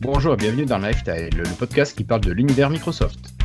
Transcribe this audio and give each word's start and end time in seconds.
Bonjour 0.00 0.34
et 0.34 0.36
bienvenue 0.36 0.64
dans 0.64 0.78
Lifestyle, 0.78 1.36
le 1.36 1.42
podcast 1.58 1.96
qui 1.96 2.04
parle 2.04 2.20
de 2.20 2.30
l'univers 2.30 2.70
Microsoft. 2.70 3.37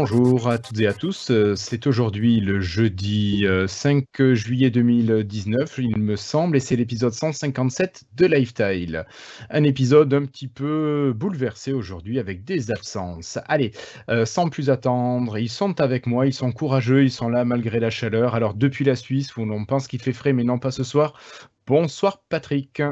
Bonjour 0.00 0.48
à 0.48 0.58
toutes 0.58 0.78
et 0.78 0.86
à 0.86 0.92
tous. 0.92 1.32
Euh, 1.32 1.56
c'est 1.56 1.88
aujourd'hui 1.88 2.38
le 2.38 2.60
jeudi 2.60 3.44
5 3.66 4.04
euh, 4.20 4.32
juillet 4.32 4.70
2019, 4.70 5.78
il 5.78 5.98
me 5.98 6.14
semble, 6.14 6.56
et 6.56 6.60
c'est 6.60 6.76
l'épisode 6.76 7.12
157 7.12 8.04
de 8.14 8.26
Lifestyle. 8.26 9.06
Un 9.50 9.64
épisode 9.64 10.14
un 10.14 10.24
petit 10.24 10.46
peu 10.46 11.12
bouleversé 11.16 11.72
aujourd'hui 11.72 12.20
avec 12.20 12.44
des 12.44 12.70
absences. 12.70 13.40
Allez, 13.46 13.72
euh, 14.08 14.24
sans 14.24 14.48
plus 14.48 14.70
attendre, 14.70 15.36
ils 15.36 15.48
sont 15.48 15.80
avec 15.80 16.06
moi, 16.06 16.26
ils 16.26 16.32
sont 16.32 16.52
courageux, 16.52 17.02
ils 17.02 17.10
sont 17.10 17.28
là 17.28 17.44
malgré 17.44 17.80
la 17.80 17.90
chaleur. 17.90 18.36
Alors 18.36 18.54
depuis 18.54 18.84
la 18.84 18.94
Suisse, 18.94 19.36
où 19.36 19.44
l'on 19.44 19.64
pense 19.64 19.88
qu'il 19.88 20.00
fait 20.00 20.12
frais, 20.12 20.32
mais 20.32 20.44
non 20.44 20.60
pas 20.60 20.70
ce 20.70 20.84
soir. 20.84 21.18
Bonsoir 21.66 22.22
Patrick. 22.28 22.82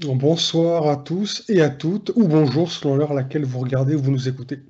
Bonsoir 0.00 0.88
à 0.88 0.96
tous 0.96 1.44
et 1.50 1.60
à 1.60 1.68
toutes, 1.68 2.12
ou 2.16 2.26
bonjour 2.26 2.72
selon 2.72 2.96
l'heure 2.96 3.12
à 3.12 3.14
laquelle 3.14 3.44
vous 3.44 3.58
regardez 3.58 3.94
ou 3.94 4.00
vous 4.00 4.10
nous 4.10 4.26
écoutez. 4.26 4.60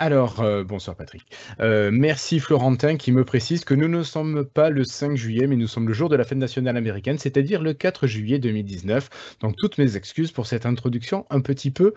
Alors, 0.00 0.38
euh, 0.38 0.62
bonsoir 0.62 0.94
Patrick. 0.94 1.24
Euh, 1.58 1.90
merci 1.92 2.38
Florentin 2.38 2.96
qui 2.96 3.10
me 3.10 3.24
précise 3.24 3.64
que 3.64 3.74
nous 3.74 3.88
ne 3.88 4.04
sommes 4.04 4.44
pas 4.44 4.70
le 4.70 4.84
5 4.84 5.16
juillet, 5.16 5.48
mais 5.48 5.56
nous 5.56 5.66
sommes 5.66 5.88
le 5.88 5.92
jour 5.92 6.08
de 6.08 6.14
la 6.14 6.22
fête 6.22 6.38
nationale 6.38 6.76
américaine, 6.76 7.18
c'est-à-dire 7.18 7.60
le 7.60 7.72
4 7.74 8.06
juillet 8.06 8.38
2019. 8.38 9.36
Donc, 9.40 9.56
toutes 9.56 9.76
mes 9.76 9.96
excuses 9.96 10.30
pour 10.30 10.46
cette 10.46 10.66
introduction 10.66 11.26
un 11.30 11.40
petit 11.40 11.72
peu 11.72 11.94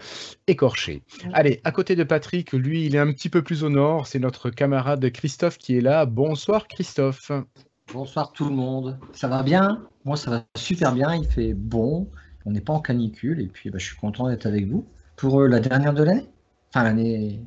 écorchée. 0.47 1.03
Allez, 1.33 1.61
à 1.63 1.71
côté 1.71 1.95
de 1.95 2.03
Patrick, 2.03 2.53
lui, 2.53 2.87
il 2.87 2.95
est 2.95 2.99
un 2.99 3.13
petit 3.13 3.29
peu 3.29 3.43
plus 3.43 3.63
au 3.63 3.69
nord. 3.69 4.07
C'est 4.07 4.17
notre 4.17 4.49
camarade 4.49 5.07
Christophe 5.11 5.59
qui 5.59 5.77
est 5.77 5.81
là. 5.81 6.07
Bonsoir 6.07 6.67
Christophe. 6.67 7.31
Bonsoir 7.93 8.31
tout 8.31 8.45
le 8.45 8.55
monde. 8.55 8.97
Ça 9.13 9.27
va 9.27 9.43
bien? 9.43 9.85
Moi, 10.05 10.17
ça 10.17 10.31
va 10.31 10.43
super 10.57 10.93
bien. 10.93 11.13
Il 11.13 11.27
fait 11.27 11.53
bon. 11.53 12.09
On 12.47 12.51
n'est 12.51 12.61
pas 12.61 12.73
en 12.73 12.81
canicule. 12.81 13.41
Et 13.41 13.47
puis, 13.47 13.69
bah, 13.69 13.77
je 13.77 13.85
suis 13.85 13.95
content 13.95 14.27
d'être 14.27 14.47
avec 14.47 14.65
vous 14.67 14.87
pour 15.17 15.41
euh, 15.41 15.47
la 15.47 15.59
dernière 15.59 15.93
de 15.93 16.01
l'année? 16.01 16.27
Enfin, 16.73 16.83
l'année 16.83 17.41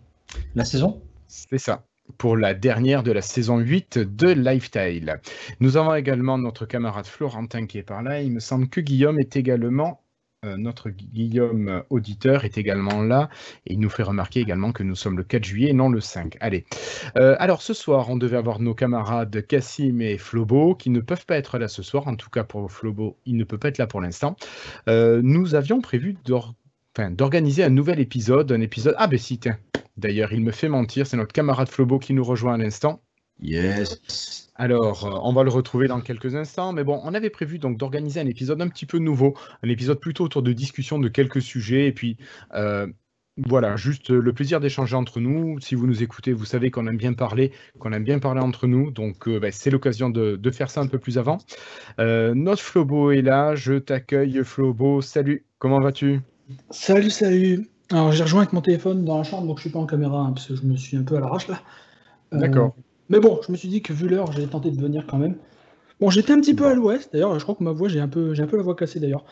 la 0.55 0.65
saison 0.65 1.03
C'est 1.27 1.59
ça 1.59 1.85
pour 2.19 2.37
la 2.37 2.55
dernière 2.55 3.03
de 3.03 3.13
la 3.13 3.23
saison 3.23 3.59
8 3.59 3.99
de 3.99 4.29
Lifestyle. 4.29 5.21
Nous 5.61 5.77
avons 5.77 5.95
également 5.95 6.39
notre 6.39 6.67
camarade 6.67 7.07
Florentin 7.07 7.67
qui 7.67 7.79
est 7.79 7.83
par 7.83 8.03
là. 8.03 8.21
Il 8.21 8.33
me 8.33 8.41
semble 8.41 8.69
que 8.69 8.81
Guillaume 8.81 9.19
est 9.19 9.37
également, 9.37 10.03
euh, 10.45 10.57
notre 10.57 10.91
Guillaume 10.91 11.83
auditeur 11.91 12.45
est 12.45 12.59
également 12.59 13.03
là. 13.03 13.31
Et 13.67 13.73
il 13.73 13.81
nous 13.81 13.89
fait 13.89 14.03
remarquer 14.03 14.41
également 14.41 14.73
que 14.73 14.83
nous 14.83 14.95
sommes 14.95 15.17
le 15.17 15.25
4 15.25 15.45
juillet 15.45 15.73
non 15.73 15.89
le 15.89 16.01
5. 16.01 16.37
Allez. 16.41 16.67
Euh, 17.17 17.37
alors 17.39 17.63
ce 17.63 17.73
soir, 17.73 18.11
on 18.11 18.17
devait 18.17 18.37
avoir 18.37 18.61
nos 18.61 18.75
camarades 18.75 19.47
Cassim 19.47 20.01
et 20.01 20.19
Flobo 20.19 20.75
qui 20.75 20.91
ne 20.91 21.01
peuvent 21.01 21.27
pas 21.27 21.37
être 21.37 21.59
là 21.59 21.69
ce 21.69 21.83
soir. 21.83 22.07
En 22.07 22.17
tout 22.17 22.31
cas 22.31 22.45
pour 22.45 22.71
Flobo, 22.71 23.17
il 23.25 23.37
ne 23.37 23.45
peut 23.45 23.59
pas 23.59 23.69
être 23.69 23.79
là 23.79 23.87
pour 23.87 24.03
l'instant. 24.03 24.37
Euh, 24.89 25.21
nous 25.23 25.55
avions 25.55 25.81
prévu 25.81 26.17
d'organiser 26.25 26.64
un 27.03 27.70
nouvel 27.70 28.00
épisode. 28.00 28.53
Un 28.53 28.61
épisode... 28.61 28.95
Ah 28.98 29.06
ben 29.06 29.19
si, 29.19 29.39
tiens 29.39 29.59
D'ailleurs, 29.97 30.33
il 30.33 30.41
me 30.41 30.50
fait 30.50 30.69
mentir, 30.69 31.06
c'est 31.06 31.17
notre 31.17 31.33
camarade 31.33 31.69
Flobo 31.69 31.98
qui 31.98 32.14
nous 32.14 32.25
rejoint 32.25 32.55
à 32.55 32.56
l'instant. 32.56 33.01
Yes. 33.41 34.51
Alors, 34.56 35.06
euh, 35.06 35.19
on 35.23 35.33
va 35.33 35.42
le 35.42 35.51
retrouver 35.51 35.89
dans 35.89 36.01
quelques 36.01 36.34
instants, 36.34 36.73
mais 36.73 36.84
bon, 36.84 37.01
on 37.05 37.14
avait 37.14 37.31
prévu 37.31 37.59
donc 37.59 37.77
d'organiser 37.77 38.20
un 38.20 38.27
épisode 38.27 38.61
un 38.62 38.69
petit 38.69 38.86
peu 38.86 38.98
nouveau, 38.98 39.35
un 39.63 39.69
épisode 39.69 40.01
plutôt 40.01 40.24
autour 40.24 40.42
de 40.42 40.52
discussion 40.52 40.98
de 40.98 41.08
quelques 41.08 41.42
sujets, 41.42 41.86
et 41.86 41.92
puis 41.92 42.17
euh, 42.55 42.86
voilà, 43.36 43.74
juste 43.74 44.11
le 44.11 44.33
plaisir 44.33 44.61
d'échanger 44.61 44.95
entre 44.95 45.19
nous. 45.19 45.58
Si 45.61 45.74
vous 45.74 45.86
nous 45.86 46.05
écoutez, 46.05 46.33
vous 46.33 46.45
savez 46.45 46.70
qu'on 46.70 46.86
aime 46.86 46.96
bien 46.96 47.13
parler, 47.13 47.51
qu'on 47.80 47.92
aime 47.92 48.05
bien 48.05 48.20
parler 48.20 48.40
entre 48.40 48.69
nous, 48.69 48.92
donc 48.92 49.27
euh, 49.27 49.40
bah, 49.40 49.51
c'est 49.51 49.70
l'occasion 49.70 50.11
de, 50.11 50.36
de, 50.36 50.51
faire 50.52 50.70
ça 50.70 50.80
un 50.80 50.86
peu 50.86 50.98
plus 50.98 51.19
avant. 51.19 51.39
notre 51.98 52.63
Flobo 52.63 53.11
est 53.11 53.23
là, 53.23 53.57
je 53.57 53.74
t'accueille 53.74 54.42
Flobo, 54.45 55.02
salut, 55.02 55.45
comment 55.58 55.80
vas-tu? 55.80 56.20
Salut, 56.71 57.11
salut. 57.11 57.69
Alors 57.91 58.13
j'ai 58.13 58.23
rejoint 58.23 58.41
avec 58.41 58.53
mon 58.53 58.61
téléphone 58.61 59.05
dans 59.05 59.19
la 59.19 59.25
chambre, 59.25 59.47
donc 59.47 59.59
je 59.59 59.63
suis 59.63 59.71
pas 59.71 59.79
en 59.79 59.87
caméra, 59.87 60.19
hein, 60.19 60.33
parce 60.33 60.47
que 60.47 60.57
je 60.57 60.63
me 60.63 60.77
suis 60.77 60.97
un 60.97 61.03
peu 61.03 61.17
à 61.17 61.21
l'arrache 61.21 61.49
là. 61.49 61.61
Euh, 62.33 62.39
D'accord. 62.39 62.75
Mais 63.09 63.21
bon, 63.21 63.41
je 63.47 63.53
me 63.53 63.57
suis 63.57 63.69
dit 63.69 63.83
que 63.83 63.93
vu 63.93 64.09
l'heure, 64.09 64.33
j'ai 64.33 64.47
tenté 64.47 64.71
de 64.71 64.81
venir 64.81 65.07
quand 65.07 65.19
même. 65.19 65.37
Bon, 66.01 66.11
j'étais 66.11 66.33
un 66.33 66.41
petit 66.41 66.55
peu 66.55 66.67
à 66.67 66.75
l'ouest, 66.75 67.11
d'ailleurs, 67.13 67.39
je 67.39 67.43
crois 67.43 67.55
que 67.55 67.63
ma 67.63 67.73
voix, 67.73 67.89
j'ai 67.89 68.01
un 68.01 68.09
peu, 68.09 68.35
j'ai 68.35 68.43
un 68.43 68.47
peu 68.47 68.57
la 68.57 68.63
voix 68.63 68.75
cassée 68.75 69.01
d'ailleurs. 69.01 69.25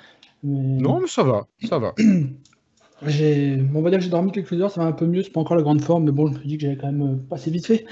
Non, 0.42 1.00
mais 1.00 1.08
ça 1.08 1.22
va, 1.22 1.46
ça 1.68 1.78
va. 1.78 1.94
j'ai, 3.06 3.56
bon, 3.56 3.80
on 3.80 3.82
va 3.82 3.90
dire 3.90 3.98
que 3.98 4.04
j'ai 4.04 4.10
dormi 4.10 4.32
quelques 4.32 4.52
heures, 4.54 4.70
ça 4.70 4.82
va 4.82 4.88
un 4.88 4.92
peu 4.92 5.06
mieux, 5.06 5.22
c'est 5.22 5.30
pas 5.30 5.40
encore 5.40 5.56
la 5.56 5.62
grande 5.62 5.82
forme, 5.82 6.04
mais 6.04 6.12
bon, 6.12 6.28
je 6.28 6.34
me 6.34 6.38
suis 6.38 6.48
dit 6.48 6.56
que 6.56 6.62
j'avais 6.62 6.76
quand 6.76 6.92
même 6.92 7.02
euh, 7.02 7.16
passé 7.28 7.50
vite 7.50 7.66
fait. 7.66 7.86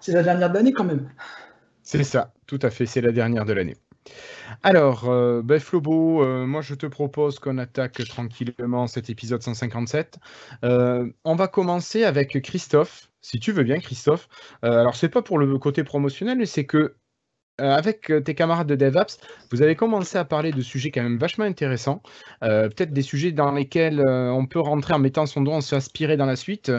C'est 0.00 0.12
la 0.12 0.22
dernière 0.22 0.48
de 0.50 0.54
l'année 0.54 0.72
quand 0.72 0.84
même. 0.84 1.08
C'est 1.82 2.04
ça, 2.04 2.32
tout 2.46 2.58
à 2.62 2.70
fait, 2.70 2.86
c'est 2.86 3.00
la 3.00 3.12
dernière 3.12 3.44
de 3.44 3.52
l'année. 3.52 3.76
Alors, 4.62 5.08
euh, 5.08 5.42
ben, 5.42 5.60
Flobo, 5.60 6.22
euh, 6.22 6.46
moi 6.46 6.62
je 6.62 6.74
te 6.74 6.86
propose 6.86 7.38
qu'on 7.38 7.58
attaque 7.58 8.02
tranquillement 8.08 8.86
cet 8.86 9.10
épisode 9.10 9.42
157. 9.42 10.18
Euh, 10.64 11.10
on 11.24 11.34
va 11.34 11.48
commencer 11.48 12.04
avec 12.04 12.40
Christophe, 12.42 13.10
si 13.20 13.38
tu 13.38 13.52
veux 13.52 13.64
bien, 13.64 13.78
Christophe. 13.78 14.28
alors, 14.62 14.96
c'est 14.96 15.08
pas 15.08 15.22
pour 15.22 15.38
le 15.38 15.58
côté 15.58 15.84
promotionnel, 15.84 16.38
mais 16.38 16.46
c'est 16.46 16.64
que 16.64 16.96
avec 17.60 18.12
tes 18.24 18.36
camarades 18.36 18.68
de 18.68 18.76
DevApps, 18.76 19.18
vous 19.50 19.62
avez 19.62 19.74
commencé 19.74 20.16
à 20.16 20.24
parler 20.24 20.52
de 20.52 20.60
sujets 20.60 20.92
quand 20.92 21.02
même 21.02 21.18
vachement 21.18 21.44
intéressants, 21.44 22.02
peut-être 22.40 22.92
des 22.92 23.02
sujets 23.02 23.32
dans 23.32 23.50
lesquels 23.50 24.00
on 24.00 24.46
peut 24.46 24.60
rentrer 24.60 24.94
en 24.94 25.00
mettant 25.00 25.26
son 25.26 25.40
doigt, 25.40 25.56
en 25.56 25.60
s'inspirer 25.60 26.16
dans 26.16 26.24
la 26.26 26.36
suite. 26.36 26.70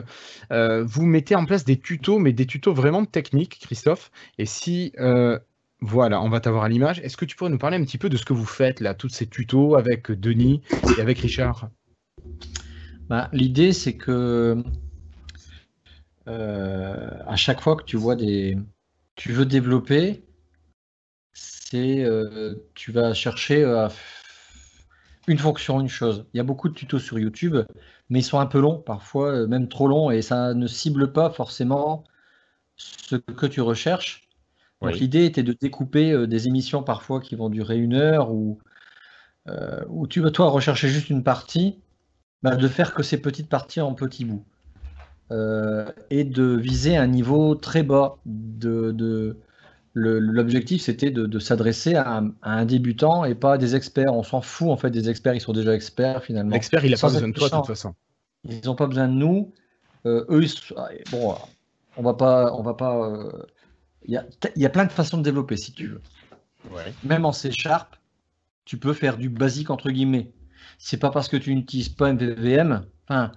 vous 0.49 1.05
mettez 1.05 1.35
en 1.35 1.43
place 1.43 1.65
des 1.65 1.77
tutos, 1.77 2.17
mais 2.17 2.31
des 2.31 2.45
tutos 2.45 2.73
vraiment 2.73 3.03
techniques, 3.03 3.59
Christophe. 3.59 4.09
Et 4.37 4.45
si 4.45 4.93
voilà, 5.81 6.21
on 6.21 6.29
va 6.29 6.39
t'avoir 6.39 6.63
à 6.63 6.69
l'image. 6.69 6.99
Est-ce 6.99 7.15
que 7.15 7.25
tu 7.25 7.35
pourrais 7.35 7.49
nous 7.49 7.57
parler 7.57 7.77
un 7.77 7.83
petit 7.83 7.97
peu 7.97 8.09
de 8.09 8.17
ce 8.17 8.25
que 8.25 8.33
vous 8.33 8.45
faites 8.45 8.81
là, 8.81 8.93
tous 8.93 9.09
ces 9.09 9.27
tutos 9.27 9.75
avec 9.75 10.11
Denis 10.11 10.61
et 10.97 11.01
avec 11.01 11.19
Richard? 11.19 11.69
Bah, 13.09 13.29
L'idée, 13.31 13.71
c'est 13.71 13.95
que 13.95 14.63
euh, 16.27 17.09
à 17.25 17.35
chaque 17.35 17.61
fois 17.61 17.75
que 17.75 17.83
tu 17.83 17.97
vois 17.97 18.15
des, 18.15 18.57
tu 19.15 19.31
veux 19.31 19.45
développer, 19.45 20.23
c'est 21.33 22.03
euh, 22.03 22.55
tu 22.75 22.91
vas 22.91 23.13
chercher 23.13 23.63
euh, 23.63 23.87
une 25.27 25.37
fonction, 25.37 25.79
une 25.79 25.87
chose. 25.87 26.25
Il 26.33 26.37
y 26.37 26.39
a 26.41 26.43
beaucoup 26.43 26.67
de 26.67 26.73
tutos 26.73 26.99
sur 26.99 27.17
YouTube, 27.17 27.55
mais 28.09 28.19
ils 28.19 28.23
sont 28.23 28.39
un 28.39 28.45
peu 28.47 28.59
longs, 28.59 28.79
parfois 28.79 29.47
même 29.47 29.69
trop 29.69 29.87
longs, 29.87 30.11
et 30.11 30.21
ça 30.21 30.53
ne 30.53 30.67
cible 30.67 31.13
pas 31.13 31.29
forcément 31.29 32.03
ce 32.75 33.15
que 33.15 33.45
tu 33.45 33.61
recherches. 33.61 34.28
Donc 34.81 34.95
l'idée 34.95 35.25
était 35.25 35.43
de 35.43 35.53
découper 35.53 36.11
euh, 36.11 36.27
des 36.27 36.47
émissions 36.47 36.83
parfois 36.83 37.19
qui 37.19 37.35
vont 37.35 37.49
durer 37.49 37.77
une 37.77 37.93
heure 37.93 38.31
ou 38.31 38.59
euh, 39.49 39.81
où 39.89 40.07
tu 40.07 40.21
vas 40.21 40.31
toi 40.31 40.49
rechercher 40.49 40.89
juste 40.89 41.09
une 41.09 41.23
partie, 41.23 41.79
bah, 42.43 42.55
de 42.55 42.67
faire 42.67 42.93
que 42.93 43.03
ces 43.03 43.19
petites 43.19 43.49
parties 43.49 43.81
en 43.81 43.93
petits 43.93 44.25
bouts. 44.25 44.45
Euh, 45.31 45.85
et 46.09 46.23
de 46.23 46.55
viser 46.55 46.97
un 46.97 47.07
niveau 47.07 47.55
très 47.55 47.83
bas. 47.83 48.17
De, 48.25 49.37
L'objectif, 49.95 50.81
c'était 50.81 51.11
de, 51.11 51.39
s'adresser 51.39 51.95
à, 51.95 52.23
un 52.43 52.65
débutant 52.65 53.25
et 53.25 53.35
pas 53.35 53.53
à 53.53 53.57
des 53.57 53.75
experts. 53.75 54.13
On 54.13 54.23
s'en 54.23 54.39
fout, 54.39 54.69
en 54.69 54.77
fait, 54.77 54.91
des 54.91 55.09
experts, 55.09 55.33
ils 55.33 55.41
sont 55.41 55.51
déjà 55.51 55.73
experts, 55.75 56.23
finalement. 56.23 56.53
L'expert, 56.53 56.85
il 56.85 56.91
n'a 56.91 56.97
pas 56.97 57.09
besoin 57.09 57.27
de 57.27 57.33
toi, 57.33 57.49
de 57.49 57.55
toute 57.55 57.67
façon. 57.67 57.95
Ils 58.45 58.65
n'ont 58.65 58.75
pas 58.75 58.87
besoin 58.87 59.07
de 59.07 59.13
nous. 59.13 59.51
eux, 60.05 60.45
bon, 61.11 61.35
on 61.97 62.03
va 62.03 62.13
pas, 62.13 62.53
on 62.53 62.61
va 62.61 62.75
pas 62.75 63.29
il 64.05 64.21
y, 64.55 64.65
a, 64.65 64.69
plein 64.69 64.85
de 64.85 64.91
façons 64.91 65.17
de 65.17 65.23
développer 65.23 65.57
si 65.57 65.73
tu 65.73 65.87
veux. 65.87 66.01
Même 67.03 67.25
en 67.25 67.31
C 67.31 67.51
Sharp, 67.51 67.95
tu 68.65 68.77
peux 68.77 68.93
faire 68.93 69.17
du 69.17 69.29
basique 69.29 69.69
entre 69.69 69.89
guillemets. 69.89 70.31
C'est 70.77 70.97
pas 70.97 71.09
parce 71.09 71.27
que 71.27 71.37
tu 71.37 71.53
n'utilises 71.53 71.89
pas 71.89 72.13
MVVM, 72.13 72.85
enfin, 73.07 73.31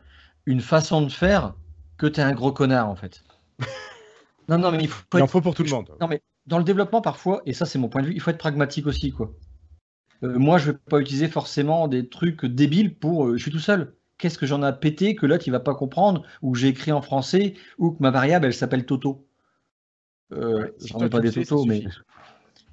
une 0.47 0.61
façon 0.61 1.03
de 1.03 1.09
faire 1.09 1.55
que 1.99 2.07
tu 2.07 2.21
es 2.21 2.23
un 2.23 2.33
gros 2.33 2.53
connard 2.53 2.89
en 2.89 2.97
fait. 2.97 3.25
non, 4.49 4.59
non, 4.59 4.71
mais 4.71 4.85
il 4.85 4.89
faut. 4.89 5.05
Il 5.15 5.23
en 5.23 5.27
faut 5.27 5.41
pour 5.41 5.55
tout 5.55 5.63
le 5.63 5.71
monde. 5.71 5.91
Non, 6.01 6.09
mais 6.09 6.23
dans 6.47 6.59
le 6.59 6.65
développement, 6.65 7.01
parfois, 7.01 7.43
et 7.47 7.53
ça 7.53 7.67
c'est 7.67 7.79
mon 7.79 7.89
point 7.89 8.03
de 8.03 8.09
vue, 8.09 8.15
il 8.15 8.21
faut 8.21 8.31
être 8.31 8.39
pragmatique 8.39 8.87
aussi. 8.87 9.11
quoi. 9.11 9.33
Euh, 10.23 10.39
moi, 10.39 10.59
je 10.59 10.71
vais 10.71 10.79
pas 10.79 11.01
utiliser 11.01 11.29
forcément 11.29 11.89
des 11.89 12.09
trucs 12.09 12.45
débiles 12.45 12.95
pour. 12.95 13.27
Euh, 13.27 13.37
je 13.37 13.43
suis 13.43 13.51
tout 13.51 13.59
seul. 13.59 13.95
Qu'est-ce 14.19 14.39
que 14.39 14.47
j'en 14.47 14.67
ai 14.67 14.73
pété 14.73 15.17
que 15.17 15.27
là 15.27 15.39
tu 15.39 15.51
vas 15.51 15.61
pas 15.61 15.75
comprendre, 15.75 16.23
ou 16.43 16.55
j'ai 16.55 16.69
écrit 16.69 16.93
en 16.93 17.03
français, 17.03 17.55
ou 17.79 17.91
que 17.91 18.03
ma 18.03 18.11
variable 18.11 18.47
elle 18.47 18.55
s'appelle 18.55 18.87
Toto? 18.87 19.27
Euh, 20.33 20.69
J'en 20.85 21.01
ai 21.01 21.09
pas 21.09 21.21
des 21.21 21.33
photos, 21.33 21.67
mais. 21.67 21.85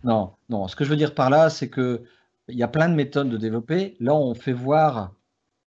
Non, 0.04 0.34
non. 0.50 0.68
Ce 0.68 0.76
que 0.76 0.84
je 0.84 0.90
veux 0.90 0.96
dire 0.96 1.14
par 1.14 1.30
là, 1.30 1.50
c'est 1.50 1.70
que 1.70 2.04
il 2.48 2.58
y 2.58 2.64
a 2.64 2.68
plein 2.68 2.90
de 2.90 2.96
méthodes 2.96 3.30
de 3.30 3.38
développer. 3.38 3.96
Là, 4.00 4.14
on 4.16 4.34
fait 4.34 4.54
voir 4.54 5.14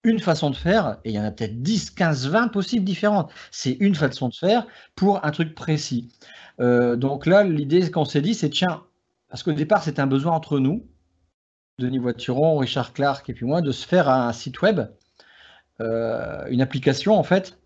une 0.02 0.18
façon 0.18 0.48
de 0.50 0.56
faire, 0.56 0.96
et 1.04 1.10
il 1.10 1.14
y 1.14 1.20
en 1.20 1.24
a 1.24 1.30
peut-être 1.30 1.62
10, 1.62 1.90
15, 1.90 2.28
20 2.28 2.48
possibles 2.48 2.84
différentes. 2.84 3.30
C'est 3.50 3.72
une 3.80 3.94
façon 3.94 4.28
de 4.28 4.34
faire 4.34 4.66
pour 4.94 5.24
un 5.24 5.30
truc 5.30 5.54
précis. 5.54 6.08
Euh, 6.60 6.96
donc 6.96 7.26
là, 7.26 7.44
l'idée 7.44 7.90
qu'on 7.90 8.06
s'est 8.06 8.22
dit, 8.22 8.34
c'est 8.34 8.48
tiens, 8.48 8.82
parce 9.28 9.42
qu'au 9.42 9.52
départ, 9.52 9.82
c'était 9.82 10.00
un 10.00 10.06
besoin 10.06 10.32
entre 10.32 10.58
nous. 10.58 10.86
Denis 11.78 11.98
Voituron, 11.98 12.56
Richard 12.56 12.92
Clark 12.92 13.28
et 13.28 13.34
puis 13.34 13.46
moi, 13.46 13.60
de 13.62 13.72
se 13.72 13.86
faire 13.86 14.08
un 14.08 14.32
site 14.32 14.60
web, 14.62 14.80
euh, 15.80 16.46
une 16.48 16.60
application 16.62 17.14
en 17.14 17.22
fait. 17.22 17.58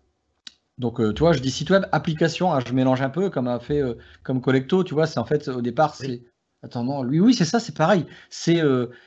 Donc, 0.77 0.99
euh, 0.99 1.13
tu 1.13 1.21
vois, 1.21 1.33
je 1.33 1.39
dis 1.39 1.51
site 1.51 1.69
web, 1.69 1.85
application, 1.91 2.53
hein, 2.53 2.59
je 2.65 2.73
mélange 2.73 3.01
un 3.01 3.09
peu 3.09 3.29
comme 3.29 3.47
a 3.47 3.59
fait 3.59 3.81
comme 4.23 4.41
Collecto, 4.41 4.83
tu 4.83 4.93
vois, 4.93 5.07
c'est 5.07 5.19
en 5.19 5.25
fait 5.25 5.47
au 5.47 5.61
départ, 5.61 5.95
c'est. 5.95 6.23
Attends, 6.63 6.83
non, 6.83 7.03
lui, 7.03 7.19
oui, 7.19 7.33
c'est 7.35 7.45
ça, 7.45 7.59
c'est 7.59 7.75
pareil. 7.75 8.05
C'est, 8.29 8.61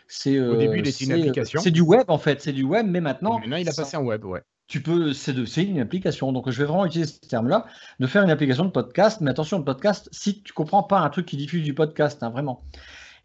c'est. 0.07 0.41
Au 0.41 0.57
début, 0.57 0.79
il 0.79 0.89
était 0.89 1.05
une 1.05 1.13
application. 1.13 1.61
C'est 1.61 1.71
du 1.71 1.81
web 1.81 2.05
en 2.09 2.19
fait, 2.19 2.41
c'est 2.41 2.53
du 2.53 2.63
web, 2.63 2.87
mais 2.89 3.01
maintenant. 3.01 3.39
maintenant, 3.39 3.57
il 3.57 3.69
a 3.69 3.73
passé 3.73 3.97
en 3.97 4.05
web, 4.05 4.25
ouais 4.25 4.43
tu 4.69 4.83
peux, 4.83 5.15
c'est 5.15 5.65
une 5.65 5.81
application. 5.81 6.31
Donc, 6.31 6.49
je 6.51 6.59
vais 6.59 6.67
vraiment 6.67 6.85
utiliser 6.85 7.11
ce 7.11 7.27
terme-là, 7.27 7.67
de 7.99 8.07
faire 8.07 8.23
une 8.23 8.31
application 8.31 8.67
de 8.67 8.71
podcast. 8.71 9.21
Mais 9.23 9.31
attention, 9.31 9.59
le 9.59 9.65
podcast, 9.65 10.09
si 10.13 10.43
tu 10.43 10.53
comprends 10.53 10.83
pas 10.83 11.01
un 11.01 11.09
truc 11.09 11.27
qui 11.27 11.39
diffuse 11.39 11.65
du 11.65 11.75
podcast, 11.75 12.23
hein, 12.23 12.29
vraiment. 12.29 12.63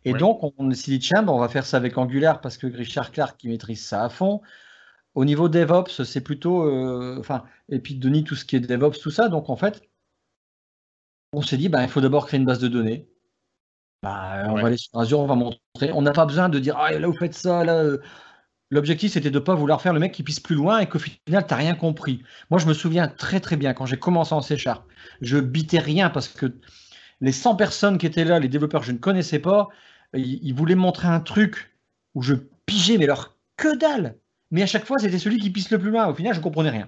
Et 0.06 0.13
donc, 0.13 0.39
on 0.57 0.72
est 0.72 0.86
dit 0.86 1.01
Chamber, 1.01 1.34
on 1.34 1.39
va 1.39 1.50
faire 1.50 1.66
ça 1.66 1.78
avec 1.78 1.98
Angular 1.98 2.42
parce 2.42 2.57
que 2.57 2.68
Richard 2.68 3.12
Clark 3.12 3.38
qui 3.38 3.48
maîtrise 3.48 3.86
ça 3.86 4.04
à 4.04 4.10
fond. 4.10 4.42
Au 5.15 5.25
niveau 5.25 5.50
DevOps, 5.50 6.04
c'est 6.04 6.21
plutôt, 6.21 6.63
euh, 6.63 7.18
enfin, 7.19 7.44
et 7.69 7.80
puis 7.80 7.95
Denis, 7.95 8.24
tout 8.24 8.36
ce 8.36 8.45
qui 8.45 8.56
est 8.56 8.60
DevOps, 8.60 9.00
tout 9.00 9.12
ça. 9.12 9.30
Donc, 9.30 9.50
en 9.50 9.56
fait, 9.56 9.81
on 11.33 11.42
s'est 11.42 11.57
dit, 11.57 11.69
bah, 11.69 11.83
il 11.83 11.89
faut 11.89 12.01
d'abord 12.01 12.27
créer 12.27 12.39
une 12.39 12.45
base 12.45 12.60
de 12.60 12.68
données. 12.68 13.07
Bah, 14.01 14.44
on 14.48 14.56
va 14.56 14.68
aller 14.68 14.77
sur 14.77 15.00
Azure, 15.00 15.19
on 15.19 15.27
va 15.27 15.36
montrer. 15.36 15.92
On 15.94 16.01
n'a 16.01 16.12
pas 16.12 16.25
besoin 16.25 16.50
de 16.50 16.60
dire, 16.60 16.75
ah, 16.77 16.92
là, 16.92 17.07
vous 17.07 17.18
faites 17.18 17.36
ça, 17.36 17.63
là. 17.63 17.83
Euh, 17.83 17.98
L'objectif, 18.74 19.12
c'était 19.12 19.30
de 19.30 19.38
ne 19.38 19.44
pas 19.44 19.54
vouloir 19.54 19.83
faire 19.83 19.94
le 19.94 20.00
mec 20.00 20.13
qui 20.13 20.24
pisse 20.24 20.39
plus 20.39 20.56
loin 20.56 20.80
et 20.80 20.88
qu'au 20.88 20.98
final, 20.98 21.45
tu 21.45 21.54
n'as 21.54 21.57
rien 21.57 21.75
compris. 21.75 22.24
Moi, 22.50 22.60
je 22.60 22.65
me 22.65 22.74
souviens 22.74 23.07
très 23.07 23.39
très 23.39 23.56
bien 23.56 23.75
quand 23.75 23.86
j'ai 23.86 24.00
commencé 24.00 24.33
en 24.33 24.42
C 24.42 24.57
Sharp, 24.57 24.83
je 25.21 25.38
bitais 25.38 25.77
rien 25.77 26.10
parce 26.10 26.27
que 26.27 26.57
les 27.21 27.31
100 27.31 27.56
personnes 27.56 28.00
qui 28.00 28.07
étaient 28.07 28.25
là, 28.25 28.39
les 28.39 28.48
développeurs 28.48 28.81
je 28.81 28.92
ne 28.92 28.98
connaissais 28.98 29.38
pas, 29.38 29.69
ils, 30.15 30.54
voulaient 30.54 30.74
montrer 30.74 31.07
un 31.07 31.19
truc 31.19 31.77
où 32.15 32.24
je 32.24 32.33
pigeais, 32.65 32.98
mais 32.98 33.06
leur 33.06 33.38
que 33.57 33.77
dalle. 33.77 34.18
Mais 34.54 34.62
à 34.62 34.68
chaque 34.68 34.86
fois, 34.86 35.00
c'était 35.00 35.18
celui 35.18 35.40
qui 35.40 35.50
pisse 35.50 35.72
le 35.72 35.80
plus 35.80 35.90
loin. 35.90 36.08
Au 36.08 36.14
final, 36.14 36.34
je 36.34 36.40
ne 36.40 36.44
comprenais 36.44 36.70
rien. 36.70 36.88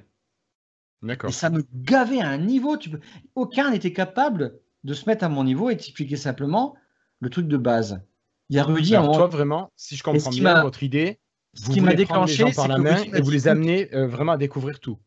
D'accord. 1.02 1.32
Et 1.32 1.34
ça 1.34 1.50
me 1.50 1.66
gavait 1.74 2.22
à 2.22 2.30
un 2.30 2.38
niveau. 2.38 2.78
Tu 2.78 2.92
peux... 2.92 3.00
Aucun 3.34 3.72
n'était 3.72 3.92
capable 3.92 4.60
de 4.84 4.94
se 4.94 5.10
mettre 5.10 5.26
à 5.26 5.30
mon 5.30 5.44
niveau 5.44 5.72
et 5.72 5.76
t'expliquer 5.76 6.16
simplement 6.16 6.76
le 7.20 7.32
truc 7.32 7.48
de 7.48 7.58
base. 7.58 8.02
Il 8.50 8.56
y 8.56 8.60
a 8.60 8.64
Rudy. 8.64 8.96
Alors, 8.96 9.16
toi, 9.16 9.28
vraiment, 9.28 9.72
si 9.76 9.96
je 9.96 10.04
comprends 10.04 10.30
bien 10.30 10.62
votre 10.62 10.84
idée, 10.84 11.20
ce 11.56 11.72
qui 11.72 11.82
m'a 11.82 11.96
déclenché, 11.96 12.52
c'est 12.52 12.68
la 12.68 12.78
main 12.78 13.02
et 13.02 13.20
vous 13.20 13.32
les 13.32 13.48
amenez 13.48 13.94
euh, 13.96 14.08
vraiment 14.08 14.34
à 14.34 14.38
découvrir 14.38 14.80
tout. 14.80 15.00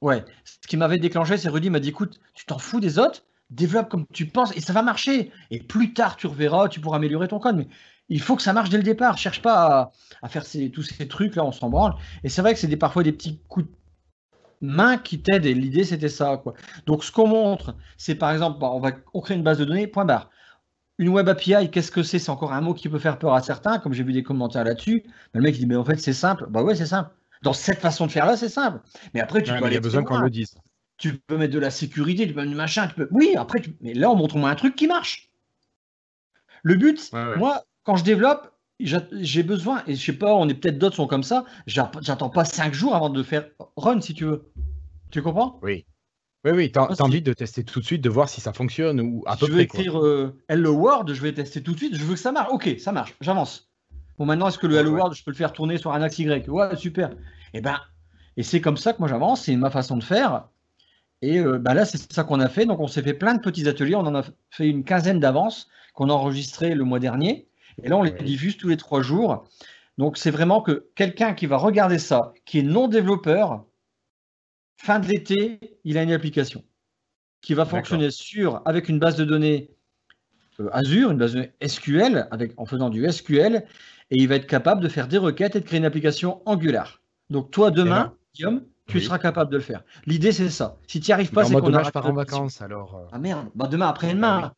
Ouais. 0.00 0.24
Ce 0.44 0.66
qui 0.66 0.76
m'avait 0.76 0.98
déclenché, 0.98 1.36
c'est 1.36 1.48
Rudy 1.48 1.70
m'a 1.70 1.78
dit 1.78 1.90
écoute, 1.90 2.18
tu 2.34 2.44
t'en 2.44 2.58
fous 2.58 2.80
des 2.80 2.98
autres, 2.98 3.22
développe 3.50 3.88
comme 3.88 4.06
tu 4.12 4.26
penses 4.26 4.56
et 4.56 4.60
ça 4.60 4.72
va 4.72 4.82
marcher. 4.82 5.30
Et 5.52 5.60
plus 5.60 5.94
tard, 5.94 6.16
tu 6.16 6.26
reverras, 6.26 6.68
tu 6.68 6.80
pourras 6.80 6.96
améliorer 6.96 7.28
ton 7.28 7.38
code. 7.38 7.56
Mais 7.56 7.68
il 8.10 8.20
faut 8.20 8.36
que 8.36 8.42
ça 8.42 8.52
marche 8.52 8.68
dès 8.68 8.76
le 8.76 8.82
départ. 8.82 9.16
Cherche 9.16 9.40
pas 9.40 9.92
à, 10.20 10.28
faire 10.28 10.44
tous 10.72 10.82
ces 10.82 11.08
trucs 11.08 11.36
là, 11.36 11.44
on 11.44 11.52
s'en 11.52 11.70
branle. 11.70 11.94
Et 12.24 12.28
c'est 12.28 12.42
vrai 12.42 12.52
que 12.52 12.60
c'est 12.60 12.66
des, 12.66 12.76
parfois 12.76 13.02
des 13.02 13.12
petits 13.12 13.40
coups 13.48 13.66
de 13.66 13.72
main 14.60 14.98
qui 14.98 15.22
t'aident. 15.22 15.46
Et 15.46 15.54
l'idée, 15.54 15.84
c'était 15.84 16.08
ça. 16.08 16.36
Quoi. 16.36 16.54
Donc, 16.86 17.04
ce 17.04 17.12
qu'on 17.12 17.28
montre, 17.28 17.76
c'est 17.96 18.16
par 18.16 18.32
exemple, 18.32 18.58
bah, 18.58 18.70
on 18.72 18.80
va 18.80 18.90
on 19.14 19.20
crée 19.20 19.34
une 19.34 19.44
base 19.44 19.58
de 19.58 19.64
données, 19.64 19.86
point 19.86 20.04
barre. 20.04 20.28
Une 20.98 21.08
web 21.08 21.28
API, 21.28 21.70
qu'est-ce 21.70 21.90
que 21.90 22.02
c'est? 22.02 22.18
C'est 22.18 22.30
encore 22.30 22.52
un 22.52 22.60
mot 22.60 22.74
qui 22.74 22.88
peut 22.90 22.98
faire 22.98 23.18
peur 23.18 23.32
à 23.32 23.40
certains, 23.40 23.78
comme 23.78 23.94
j'ai 23.94 24.02
vu 24.02 24.12
des 24.12 24.22
commentaires 24.22 24.64
là-dessus. 24.64 25.04
Le 25.32 25.40
mec 25.40 25.54
il 25.56 25.60
dit, 25.60 25.66
mais 25.66 25.76
en 25.76 25.84
fait, 25.84 25.96
c'est 25.96 26.12
simple. 26.12 26.46
Bah 26.50 26.62
ouais, 26.62 26.74
c'est 26.74 26.86
simple. 26.86 27.10
Dans 27.42 27.54
cette 27.54 27.78
façon 27.78 28.06
de 28.06 28.12
faire 28.12 28.26
là, 28.26 28.36
c'est 28.36 28.50
simple. 28.50 28.80
Mais 29.14 29.20
après, 29.20 29.42
tu 29.42 29.50
peux 29.50 29.56
aller. 29.56 29.68
Il 29.68 29.74
y 29.74 29.78
a 29.78 29.80
besoin 29.80 30.02
qu'on 30.02 30.18
le 30.18 30.28
dise. 30.28 30.58
Tu 30.98 31.14
peux 31.14 31.38
mettre 31.38 31.54
de 31.54 31.58
la 31.58 31.70
sécurité, 31.70 32.26
tu 32.26 32.34
peux 32.34 32.40
mettre 32.40 32.50
du 32.50 32.56
machin. 32.56 32.88
Tu 32.88 32.94
peux... 32.96 33.08
Oui, 33.12 33.34
après, 33.38 33.62
mais 33.80 33.94
là, 33.94 34.10
on 34.10 34.16
montre 34.16 34.36
moi 34.36 34.50
un 34.50 34.54
truc 34.56 34.76
qui 34.76 34.86
marche. 34.86 35.30
Le 36.62 36.74
but, 36.74 37.10
moi, 37.38 37.64
quand 37.84 37.96
je 37.96 38.04
développe, 38.04 38.52
j'ai 38.78 39.42
besoin, 39.42 39.82
et 39.86 39.94
je 39.94 40.04
sais 40.04 40.16
pas, 40.16 40.34
on 40.34 40.48
est 40.48 40.54
peut-être 40.54 40.78
d'autres 40.78 40.96
sont 40.96 41.06
comme 41.06 41.22
ça, 41.22 41.44
j'attends 41.66 42.30
pas 42.30 42.44
cinq 42.44 42.72
jours 42.72 42.94
avant 42.94 43.10
de 43.10 43.22
faire 43.22 43.48
run 43.76 44.00
si 44.00 44.14
tu 44.14 44.24
veux. 44.24 44.50
Tu 45.10 45.22
comprends? 45.22 45.58
Oui. 45.62 45.84
Oui, 46.44 46.52
oui, 46.52 46.72
tu 46.72 46.78
as, 46.78 47.02
envie 47.02 47.20
de 47.20 47.34
tester 47.34 47.64
tout 47.64 47.80
de 47.80 47.84
suite, 47.84 48.00
de 48.00 48.08
voir 48.08 48.30
si 48.30 48.40
ça 48.40 48.54
fonctionne 48.54 49.00
ou 49.00 49.22
à 49.26 49.36
peu 49.36 49.40
près. 49.40 49.46
Je 49.48 49.52
vais 49.52 49.62
écrire 49.64 50.02
euh, 50.02 50.40
Hello 50.48 50.72
World, 50.72 51.12
je 51.12 51.20
vais 51.20 51.34
tester 51.34 51.62
tout 51.62 51.72
de 51.72 51.76
suite, 51.76 51.94
je 51.94 52.02
veux 52.02 52.14
que 52.14 52.20
ça 52.20 52.32
marche. 52.32 52.48
Ok, 52.50 52.76
ça 52.78 52.92
marche, 52.92 53.14
j'avance. 53.20 53.70
Bon, 54.16 54.24
maintenant, 54.24 54.48
est-ce 54.48 54.58
que 54.58 54.66
le 54.66 54.76
Hello 54.76 54.92
World, 54.92 55.14
je 55.14 55.22
peux 55.22 55.32
le 55.32 55.36
faire 55.36 55.52
tourner 55.52 55.76
sur 55.76 55.92
un 55.92 56.00
axe 56.00 56.18
Y? 56.18 56.48
Ouais, 56.48 56.74
super. 56.76 57.10
Et 57.10 57.58
eh 57.58 57.60
ben, 57.60 57.78
et 58.38 58.42
c'est 58.42 58.62
comme 58.62 58.78
ça 58.78 58.94
que 58.94 59.00
moi 59.00 59.08
j'avance, 59.08 59.42
c'est 59.42 59.56
ma 59.56 59.70
façon 59.70 59.98
de 59.98 60.04
faire. 60.04 60.48
Et 61.20 61.38
euh, 61.40 61.58
ben 61.58 61.74
là, 61.74 61.84
c'est 61.84 62.10
ça 62.10 62.24
qu'on 62.24 62.40
a 62.40 62.48
fait. 62.48 62.64
Donc, 62.64 62.80
on 62.80 62.86
s'est 62.86 63.02
fait 63.02 63.12
plein 63.12 63.34
de 63.34 63.40
petits 63.40 63.68
ateliers, 63.68 63.96
on 63.96 64.06
en 64.06 64.14
a 64.14 64.22
fait 64.50 64.66
une 64.66 64.84
quinzaine 64.84 65.20
d'avances 65.20 65.68
qu'on 65.92 66.08
a 66.08 66.12
enregistré 66.12 66.74
le 66.74 66.84
mois 66.84 67.00
dernier. 67.00 67.49
Et 67.82 67.88
là, 67.88 67.96
on 67.96 68.02
les 68.02 68.12
diffuse 68.12 68.56
tous 68.56 68.68
les 68.68 68.76
trois 68.76 69.02
jours. 69.02 69.48
Donc, 69.98 70.16
c'est 70.16 70.30
vraiment 70.30 70.62
que 70.62 70.88
quelqu'un 70.94 71.34
qui 71.34 71.46
va 71.46 71.56
regarder 71.56 71.98
ça, 71.98 72.32
qui 72.44 72.60
est 72.60 72.62
non 72.62 72.88
développeur, 72.88 73.64
fin 74.76 74.98
de 74.98 75.06
l'été, 75.06 75.78
il 75.84 75.98
a 75.98 76.02
une 76.02 76.12
application 76.12 76.64
qui 77.40 77.54
va 77.54 77.64
fonctionner 77.64 78.10
sur, 78.10 78.62
avec 78.64 78.88
une 78.88 78.98
base 78.98 79.16
de 79.16 79.24
données 79.24 79.70
euh, 80.60 80.68
Azure, 80.72 81.10
une 81.10 81.18
base 81.18 81.32
de 81.32 81.40
données 81.40 81.52
SQL, 81.66 82.28
avec, 82.30 82.52
en 82.58 82.66
faisant 82.66 82.90
du 82.90 83.10
SQL, 83.10 83.64
et 84.10 84.16
il 84.16 84.28
va 84.28 84.36
être 84.36 84.46
capable 84.46 84.80
de 84.80 84.88
faire 84.88 85.08
des 85.08 85.18
requêtes 85.18 85.56
et 85.56 85.60
de 85.60 85.64
créer 85.64 85.78
une 85.78 85.84
application 85.84 86.42
Angular. 86.46 87.00
Donc 87.30 87.50
toi, 87.50 87.70
demain, 87.70 88.14
Guillaume, 88.34 88.64
tu 88.86 89.00
seras 89.00 89.18
capable 89.18 89.50
de 89.50 89.56
le 89.56 89.62
faire. 89.62 89.82
L'idée, 90.06 90.32
c'est 90.32 90.50
ça. 90.50 90.78
Si 90.86 91.00
tu 91.00 91.10
n'y 91.10 91.12
arrives 91.12 91.30
pas, 91.30 91.44
c'est 91.44 91.54
qu'on 91.54 91.60
demain, 91.60 91.82
je 91.82 91.90
pars 91.90 92.06
en 92.06 92.12
vacances, 92.12 92.60
alors. 92.60 92.96
Euh. 92.96 93.08
Ah 93.12 93.18
merde, 93.18 93.48
bah, 93.54 93.68
demain, 93.68 93.88
après-demain. 93.88 94.40
Ah 94.44 94.54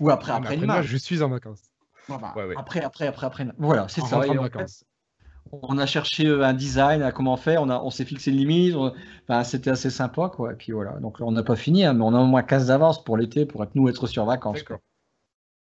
Ou 0.00 0.10
après, 0.10 0.32
après-demain. 0.32 0.82
je 0.82 0.96
suis 0.96 1.22
en 1.22 1.28
vacances. 1.28 1.62
Après, 2.56 2.82
après, 2.82 3.06
après, 3.06 3.26
après. 3.26 3.46
Voilà, 3.58 3.86
c'est 3.88 4.02
ça. 4.02 4.18
En 4.18 4.34
vacances 4.34 4.84
on 5.62 5.78
a 5.78 5.86
cherché 5.86 6.26
euh, 6.26 6.44
un 6.44 6.52
design, 6.52 7.02
à 7.02 7.12
comment 7.12 7.36
faire, 7.36 7.62
on, 7.62 7.70
on 7.70 7.90
s'est 7.90 8.04
fixé 8.04 8.30
une 8.30 8.38
limite, 8.38 8.76
c'était 9.44 9.70
assez 9.70 9.90
sympa, 9.90 10.30
quoi. 10.34 10.52
Et 10.52 10.56
puis 10.56 10.72
voilà, 10.72 10.92
donc 11.00 11.18
on 11.20 11.32
n'a 11.32 11.42
pas 11.42 11.56
fini, 11.56 11.84
hein, 11.84 11.94
mais 11.94 12.04
on 12.04 12.14
a 12.14 12.20
au 12.20 12.26
moins 12.26 12.42
15 12.42 12.68
d'avance 12.68 13.04
pour 13.04 13.16
l'été 13.16 13.46
pour 13.46 13.62
être, 13.62 13.74
nous 13.74 13.88
être 13.88 14.06
sur 14.06 14.24
vacances. 14.24 14.64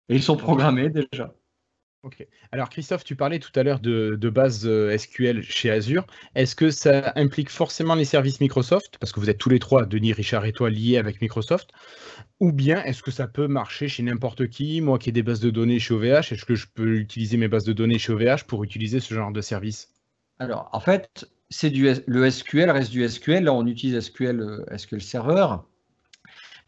Et 0.08 0.16
ils 0.16 0.22
sont 0.22 0.36
programmés 0.36 0.90
déjà. 0.90 1.32
Ok. 2.02 2.26
Alors 2.50 2.68
Christophe, 2.68 3.04
tu 3.04 3.14
parlais 3.14 3.38
tout 3.38 3.52
à 3.54 3.62
l'heure 3.62 3.78
de, 3.78 4.16
base 4.28 4.66
euh, 4.66 4.96
SQL 4.96 5.40
chez 5.42 5.70
Azure. 5.70 6.04
Est-ce 6.34 6.56
que 6.56 6.72
ça 6.72 7.12
implique 7.14 7.48
forcément 7.48 7.94
les 7.94 8.04
services 8.04 8.40
Microsoft? 8.40 8.98
Parce 8.98 9.12
que 9.12 9.20
vous 9.20 9.30
êtes 9.30 9.38
tous 9.38 9.50
les 9.50 9.60
trois, 9.60 9.86
Denis, 9.86 10.12
Richard 10.12 10.44
et 10.44 10.52
toi, 10.52 10.68
liés 10.68 10.98
avec 10.98 11.20
Microsoft. 11.20 11.70
Ou 12.40 12.50
bien 12.50 12.82
est-ce 12.82 13.04
que 13.04 13.12
ça 13.12 13.28
peut 13.28 13.46
marcher 13.46 13.86
chez 13.86 14.02
n'importe 14.02 14.48
qui? 14.48 14.80
Moi 14.80 14.98
qui 14.98 15.10
ai 15.10 15.12
des 15.12 15.22
bases 15.22 15.38
de 15.38 15.50
données 15.50 15.78
chez 15.78 15.94
OVH, 15.94 16.32
est-ce 16.32 16.44
que 16.44 16.56
je 16.56 16.66
peux 16.66 16.96
utiliser 16.96 17.36
mes 17.36 17.46
bases 17.46 17.64
de 17.64 17.72
données 17.72 18.00
chez 18.00 18.12
OVH 18.12 18.46
pour 18.48 18.64
utiliser 18.64 18.98
ce 18.98 19.14
genre 19.14 19.30
de 19.30 19.40
service? 19.40 19.94
Alors 20.40 20.70
en 20.72 20.80
fait, 20.80 21.30
c'est 21.50 21.70
du 21.70 21.88
le 22.06 22.30
SQL 22.30 22.68
reste 22.68 22.90
du 22.90 23.08
SQL. 23.08 23.44
Là, 23.44 23.54
on 23.54 23.64
utilise 23.64 24.00
SQL, 24.00 24.40
euh, 24.40 24.76
SQL 24.76 25.00
Server. 25.00 25.46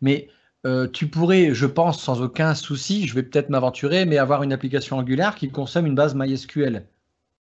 Mais 0.01 0.29
euh, 0.67 0.89
tu 0.89 1.09
pourrais, 1.09 1.55
je 1.55 1.67
pense, 1.67 2.03
sans 2.03 2.23
aucun 2.23 2.55
souci, 2.55 3.07
je 3.07 3.15
vais 3.15 3.23
peut-être 3.23 3.51
m'aventurer, 3.51 4.07
mais 4.07 4.19
avoir 4.19 4.43
une 4.43 4.53
application 4.53 4.97
Angular 4.99 5.35
qui 5.35 5.51
consomme 5.51 5.87
une 5.87 5.95
base 5.95 6.15
MySQL. 6.15 6.87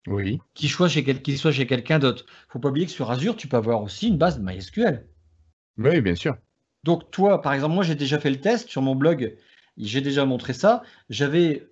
Oui. 0.08 0.40
Qui 0.54 0.68
soit 0.68 0.88
chez, 0.88 1.04
soit 1.36 1.52
chez 1.52 1.66
quelqu'un 1.66 2.00
d'autre. 2.00 2.26
Il 2.28 2.32
ne 2.32 2.52
faut 2.54 2.60
pas 2.60 2.70
oublier 2.70 2.86
que 2.86 2.92
sur 2.92 3.10
Azure, 3.10 3.36
tu 3.36 3.48
peux 3.48 3.58
avoir 3.58 3.82
aussi 3.82 4.08
une 4.08 4.18
base 4.18 4.40
MySQL. 4.40 5.06
Oui, 5.78 6.02
bien 6.02 6.16
sûr. 6.16 6.38
Donc 6.84 7.10
toi, 7.12 7.42
par 7.42 7.54
exemple, 7.54 7.76
moi 7.76 7.84
j'ai 7.84 7.96
déjà 7.96 8.20
fait 8.20 8.30
le 8.30 8.40
test 8.40 8.70
sur 8.70 8.82
mon 8.82 8.96
blog, 8.96 9.36
j'ai 9.78 10.02
déjà 10.02 10.26
montré 10.26 10.54
ça. 10.54 10.84
J'avais 11.10 11.68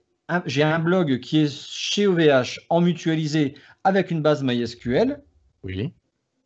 j'ai 0.46 0.64
un 0.64 0.80
blog 0.80 1.22
qui 1.22 1.40
est 1.40 1.54
chez 1.54 2.06
OVH 2.08 2.60
en 2.70 2.82
mutualisé 2.82 3.56
avec 3.86 4.12
une 4.12 4.22
base 4.22 4.44
MySQL. 4.44 5.22
Oui. 5.64 5.94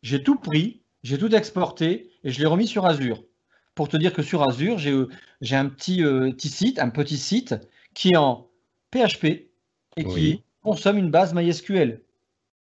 J'ai 0.02 0.22
tout 0.22 0.36
pris, 0.36 0.82
j'ai 1.02 1.18
tout 1.18 1.34
exporté 1.34 2.10
et 2.22 2.30
je 2.30 2.38
l'ai 2.38 2.46
remis 2.46 2.68
sur 2.68 2.86
Azure 2.86 3.24
pour 3.74 3.88
te 3.88 3.96
dire 3.96 4.12
que 4.12 4.22
sur 4.22 4.42
Azure, 4.42 4.78
j'ai 4.78 4.92
euh, 4.92 5.08
un 5.50 5.68
petit, 5.68 6.04
euh, 6.04 6.30
petit, 6.32 6.48
site, 6.48 6.78
un 6.78 6.90
petit 6.90 7.16
site 7.16 7.54
qui 7.94 8.10
est 8.10 8.16
en 8.16 8.48
PHP 8.90 9.48
et 9.96 10.04
qui 10.04 10.44
consomme 10.62 10.98
une 10.98 11.10
base 11.10 11.34
MySQL. 11.34 12.02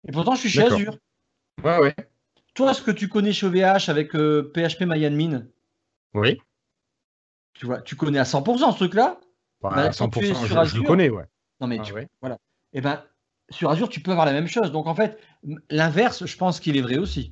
Et 0.07 0.13
pourtant, 0.13 0.35
je 0.35 0.41
suis 0.41 0.51
chez 0.51 0.63
Azure. 0.63 0.97
Ouais, 1.65 1.79
ouais. 1.79 1.95
Toi, 2.55 2.75
ce 2.75 2.83
que 2.83 2.91
tu 2.91 3.09
connais 3.09 3.33
chez 3.33 3.47
OVH 3.47 3.89
avec 3.89 4.13
PHP 4.13 4.17
euh, 4.17 4.87
MyAdmin? 4.87 5.47
Oui. 6.15 6.39
Tu 7.55 7.67
vois, 7.67 7.81
tu 7.83 7.97
connais 7.97 8.19
à 8.19 8.25
100% 8.25 8.73
ce 8.73 8.77
truc-là? 8.77 9.21
Bah, 9.61 9.71
À 9.75 9.91
100%, 9.91 10.67
je, 10.67 10.77
le 10.77 10.83
connais, 10.83 11.11
ouais. 11.11 11.25
Non, 11.61 11.67
mais 11.67 11.79
ah 11.81 12.01
voilà. 12.21 12.37
Et 12.73 12.79
eh 12.79 12.81
ben, 12.81 13.03
sur 13.51 13.71
Azure, 13.71 13.89
tu 13.89 14.01
peux 14.01 14.13
avoir 14.13 14.27
la 14.27 14.33
même 14.33 14.47
chose. 14.47 14.71
Donc, 14.71 14.87
en 14.87 14.95
fait, 14.95 15.19
l'inverse, 15.71 16.27
je 16.27 16.37
pense 16.37 16.61
qu'il 16.61 16.77
est 16.77 16.81
vrai 16.83 16.99
aussi. 16.99 17.31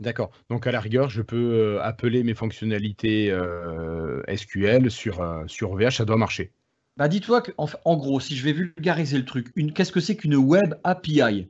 D'accord. 0.00 0.30
Donc 0.50 0.66
à 0.66 0.72
la 0.72 0.80
rigueur, 0.80 1.08
je 1.08 1.22
peux 1.22 1.36
euh, 1.36 1.82
appeler 1.82 2.22
mes 2.22 2.34
fonctionnalités 2.34 3.30
euh, 3.30 4.22
SQL 4.34 4.90
sur, 4.90 5.20
euh, 5.20 5.44
sur 5.46 5.72
OVH, 5.72 5.96
ça 5.96 6.04
doit 6.04 6.16
marcher. 6.16 6.52
Bah 6.96 7.08
dis-toi 7.08 7.42
qu'en 7.42 7.68
en 7.84 7.96
gros, 7.96 8.20
si 8.20 8.36
je 8.36 8.44
vais 8.44 8.52
vulgariser 8.52 9.18
le 9.18 9.24
truc, 9.24 9.52
qu'est-ce 9.74 9.92
que 9.92 10.00
c'est 10.00 10.16
qu'une 10.16 10.36
web 10.36 10.74
API 10.84 11.48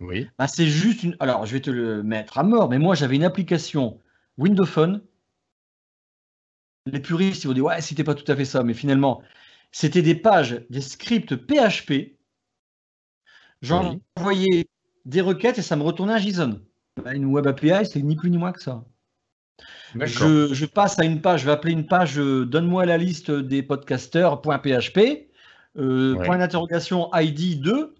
Oui. 0.00 0.28
Bah, 0.38 0.48
c'est 0.48 0.66
juste 0.66 1.02
une. 1.02 1.16
Alors 1.20 1.44
je 1.44 1.52
vais 1.52 1.60
te 1.60 1.70
le 1.70 2.02
mettre 2.02 2.38
à 2.38 2.42
mort, 2.42 2.70
mais 2.70 2.78
moi 2.78 2.94
j'avais 2.94 3.16
une 3.16 3.24
application 3.24 4.00
Windows 4.38 4.64
Phone. 4.64 5.02
Les 6.86 7.00
puristes 7.00 7.44
ils 7.44 7.48
vont 7.48 7.52
dire 7.52 7.64
ouais 7.64 7.80
c'était 7.80 8.04
pas 8.04 8.14
tout 8.14 8.30
à 8.30 8.34
fait 8.34 8.46
ça, 8.46 8.62
mais 8.62 8.74
finalement 8.74 9.22
c'était 9.72 10.02
des 10.02 10.14
pages, 10.14 10.62
des 10.70 10.80
scripts 10.80 11.36
PHP 11.36 12.16
J'envoyais 13.62 14.66
des 15.04 15.20
requêtes 15.20 15.58
et 15.58 15.62
ça 15.62 15.76
me 15.76 15.82
retournait 15.82 16.14
un 16.14 16.18
JSON. 16.18 16.60
Une 17.12 17.26
web 17.26 17.46
API, 17.46 17.86
c'est 17.86 18.02
ni 18.02 18.16
plus 18.16 18.30
ni 18.30 18.38
moins 18.38 18.52
que 18.52 18.62
ça. 18.62 18.84
Je, 19.94 20.52
je, 20.52 20.66
passe 20.66 20.98
à 20.98 21.04
une 21.04 21.20
page, 21.20 21.40
je 21.40 21.46
vais 21.46 21.52
appeler 21.52 21.72
une 21.72 21.86
page 21.86 22.18
euh, 22.18 22.46
Donne-moi 22.46 22.86
la 22.86 22.96
liste 22.96 23.30
des 23.30 23.62
podcasters.php, 23.62 25.28
euh, 25.76 26.16
point 26.16 26.38
d'interrogation 26.38 27.10
ID 27.14 27.60
2. 27.60 27.94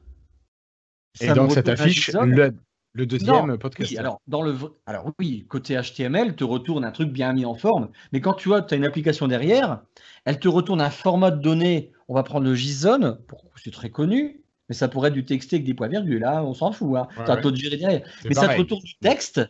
Et 1.20 1.28
donc, 1.28 1.52
ça 1.52 1.62
t'affiche 1.62 2.10
le, 2.12 2.54
le, 2.94 3.06
deuxième 3.06 3.58
podcaster. 3.58 3.94
Oui, 3.94 3.98
alors, 3.98 4.20
dans 4.26 4.42
le, 4.42 4.56
alors, 4.86 5.10
oui, 5.18 5.46
côté 5.48 5.78
HTML, 5.78 6.34
te 6.34 6.44
retourne 6.44 6.84
un 6.84 6.92
truc 6.92 7.10
bien 7.10 7.32
mis 7.34 7.44
en 7.44 7.54
forme, 7.54 7.90
mais 8.12 8.20
quand 8.20 8.34
tu 8.34 8.54
as, 8.54 8.66
as 8.70 8.74
une 8.74 8.84
application 8.84 9.28
derrière, 9.28 9.82
elle 10.24 10.38
te 10.38 10.48
retourne 10.48 10.80
un 10.80 10.90
format 10.90 11.30
de 11.30 11.40
données. 11.40 11.92
On 12.08 12.14
va 12.14 12.22
prendre 12.22 12.46
le 12.46 12.54
JSON, 12.54 13.18
c'est 13.56 13.72
très 13.72 13.90
connu, 13.90 14.41
mais 14.72 14.74
ça 14.74 14.88
pourrait 14.88 15.08
être 15.08 15.14
du 15.14 15.26
texte 15.26 15.52
avec 15.52 15.66
des 15.66 15.74
points-virgules. 15.74 16.20
Là, 16.20 16.38
hein, 16.38 16.42
on 16.44 16.54
s'en 16.54 16.72
fout. 16.72 16.96
Hein. 16.96 17.06
tu 17.26 17.30
as 17.30 17.36
de 17.36 17.54
gérer 17.54 17.76
derrière. 17.76 18.02
Mais 18.24 18.32
ça 18.32 18.48
te 18.48 18.58
retourne 18.58 18.82
du 18.82 18.96
texte. 18.96 19.42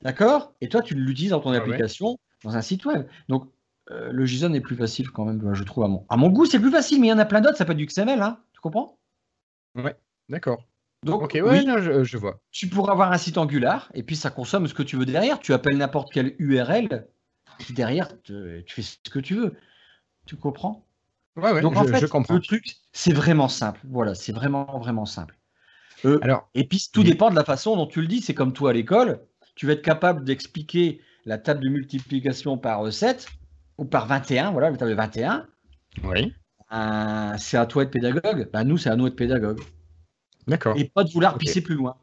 D'accord? 0.00 0.54
Et 0.60 0.68
toi, 0.68 0.80
tu 0.80 0.94
l'utilises 0.94 1.30
dans 1.30 1.40
ton 1.40 1.50
application, 1.50 2.18
dans 2.44 2.56
un 2.56 2.62
site 2.62 2.84
web. 2.84 3.08
Donc, 3.28 3.50
euh, 3.90 4.12
le 4.12 4.24
JSON 4.26 4.54
est 4.54 4.60
plus 4.60 4.76
facile 4.76 5.10
quand 5.10 5.24
même, 5.24 5.54
je 5.54 5.64
trouve. 5.64 5.82
À 5.82 5.88
mon, 5.88 6.06
à 6.08 6.16
mon 6.16 6.28
goût, 6.28 6.46
c'est 6.46 6.60
plus 6.60 6.70
facile, 6.70 7.00
mais 7.00 7.08
il 7.08 7.10
y 7.10 7.12
en 7.12 7.18
a 7.18 7.24
plein 7.24 7.40
d'autres. 7.40 7.56
Ça 7.56 7.64
peut 7.64 7.72
être 7.72 7.78
du 7.78 7.86
XML. 7.86 8.22
Hein 8.22 8.38
tu 8.52 8.60
comprends? 8.60 8.96
Ouais, 9.74 9.96
d'accord. 10.28 10.62
Donc, 11.02 11.22
ok, 11.22 11.38
ouais, 11.42 11.64
je, 12.04 12.16
vois. 12.16 12.40
Tu 12.52 12.68
pourras 12.68 12.92
avoir 12.92 13.10
un 13.10 13.18
site 13.18 13.38
Angular 13.38 13.90
et 13.94 14.04
puis 14.04 14.14
ça 14.14 14.30
consomme 14.30 14.68
ce 14.68 14.74
que 14.74 14.84
tu 14.84 14.96
veux 14.96 15.06
derrière. 15.06 15.40
Tu 15.40 15.52
appelles 15.52 15.78
n'importe 15.78 16.12
quelle 16.12 16.36
URL, 16.38 17.08
qui 17.58 17.72
derrière, 17.72 18.08
tu 18.22 18.64
fais 18.68 18.82
ce 18.82 19.10
que 19.10 19.18
tu 19.18 19.34
veux. 19.34 19.56
Tu 20.26 20.36
comprends? 20.36 20.86
Donc 21.36 21.76
en 21.76 21.84
fait, 21.84 22.00
le 22.00 22.40
truc, 22.40 22.76
c'est 22.92 23.12
vraiment 23.12 23.48
simple. 23.48 23.80
Voilà, 23.88 24.14
c'est 24.14 24.32
vraiment, 24.32 24.78
vraiment 24.78 25.06
simple. 25.06 25.36
Euh, 26.04 26.18
Alors, 26.22 26.48
et 26.54 26.64
puis, 26.64 26.88
tout 26.92 27.02
dépend 27.02 27.30
de 27.30 27.36
la 27.36 27.44
façon 27.44 27.76
dont 27.76 27.86
tu 27.86 28.00
le 28.00 28.06
dis. 28.06 28.20
C'est 28.20 28.34
comme 28.34 28.52
toi 28.52 28.70
à 28.70 28.72
l'école. 28.72 29.20
Tu 29.54 29.66
vas 29.66 29.74
être 29.74 29.82
capable 29.82 30.24
d'expliquer 30.24 31.00
la 31.26 31.38
table 31.38 31.62
de 31.62 31.68
multiplication 31.68 32.56
par 32.56 32.92
7 32.92 33.28
ou 33.78 33.84
par 33.84 34.06
21. 34.06 34.52
Voilà, 34.52 34.70
la 34.70 34.76
table 34.76 34.90
de 34.90 34.96
21. 34.96 35.46
Oui. 36.04 36.32
Euh, 36.72 37.34
c'est 37.38 37.56
à 37.56 37.66
toi 37.66 37.84
de 37.84 37.90
pédagogue. 37.90 38.48
Bah, 38.52 38.64
nous, 38.64 38.78
c'est 38.78 38.90
à 38.90 38.96
nous 38.96 39.08
de 39.08 39.14
pédagogue. 39.14 39.60
D'accord. 40.46 40.76
Et 40.76 40.84
pas 40.84 41.04
de 41.04 41.10
vouloir 41.10 41.36
pisser 41.36 41.60
plus 41.60 41.74
loin. 41.74 41.96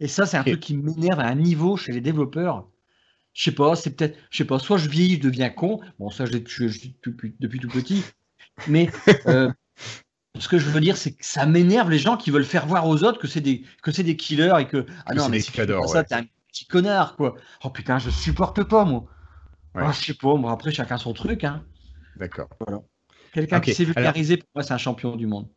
Et 0.00 0.08
ça, 0.08 0.26
c'est 0.26 0.36
un 0.36 0.42
truc 0.42 0.60
qui 0.60 0.76
m'énerve 0.76 1.20
à 1.20 1.26
un 1.26 1.36
niveau 1.36 1.76
chez 1.76 1.92
les 1.92 2.00
développeurs. 2.00 2.68
Je 3.32 3.44
sais 3.44 3.52
pas, 3.52 3.74
c'est 3.74 3.90
peut-être, 3.96 4.18
je 4.30 4.38
sais 4.38 4.44
pas, 4.44 4.58
soit 4.58 4.78
je 4.78 4.88
vieillis, 4.88 5.16
je 5.16 5.20
deviens 5.20 5.50
con. 5.50 5.80
Bon, 5.98 6.10
ça, 6.10 6.24
je, 6.24 6.38
je, 6.46 6.88
depuis, 7.04 7.34
depuis 7.40 7.58
tout 7.58 7.68
petit. 7.68 8.02
Mais 8.68 8.90
euh, 9.26 9.50
ce 10.38 10.48
que 10.48 10.58
je 10.58 10.68
veux 10.68 10.80
dire, 10.80 10.96
c'est 10.96 11.12
que 11.12 11.24
ça 11.24 11.46
m'énerve 11.46 11.90
les 11.90 11.98
gens 11.98 12.16
qui 12.16 12.30
veulent 12.30 12.44
faire 12.44 12.66
voir 12.66 12.86
aux 12.86 13.04
autres 13.04 13.18
que 13.18 13.26
c'est 13.26 13.40
des, 13.40 13.62
que 13.82 13.92
c'est 13.92 14.02
des 14.02 14.16
killers 14.16 14.54
et 14.60 14.66
que. 14.66 14.86
Ah 15.06 15.14
non, 15.14 15.28
mais 15.28 15.40
si 15.40 15.52
tu 15.52 15.62
ça, 15.86 16.04
t'es 16.04 16.14
un 16.14 16.24
petit 16.48 16.66
connard, 16.66 17.16
quoi. 17.16 17.34
Oh 17.64 17.70
putain, 17.70 17.98
je 17.98 18.10
supporte 18.10 18.62
pas, 18.64 18.84
moi. 18.84 19.04
Oh, 19.76 19.80
je 19.92 20.06
sais 20.06 20.14
pas, 20.14 20.34
après, 20.50 20.70
chacun 20.72 20.98
son 20.98 21.12
truc, 21.12 21.44
hein. 21.44 21.64
D'accord. 22.16 22.48
Voilà. 22.60 22.82
Quelqu'un 23.32 23.60
qui 23.60 23.74
s'est 23.74 23.84
vulgarisé, 23.84 24.36
pour 24.36 24.48
moi, 24.54 24.62
c'est 24.62 24.74
un 24.74 24.78
champion 24.78 25.16
du 25.16 25.26
monde. 25.26 25.48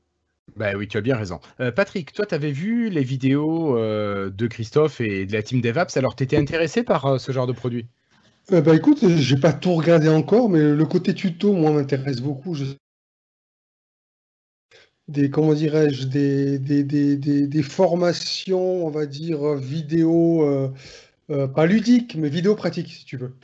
Bah 0.55 0.71
oui, 0.75 0.87
tu 0.87 0.97
as 0.97 1.01
bien 1.01 1.15
raison. 1.15 1.39
Euh, 1.59 1.71
Patrick, 1.71 2.13
toi, 2.13 2.25
tu 2.25 2.33
avais 2.33 2.51
vu 2.51 2.89
les 2.89 3.03
vidéos 3.03 3.77
euh, 3.77 4.31
de 4.31 4.47
Christophe 4.47 5.01
et 5.01 5.25
de 5.25 5.33
la 5.33 5.43
team 5.43 5.61
DevApps, 5.61 5.95
alors 5.97 6.15
tu 6.15 6.23
étais 6.23 6.37
intéressé 6.37 6.81
par 6.83 7.19
ce 7.19 7.31
genre 7.31 7.45
de 7.45 7.53
produit? 7.53 7.85
Bah 8.49 8.73
écoute, 8.73 9.05
j'ai 9.17 9.35
pas 9.35 9.51
tout 9.51 9.73
regardé 9.73 10.07
encore, 10.07 10.49
mais 10.49 10.71
le 10.71 10.85
côté 10.85 11.13
tuto, 11.13 11.51
moi, 11.53 11.71
m'intéresse 11.71 12.21
beaucoup. 12.21 12.53
Je 12.53 12.63
des 15.07 15.29
comment 15.29 15.53
dirais-je 15.53 16.07
des, 16.07 16.59
des, 16.59 16.83
des, 16.83 17.15
des, 17.47 17.63
formations, 17.63 18.85
on 18.85 18.89
va 18.89 19.05
dire 19.05 19.55
vidéo, 19.55 20.43
euh, 20.43 20.69
euh, 21.29 21.47
pas 21.47 21.65
ludiques, 21.65 22.15
mais 22.15 22.29
vidéo 22.29 22.55
pratiques 22.55 22.89
si 22.91 23.05
tu 23.05 23.17
veux. 23.17 23.35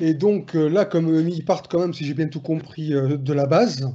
Et 0.00 0.14
donc 0.14 0.54
euh, 0.54 0.68
là, 0.68 0.84
comme 0.84 1.28
ils 1.28 1.44
partent 1.44 1.70
quand 1.70 1.80
même, 1.80 1.92
si 1.92 2.04
j'ai 2.04 2.14
bien 2.14 2.28
tout 2.28 2.40
compris, 2.40 2.90
de 2.90 3.32
la 3.32 3.46
base, 3.46 3.90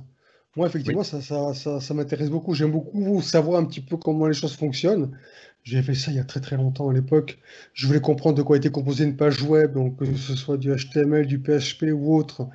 moi 0.57 0.67
effectivement 0.67 1.03
ça, 1.03 1.21
ça, 1.21 1.53
ça, 1.53 1.79
ça 1.79 1.93
m'intéresse 1.93 2.29
beaucoup. 2.29 2.53
J'aime 2.53 2.71
beaucoup 2.71 3.21
savoir 3.21 3.59
un 3.59 3.65
petit 3.65 3.81
peu 3.81 3.95
comment 3.95 4.27
les 4.27 4.33
choses 4.33 4.55
fonctionnent. 4.55 5.17
J'ai 5.67 5.81
fait 5.81 5.95
ça 5.95 6.11
il 6.11 6.15
y 6.15 6.19
a 6.19 6.23
très 6.23 6.39
très 6.39 6.55
longtemps 6.55 6.87
à 6.87 6.93
l'époque. 6.93 7.39
Je 7.73 7.87
voulais 7.87 7.99
comprendre 7.99 8.37
de 8.37 8.41
quoi 8.41 8.55
était 8.55 8.69
composée 8.69 9.03
une 9.03 9.17
page 9.17 9.41
web, 9.41 9.73
donc 9.73 9.97
que 9.97 10.05
ce 10.15 10.33
soit 10.33 10.55
du 10.55 10.73
HTML, 10.73 11.27
du 11.27 11.39
PHP 11.39 11.87
ou 11.93 12.15
autre. 12.15 12.47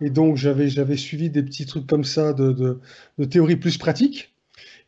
Et 0.00 0.08
donc 0.08 0.36
j'avais 0.36 0.68
j'avais 0.68 0.96
suivi 0.96 1.30
des 1.30 1.42
petits 1.42 1.66
trucs 1.66 1.88
comme 1.88 2.04
ça 2.04 2.32
de, 2.32 2.78
de, 3.18 3.24
théorie 3.24 3.56
plus 3.56 3.76
pratique. 3.76 4.32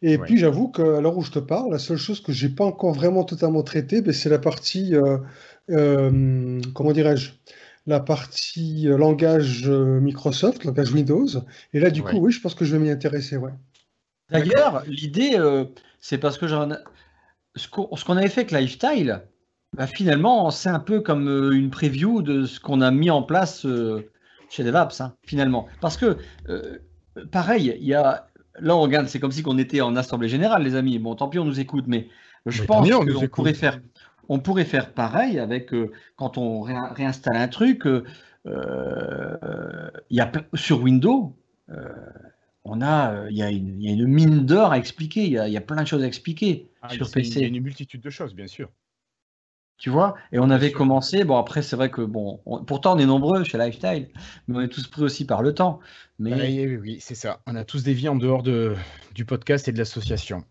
Et 0.00 0.16
puis 0.16 0.38
j'avoue 0.38 0.68
qu'à 0.68 1.00
l'heure 1.00 1.18
où 1.18 1.22
je 1.22 1.32
te 1.32 1.40
parle, 1.40 1.72
la 1.72 1.80
seule 1.80 1.96
chose 1.96 2.20
que 2.20 2.30
j'ai 2.30 2.48
pas 2.50 2.64
encore 2.64 2.92
vraiment 2.92 3.24
totalement 3.24 3.64
traitée, 3.64 4.00
ben, 4.00 4.12
c'est 4.12 4.28
la 4.28 4.38
partie 4.38 4.94
euh, 4.94 5.18
euh, 5.70 6.60
comment 6.74 6.92
dirais-je 6.92 7.32
la 7.88 7.98
partie 7.98 8.88
euh, 8.88 8.96
langage 8.96 9.68
Microsoft, 9.68 10.64
langage 10.64 10.92
Windows. 10.92 11.26
Et 11.72 11.80
là, 11.80 11.90
du 11.90 12.04
coup, 12.04 12.18
oui, 12.18 12.30
je 12.30 12.40
pense 12.40 12.54
que 12.54 12.64
je 12.64 12.76
vais 12.76 12.78
m'y 12.78 12.90
intéresser. 12.90 13.36
Ouais. 13.36 13.50
D'ailleurs, 14.30 14.84
l'idée, 14.86 15.36
c'est 15.98 16.18
parce 16.18 16.38
que 16.38 16.46
j'en 16.46 16.70
ce 17.56 17.68
qu'on 17.68 18.16
avait 18.16 18.28
fait 18.28 18.40
avec 18.40 18.50
Lifestyle, 18.52 19.22
bah 19.76 19.86
finalement, 19.86 20.50
c'est 20.50 20.68
un 20.68 20.80
peu 20.80 21.00
comme 21.00 21.28
euh, 21.28 21.52
une 21.52 21.70
preview 21.70 22.20
de 22.20 22.44
ce 22.44 22.60
qu'on 22.60 22.82
a 22.82 22.90
mis 22.90 23.10
en 23.10 23.22
place 23.22 23.64
euh, 23.64 24.10
chez 24.50 24.64
DevApps, 24.64 25.00
hein, 25.00 25.14
finalement. 25.22 25.66
Parce 25.80 25.96
que, 25.96 26.18
euh, 26.50 26.78
pareil, 27.30 27.74
il 27.80 27.86
y 27.86 27.94
a. 27.94 28.28
Là, 28.60 28.76
on 28.76 28.82
regarde, 28.82 29.06
c'est 29.08 29.18
comme 29.18 29.32
si 29.32 29.42
on 29.46 29.56
était 29.56 29.80
en 29.80 29.96
assemblée 29.96 30.28
générale, 30.28 30.62
les 30.62 30.74
amis. 30.74 30.98
Bon, 30.98 31.14
tant 31.14 31.28
pis, 31.28 31.38
on 31.38 31.46
nous 31.46 31.58
écoute, 31.58 31.86
mais 31.86 32.08
je 32.44 32.62
pense 32.64 32.86
qu'on 32.90 33.28
pourrait 33.28 33.54
faire, 33.54 33.80
on 34.28 34.40
pourrait 34.40 34.66
faire 34.66 34.92
pareil 34.92 35.38
avec 35.38 35.70
quand 36.16 36.36
on 36.36 36.60
réinstalle 36.60 37.36
un 37.36 37.48
truc. 37.48 37.84
y 40.10 40.20
a 40.20 40.32
sur 40.52 40.82
Windows, 40.82 41.34
on 42.64 42.82
a, 42.82 43.24
il 43.30 43.36
y, 43.38 43.42
a 43.42 43.48
une 43.48 44.06
mine 44.06 44.44
d'or 44.44 44.72
à 44.72 44.78
expliquer, 44.78 45.24
il 45.24 45.32
y, 45.32 45.56
a, 45.56 45.60
plein 45.62 45.82
de 45.82 45.88
choses 45.88 46.02
à 46.02 46.06
expliquer 46.06 46.70
ah, 46.82 46.90
sur 46.90 47.10
PC. 47.10 47.36
Il 47.36 47.42
y 47.42 47.44
a 47.44 47.48
une 47.48 47.60
multitude 47.60 48.00
de 48.00 48.10
choses, 48.10 48.34
bien 48.34 48.46
sûr. 48.46 48.70
Tu 49.78 49.90
vois 49.90 50.14
Et 50.30 50.38
on 50.38 50.50
avait 50.50 50.70
commencé, 50.70 51.24
bon 51.24 51.36
après 51.36 51.60
c'est 51.62 51.74
vrai 51.74 51.90
que, 51.90 52.02
bon, 52.02 52.40
pourtant 52.66 52.94
on 52.94 52.98
est 52.98 53.06
nombreux 53.06 53.42
chez 53.42 53.58
Lifestyle, 53.58 54.10
mais 54.46 54.58
on 54.58 54.60
est 54.60 54.68
tous 54.68 54.86
pris 54.86 55.02
aussi 55.02 55.24
par 55.24 55.42
le 55.42 55.54
temps. 55.54 55.80
Mais... 56.20 56.66
Oui, 56.66 56.76
oui, 56.76 56.98
c'est 57.00 57.16
ça. 57.16 57.40
On 57.46 57.56
a 57.56 57.64
tous 57.64 57.82
des 57.82 57.92
vies 57.92 58.08
en 58.08 58.14
dehors 58.14 58.44
de, 58.44 58.76
du 59.14 59.24
podcast 59.24 59.66
et 59.66 59.72
de 59.72 59.78
l'association. 59.78 60.44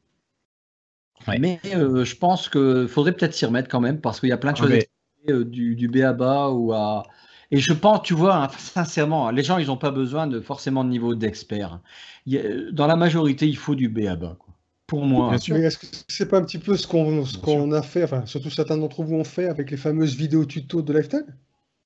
Mais 1.28 1.62
euh, 1.68 2.04
je 2.04 2.16
pense 2.16 2.50
qu'il 2.50 2.88
faudrait 2.90 3.14
peut-être 3.14 3.34
s'y 3.34 3.46
remettre 3.46 3.70
quand 3.70 3.80
même, 3.80 4.02
parce 4.02 4.20
qu'il 4.20 4.30
y 4.30 4.34
a 4.34 4.38
plein 4.38 4.54
de 4.54 4.58
ah, 4.58 4.64
choses 4.64 4.74
à 4.74 5.32
euh, 5.32 5.46
du, 5.46 5.76
du 5.76 5.88
BABA 5.88 6.50
ou 6.50 6.74
à, 6.74 7.04
et 7.52 7.58
je 7.58 7.74
pense, 7.74 8.02
tu 8.04 8.14
vois, 8.14 8.46
hein, 8.46 8.48
sincèrement, 8.58 9.30
les 9.30 9.44
gens, 9.44 9.58
ils 9.58 9.68
n'ont 9.68 9.78
pas 9.78 9.92
besoin 9.92 10.26
de 10.26 10.40
forcément 10.40 10.84
de 10.84 10.90
niveau 10.90 11.16
d'expert. 11.16 11.80
Dans 12.26 12.88
la 12.88 12.96
majorité, 12.96 13.48
il 13.48 13.58
faut 13.58 13.76
du 13.76 13.90
B 13.90 14.08
à 14.08 14.16
bas. 14.16 14.38
Pour 14.92 15.06
moi. 15.06 15.32
Mais 15.48 15.62
est-ce 15.62 15.78
que 15.78 15.86
c'est 16.10 16.26
pas 16.26 16.38
un 16.38 16.44
petit 16.44 16.58
peu 16.58 16.76
ce 16.76 16.86
qu'on 16.86 17.72
a 17.72 17.82
fait, 17.82 18.04
enfin, 18.04 18.26
surtout 18.26 18.50
certains 18.50 18.76
d'entre 18.78 19.04
vous 19.04 19.16
ont 19.16 19.24
fait 19.24 19.48
avec 19.48 19.72
les 19.72 19.78
fameuses 19.78 20.18
vidéos 20.18 20.44
tuto 20.44 20.82
de 20.82 20.92
Lifetime 20.92 21.34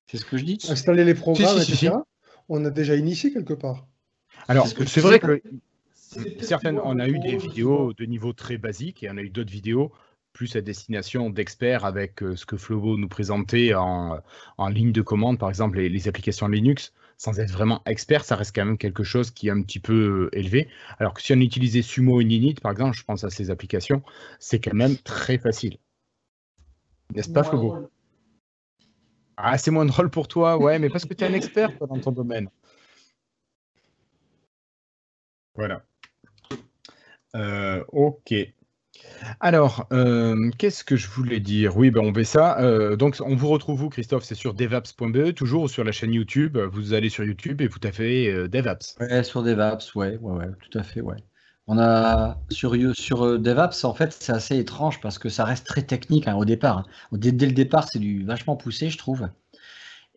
C'est 0.08 0.18
ce 0.18 0.26
que 0.26 0.38
je 0.38 0.44
dis. 0.44 0.58
Installer 0.70 1.04
les 1.04 1.14
programmes, 1.14 1.60
etc. 1.60 1.92
On 2.50 2.66
a 2.66 2.72
déjà 2.72 2.96
initié 2.96 3.32
quelque 3.32 3.54
part. 3.54 3.86
Alors, 4.48 4.68
c'est 4.68 5.02
vrai 5.02 5.20
que 5.20 5.40
certaines, 6.42 6.80
on 6.84 6.98
a 6.98 7.08
eu 7.08 7.20
des 7.20 7.38
vidéos 7.38 7.94
de 7.94 8.06
niveau 8.06 8.34
très 8.34 8.58
basique 8.58 9.04
et 9.04 9.12
on 9.12 9.18
a 9.18 9.22
eu 9.22 9.30
d'autres 9.30 9.52
vidéos 9.52 9.92
plus 10.34 10.56
à 10.56 10.62
destination 10.62 11.30
d'experts 11.30 11.86
avec 11.86 12.24
euh, 12.24 12.36
ce 12.36 12.48
que 12.48 12.58
Flobo 12.58 12.98
nous 12.98 13.08
présentait 13.08 13.76
en, 13.76 14.20
ligne 14.68 14.92
de 14.92 15.04
commande, 15.04 15.38
par 15.38 15.50
exemple 15.50 15.80
les, 15.80 16.08
applications 16.08 16.48
Linux, 16.48 16.92
sans 17.17 17.39
être 17.39 17.51
vraiment 17.51 17.81
expert, 17.86 18.25
ça 18.25 18.36
reste 18.36 18.55
quand 18.55 18.65
même 18.65 18.77
quelque 18.77 19.03
chose 19.03 19.31
qui 19.31 19.48
est 19.48 19.51
un 19.51 19.62
petit 19.62 19.79
peu 19.79 20.29
euh, 20.34 20.38
élevé. 20.38 20.67
Alors 21.00 21.13
que 21.13 21.22
si 21.22 21.34
on 21.34 21.39
utilisait 21.39 21.81
Sumo 21.81 22.22
et 22.22 22.25
Ninit, 22.25 22.55
par 22.55 22.72
exemple, 22.72 22.98
je 22.98 23.03
pense 23.03 23.24
à 23.24 23.29
ces 23.29 23.50
applications, 23.51 24.03
c'est 24.39 24.60
quand 24.60 24.74
même 24.74 24.98
très 24.98 25.38
facile. 25.38 25.77
N'est-ce 27.13 27.29
pas, 27.29 27.43
Flobo 27.43 27.89
Ah, 29.38 29.57
c'est 29.57 29.72
moins 29.72 29.86
drôle 29.86 30.10
pour 30.10 30.27
toi, 30.27 30.57
ouais, 30.57 30.79
mais 30.79 30.89
parce 30.89 31.05
que 31.05 31.13
tu 31.13 31.24
es 31.24 31.27
un 31.27 31.34
expert 31.34 31.72
dans 31.79 32.00
ton 32.00 32.12
domaine. 32.12 32.50
Voilà. 35.55 35.86
Euh, 37.36 37.84
ok. 37.89 38.34
Alors, 39.40 39.88
euh, 39.92 40.52
qu'est-ce 40.58 40.84
que 40.84 40.96
je 40.96 41.08
voulais 41.08 41.40
dire? 41.40 41.78
Oui, 41.78 41.92
ben 41.92 42.02
on 42.02 42.14
fait 42.14 42.24
ça. 42.24 42.60
Euh, 42.60 42.96
donc, 42.96 43.18
on 43.25 43.36
vous 43.36 43.50
retrouve 43.50 43.80
vous, 43.80 43.90
Christophe, 43.90 44.24
c'est 44.24 44.36
sur 44.36 44.54
devaps.be, 44.54 45.34
toujours 45.34 45.70
sur 45.70 45.84
la 45.84 45.92
chaîne 45.92 46.14
YouTube. 46.14 46.58
Vous 46.58 46.94
allez 46.94 47.10
sur 47.10 47.24
YouTube 47.24 47.62
et 47.62 47.68
vous 47.68 47.80
tapez 47.80 48.32
euh, 48.32 48.48
DevApps. 48.48 48.96
Ouais, 49.00 49.24
sur 49.24 49.44
DevApps, 49.44 49.96
ouais, 49.96 50.18
ouais, 50.22 50.38
ouais, 50.38 50.52
tout 50.70 50.78
à 50.78 50.84
fait, 50.84 51.02
ouais. 51.02 51.18
On 51.68 51.80
a 51.80 52.38
sur, 52.52 52.75
sur 52.96 53.40
DevApps, 53.40 53.84
en 53.86 53.94
fait, 53.94 54.16
c'est 54.20 54.32
assez 54.32 54.58
étrange 54.58 55.02
parce 55.02 55.18
que 55.18 55.30
ça 55.30 55.46
reste 55.46 55.66
très 55.66 55.82
technique 55.82 56.28
hein, 56.28 56.36
au 56.36 56.46
départ. 56.46 56.80
Hein. 56.80 56.86
Dès, 57.12 57.32
dès, 57.32 57.48
le 57.48 57.54
départ, 57.54 57.88
c'est 57.92 57.98
du 57.98 58.24
vachement 58.24 58.56
poussé, 58.56 58.90
je 58.90 58.98
trouve. 59.00 59.28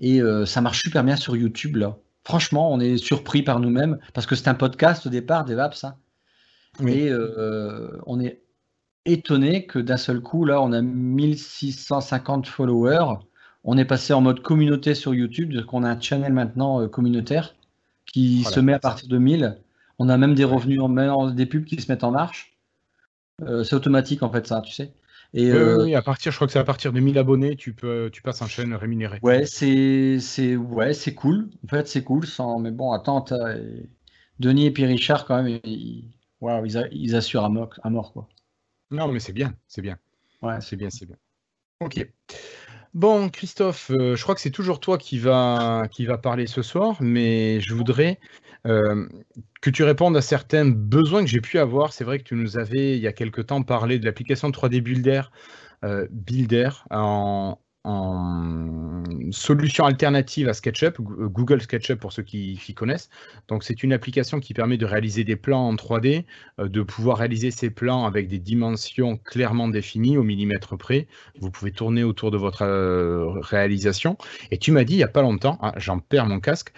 Et 0.00 0.20
ça 0.44 0.60
marche 0.60 0.82
super 0.82 1.02
bien 1.02 1.16
sur 1.16 1.36
YouTube, 1.36 1.76
là. 1.76 1.96
Franchement, 2.22 2.70
on 2.70 2.78
est 2.78 2.98
surpris 2.98 3.42
par 3.42 3.58
nous-mêmes 3.58 3.98
parce 4.12 4.26
que 4.26 4.36
c'est 4.36 4.48
un 4.48 4.54
podcast 4.54 5.06
au 5.06 5.08
départ, 5.08 5.46
DevApps. 5.46 5.84
Hein. 5.84 5.96
Et 6.86 7.10
on 8.06 8.20
est 8.20 8.42
étonné 9.10 9.66
que 9.66 9.78
d'un 9.78 9.96
seul 9.96 10.20
coup, 10.20 10.44
là, 10.44 10.60
on 10.62 10.72
a 10.72 10.82
1650 10.82 12.46
followers. 12.46 13.18
On 13.64 13.76
est 13.76 13.84
passé 13.84 14.12
en 14.12 14.20
mode 14.20 14.40
communauté 14.40 14.94
sur 14.94 15.14
YouTube, 15.14 15.52
donc 15.52 15.72
on 15.72 15.82
a 15.82 15.90
un 15.90 16.00
channel 16.00 16.32
maintenant 16.32 16.88
communautaire 16.88 17.54
qui 18.06 18.44
se 18.44 18.60
met 18.60 18.72
à 18.72 18.78
partir 18.78 19.08
de 19.08 19.18
1000. 19.18 19.58
On 19.98 20.08
a 20.08 20.16
même 20.16 20.34
des 20.34 20.44
revenus, 20.44 20.80
en, 20.80 21.30
des 21.30 21.46
pubs 21.46 21.64
qui 21.64 21.80
se 21.80 21.90
mettent 21.90 22.04
en 22.04 22.12
marche. 22.12 22.56
c'est 23.40 23.74
automatique 23.74 24.22
en 24.22 24.30
fait 24.30 24.46
ça, 24.46 24.62
tu 24.62 24.72
sais. 24.72 24.92
Et 25.34 25.50
euh, 25.50 25.84
oui, 25.84 25.94
à 25.94 26.02
partir, 26.02 26.32
je 26.32 26.36
crois 26.38 26.46
que 26.46 26.52
c'est 26.52 26.58
à 26.58 26.64
partir 26.64 26.92
de 26.92 27.00
1000 27.00 27.18
abonnés, 27.18 27.56
tu 27.56 27.74
peux, 27.74 28.08
tu 28.10 28.22
passes 28.22 28.40
en 28.40 28.46
chaîne 28.46 28.74
rémunérée. 28.74 29.18
Ouais, 29.22 29.44
c'est, 29.44 30.18
c'est, 30.20 30.56
ouais, 30.56 30.94
c'est 30.94 31.14
cool. 31.14 31.50
En 31.64 31.68
fait, 31.68 31.86
c'est 31.86 32.02
cool. 32.02 32.26
Sans, 32.26 32.58
mais 32.58 32.70
bon, 32.70 32.92
attends, 32.92 33.24
Denis 34.40 34.66
et 34.66 34.70
puis 34.70 34.86
Richard 34.86 35.26
quand 35.26 35.42
même, 35.42 35.58
ils, 35.64 36.04
ils, 36.92 37.16
assurent 37.16 37.44
à 37.44 37.50
mort, 37.50 37.70
à 37.82 37.90
mort, 37.90 38.12
quoi. 38.12 38.28
Non, 38.90 39.08
mais 39.08 39.20
c'est 39.20 39.32
bien, 39.32 39.54
c'est 39.66 39.82
bien. 39.82 39.98
Ouais, 40.42 40.60
c'est 40.60 40.76
bien, 40.76 40.90
c'est 40.90 41.06
bien. 41.06 41.16
Ok. 41.80 42.06
Bon, 42.94 43.28
Christophe, 43.28 43.90
euh, 43.90 44.16
je 44.16 44.22
crois 44.22 44.34
que 44.34 44.40
c'est 44.40 44.50
toujours 44.50 44.80
toi 44.80 44.98
qui 44.98 45.18
va, 45.18 45.84
qui 45.90 46.06
va 46.06 46.18
parler 46.18 46.46
ce 46.46 46.62
soir, 46.62 46.96
mais 47.00 47.60
je 47.60 47.74
voudrais 47.74 48.18
euh, 48.66 49.06
que 49.60 49.70
tu 49.70 49.84
répondes 49.84 50.16
à 50.16 50.22
certains 50.22 50.64
besoins 50.64 51.22
que 51.22 51.30
j'ai 51.30 51.40
pu 51.40 51.58
avoir. 51.58 51.92
C'est 51.92 52.04
vrai 52.04 52.18
que 52.18 52.24
tu 52.24 52.34
nous 52.34 52.58
avais, 52.58 52.96
il 52.96 53.02
y 53.02 53.06
a 53.06 53.12
quelque 53.12 53.40
temps, 53.42 53.62
parlé 53.62 53.98
de 53.98 54.06
l'application 54.06 54.50
3D 54.50 54.80
Builder, 54.80 55.22
euh, 55.84 56.08
Builder 56.10 56.70
en, 56.90 57.58
en 57.84 59.04
solution 59.32 59.84
alternative 59.84 60.48
à 60.48 60.54
SketchUp, 60.54 60.98
euh, 61.00 61.28
Google 61.28 61.60
SketchUp 61.60 61.96
pour 61.96 62.12
ceux 62.12 62.22
qui, 62.22 62.58
connaissent. 62.74 63.08
Donc 63.48 63.64
c'est 63.64 63.82
une 63.82 63.92
application 63.92 64.40
qui 64.40 64.54
permet 64.54 64.76
de 64.76 64.86
réaliser 64.86 65.24
des 65.24 65.36
plans 65.36 65.68
en 65.68 65.74
3D, 65.74 66.24
euh, 66.60 66.68
de 66.68 66.82
pouvoir 66.82 67.18
réaliser 67.18 67.50
ces 67.50 67.70
plans 67.70 68.04
avec 68.04 68.28
des 68.28 68.38
dimensions 68.38 69.16
clairement 69.16 69.68
définies 69.68 70.16
au 70.16 70.22
millimètre 70.22 70.76
près. 70.76 71.08
Vous 71.40 71.50
pouvez 71.50 71.72
tourner 71.72 72.04
autour 72.04 72.30
de 72.30 72.36
votre 72.36 72.62
euh, 72.62 73.40
réalisation. 73.40 74.16
Et 74.50 74.58
tu 74.58 74.72
m'as 74.72 74.84
dit 74.84 74.94
il 74.94 74.98
n'y 74.98 75.02
a 75.02 75.08
pas 75.08 75.22
longtemps, 75.22 75.58
hein, 75.62 75.72
j'en 75.76 75.98
perds 75.98 76.26
mon 76.26 76.40
casque, 76.40 76.72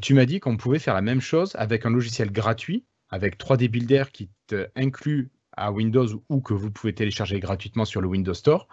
tu 0.00 0.14
m'as 0.14 0.24
dit 0.24 0.40
qu'on 0.40 0.56
pouvait 0.56 0.78
faire 0.78 0.94
la 0.94 1.02
même 1.02 1.20
chose 1.20 1.52
avec 1.56 1.86
un 1.86 1.90
logiciel 1.90 2.30
gratuit, 2.30 2.84
avec 3.10 3.38
3D 3.38 3.68
Builder 3.68 4.04
qui 4.12 4.30
inclut 4.76 5.30
à 5.56 5.72
Windows 5.72 6.06
ou 6.28 6.40
que 6.40 6.54
vous 6.54 6.70
pouvez 6.70 6.94
télécharger 6.94 7.40
gratuitement 7.40 7.84
sur 7.84 8.00
le 8.00 8.08
Windows 8.08 8.34
Store. 8.34 8.68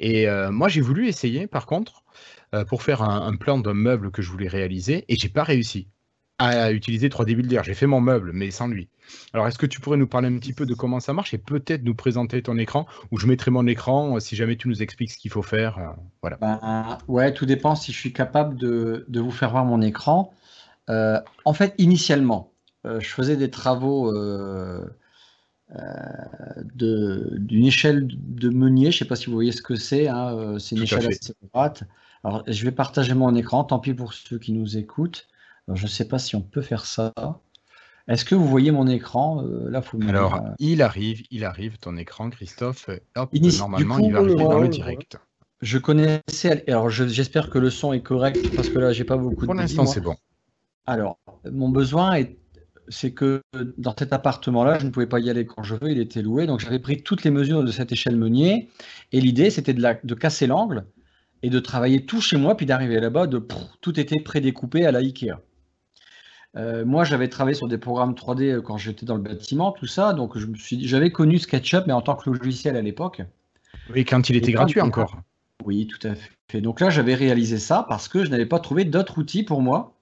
Et 0.00 0.28
euh, 0.28 0.50
moi, 0.50 0.68
j'ai 0.68 0.80
voulu 0.80 1.08
essayer, 1.08 1.46
par 1.46 1.66
contre, 1.66 2.04
euh, 2.54 2.64
pour 2.64 2.82
faire 2.82 3.02
un, 3.02 3.34
plan 3.36 3.58
d'un 3.58 3.74
meuble 3.74 4.10
que 4.10 4.22
je 4.22 4.30
voulais 4.30 4.48
réaliser, 4.48 5.04
et 5.08 5.16
j'ai 5.16 5.28
pas 5.28 5.44
réussi 5.44 5.88
à 6.38 6.72
utiliser 6.72 7.08
3D 7.08 7.36
Builder. 7.36 7.60
J'ai 7.62 7.74
fait 7.74 7.86
mon 7.86 8.00
meuble, 8.00 8.32
mais 8.32 8.50
sans 8.50 8.66
lui. 8.66 8.88
Alors, 9.32 9.46
est-ce 9.46 9.56
que 9.56 9.66
tu 9.66 9.80
pourrais 9.80 9.96
nous 9.96 10.08
parler 10.08 10.26
un 10.26 10.38
petit 10.38 10.52
peu 10.52 10.66
de 10.66 10.74
comment 10.74 10.98
ça 10.98 11.12
marche 11.12 11.32
et 11.32 11.38
peut-être 11.38 11.84
nous 11.84 11.94
présenter 11.94 12.42
ton 12.42 12.58
écran, 12.58 12.86
ou 13.12 13.18
je 13.18 13.28
mettrai 13.28 13.52
mon 13.52 13.66
écran 13.68 14.16
euh, 14.16 14.20
si 14.20 14.34
jamais 14.34 14.56
tu 14.56 14.68
nous 14.68 14.82
expliques 14.82 15.12
ce 15.12 15.18
qu'il 15.18 15.30
faut 15.30 15.42
faire. 15.42 15.94
voilà. 16.22 16.36
Ben, 16.38 16.98
ouais, 17.06 17.32
tout 17.32 17.46
dépend 17.46 17.76
si 17.76 17.92
je 17.92 17.98
suis 17.98 18.12
capable 18.12 18.56
de, 18.56 19.04
de 19.06 19.20
vous 19.20 19.30
faire 19.30 19.50
voir 19.50 19.64
mon 19.64 19.80
écran. 19.80 20.34
en 20.88 21.52
fait, 21.52 21.74
initialement, 21.78 22.52
je 22.84 23.08
faisais 23.08 23.36
des 23.36 23.50
travaux 23.50 24.12
d'une 26.74 27.64
échelle 27.64 28.06
de 28.08 28.48
meunier. 28.48 28.90
Je 28.90 28.96
ne 28.96 28.98
sais 29.00 29.04
pas 29.04 29.16
si 29.16 29.26
vous 29.26 29.32
voyez 29.32 29.52
ce 29.52 29.62
que 29.62 29.76
c'est. 29.76 30.08
Hein, 30.08 30.36
euh, 30.36 30.58
c'est 30.58 30.76
une 30.76 30.82
échelle 30.82 31.06
assez 31.06 31.32
droite. 31.52 31.84
Alors, 32.22 32.42
je 32.46 32.64
vais 32.64 32.72
partager 32.72 33.14
mon 33.14 33.34
écran. 33.34 33.64
Tant 33.64 33.78
pis 33.78 33.94
pour 33.94 34.12
ceux 34.12 34.38
qui 34.38 34.52
nous 34.52 34.76
écoutent. 34.76 35.26
je 35.72 35.82
ne 35.82 35.88
sais 35.88 36.06
pas 36.06 36.18
si 36.18 36.36
on 36.36 36.42
peut 36.42 36.62
faire 36.62 36.86
ça. 36.86 37.12
Est-ce 38.06 38.24
que 38.24 38.34
vous 38.34 38.46
voyez 38.46 38.70
mon 38.70 38.86
écran 38.86 39.42
euh, 39.42 39.70
Là, 39.70 39.80
faut 39.80 39.98
Alors, 40.06 40.34
euh, 40.34 40.50
il 40.58 40.82
arrive, 40.82 41.22
il 41.30 41.44
arrive, 41.44 41.78
ton 41.78 41.96
écran, 41.96 42.28
Christophe. 42.28 42.90
Hop, 43.16 43.32
normalement, 43.32 43.98
il 43.98 44.12
va 44.12 44.18
arriver 44.18 44.44
dans 44.44 44.60
le 44.60 44.68
direct. 44.68 45.16
Je 45.62 45.78
connaissais. 45.78 46.64
Alors, 46.68 46.90
j'espère 46.90 47.48
que 47.48 47.58
le 47.58 47.70
son 47.70 47.94
est 47.94 48.02
correct 48.02 48.54
parce 48.54 48.68
que 48.68 48.78
là, 48.78 48.92
j'ai 48.92 49.04
pas 49.04 49.16
beaucoup 49.16 49.42
de. 49.42 49.46
Pour 49.46 49.54
l'instant, 49.54 49.86
c'est 49.86 50.02
bon. 50.02 50.16
Alors, 50.86 51.18
mon 51.50 51.70
besoin 51.70 52.14
est 52.14 52.36
c'est 52.88 53.12
que 53.12 53.42
dans 53.78 53.94
cet 53.98 54.12
appartement-là, 54.12 54.78
je 54.78 54.86
ne 54.86 54.90
pouvais 54.90 55.06
pas 55.06 55.20
y 55.20 55.30
aller 55.30 55.46
quand 55.46 55.62
je 55.62 55.74
veux, 55.74 55.90
il 55.90 55.98
était 55.98 56.22
loué. 56.22 56.46
Donc 56.46 56.60
j'avais 56.60 56.78
pris 56.78 57.02
toutes 57.02 57.24
les 57.24 57.30
mesures 57.30 57.62
de 57.62 57.70
cette 57.70 57.92
échelle 57.92 58.16
Meunier. 58.16 58.68
Et 59.12 59.20
l'idée, 59.20 59.50
c'était 59.50 59.74
de, 59.74 59.82
de, 60.02 60.14
casser 60.14 60.46
l'angle 60.46 60.84
et 61.42 61.50
de 61.50 61.58
travailler 61.58 62.04
tout 62.04 62.20
chez 62.20 62.36
moi, 62.36 62.56
puis 62.56 62.66
d'arriver 62.66 63.00
là-bas, 63.00 63.26
de 63.26 63.46
tout 63.80 63.98
était 63.98 64.20
prédécoupé 64.20 64.86
à 64.86 64.92
la 64.92 65.00
Ikea. 65.00 65.34
Euh, 66.56 66.84
moi, 66.84 67.04
j'avais 67.04 67.28
travaillé 67.28 67.54
sur 67.54 67.68
des 67.68 67.78
programmes 67.78 68.12
3D 68.12 68.42
euh, 68.42 68.60
quand 68.60 68.76
j'étais 68.76 69.06
dans 69.06 69.16
le 69.16 69.22
bâtiment, 69.22 69.72
tout 69.72 69.86
ça. 69.86 70.12
Donc 70.12 70.38
je 70.38 70.46
me 70.46 70.54
suis 70.54 70.86
j'avais 70.86 71.10
connu 71.10 71.38
SketchUp, 71.38 71.86
mais 71.86 71.92
en 71.92 72.02
tant 72.02 72.14
que 72.14 72.30
logiciel 72.30 72.76
à 72.76 72.82
l'époque. 72.82 73.22
Oui, 73.92 74.04
quand 74.04 74.30
il 74.30 74.36
était 74.36 74.52
gratuit 74.52 74.80
encore. 74.80 75.20
Oui, 75.64 75.86
tout 75.86 76.06
à 76.06 76.14
fait. 76.14 76.60
Donc 76.60 76.80
là, 76.80 76.90
j'avais 76.90 77.14
réalisé 77.14 77.58
ça 77.58 77.84
parce 77.88 78.08
que 78.08 78.24
je 78.24 78.30
n'avais 78.30 78.46
pas 78.46 78.60
trouvé 78.60 78.84
d'autres 78.84 79.18
outils 79.18 79.42
pour 79.42 79.62
moi 79.62 79.93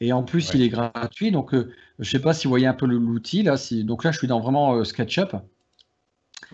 et 0.00 0.12
en 0.12 0.22
plus, 0.22 0.50
il 0.54 0.62
est 0.62 0.68
gratuit. 0.68 1.30
Donc, 1.30 1.54
euh, 1.54 1.72
je 1.98 2.08
ne 2.08 2.10
sais 2.10 2.18
pas 2.18 2.34
si 2.34 2.46
vous 2.46 2.50
voyez 2.50 2.66
un 2.66 2.74
peu 2.74 2.86
l'outil. 2.86 3.42
Là, 3.42 3.56
donc 3.84 4.04
là, 4.04 4.12
je 4.12 4.18
suis 4.18 4.26
dans 4.26 4.40
vraiment 4.40 4.74
euh, 4.74 4.84
SketchUp. 4.84 5.36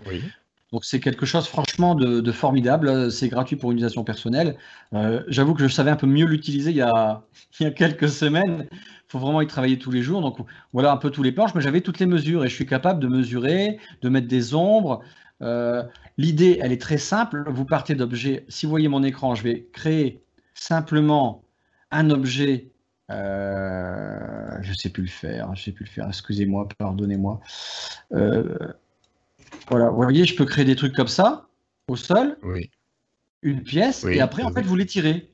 Oui. 0.06 0.22
Donc, 0.72 0.84
c'est 0.84 1.00
quelque 1.00 1.26
chose, 1.26 1.48
franchement, 1.48 1.94
de, 1.94 2.32
formidable. 2.32 3.10
C'est 3.10 3.28
gratuit 3.28 3.56
pour 3.56 3.72
une 3.72 3.78
utilisation 3.78 4.04
personnelle. 4.04 4.56
Euh, 4.92 5.24
j'avoue 5.26 5.54
que 5.54 5.66
je 5.66 5.72
savais 5.72 5.90
un 5.90 5.96
peu 5.96 6.06
mieux 6.06 6.26
l'utiliser 6.26 6.70
il, 6.70 6.76
y 6.76 6.82
a, 6.82 7.24
quelques 7.76 8.08
semaines. 8.08 8.68
Il 8.72 9.08
faut 9.08 9.18
vraiment 9.18 9.40
y 9.40 9.46
travailler 9.46 9.78
tous 9.78 9.90
les 9.90 10.02
jours. 10.02 10.20
Donc, 10.20 10.38
voilà 10.72 10.92
un 10.92 10.96
peu 10.96 11.10
tous 11.10 11.22
les 11.22 11.32
planches. 11.32 11.54
Mais 11.54 11.60
j'avais 11.60 11.80
toutes 11.80 11.98
les 11.98 12.06
mesures 12.06 12.44
et 12.44 12.48
je 12.48 12.54
suis 12.54 12.66
capable 12.66 13.00
de 13.00 13.08
mesurer, 13.08 13.80
de 14.02 14.08
mettre 14.08 14.28
des 14.28 14.54
ombres. 14.54 15.02
L'idée, 16.18 16.60
elle 16.62 16.70
est 16.70 16.80
très 16.80 16.98
simple. 16.98 17.44
Vous 17.48 17.64
partez 17.64 17.96
d'objets. 17.96 18.44
Si 18.48 18.66
vous 18.66 18.70
voyez 18.70 18.88
mon 18.88 19.02
écran, 19.02 19.34
je 19.34 19.42
vais 19.42 19.66
créer 19.72 20.22
simplement 20.54 21.42
un 21.90 22.10
objet 22.10 22.69
euh, 23.10 24.58
je 24.60 24.70
ne 24.70 24.74
sais 24.74 24.88
plus 24.90 25.02
le 25.02 25.08
faire, 25.08 25.54
je 25.54 25.64
sais 25.64 25.72
plus 25.72 25.84
le 25.84 25.90
faire, 25.90 26.06
excusez-moi, 26.08 26.68
pardonnez-moi. 26.78 27.40
Euh, 28.12 28.56
voilà, 29.68 29.90
vous 29.90 29.96
voyez, 29.96 30.24
je 30.24 30.36
peux 30.36 30.44
créer 30.44 30.64
des 30.64 30.76
trucs 30.76 30.94
comme 30.94 31.08
ça, 31.08 31.48
au 31.88 31.96
sol, 31.96 32.38
oui. 32.42 32.70
une 33.42 33.62
pièce, 33.62 34.04
et 34.04 34.20
après, 34.20 34.42
en 34.42 34.52
fait, 34.52 34.62
vous 34.62 34.76
les 34.76 34.86
tirez. 34.86 35.30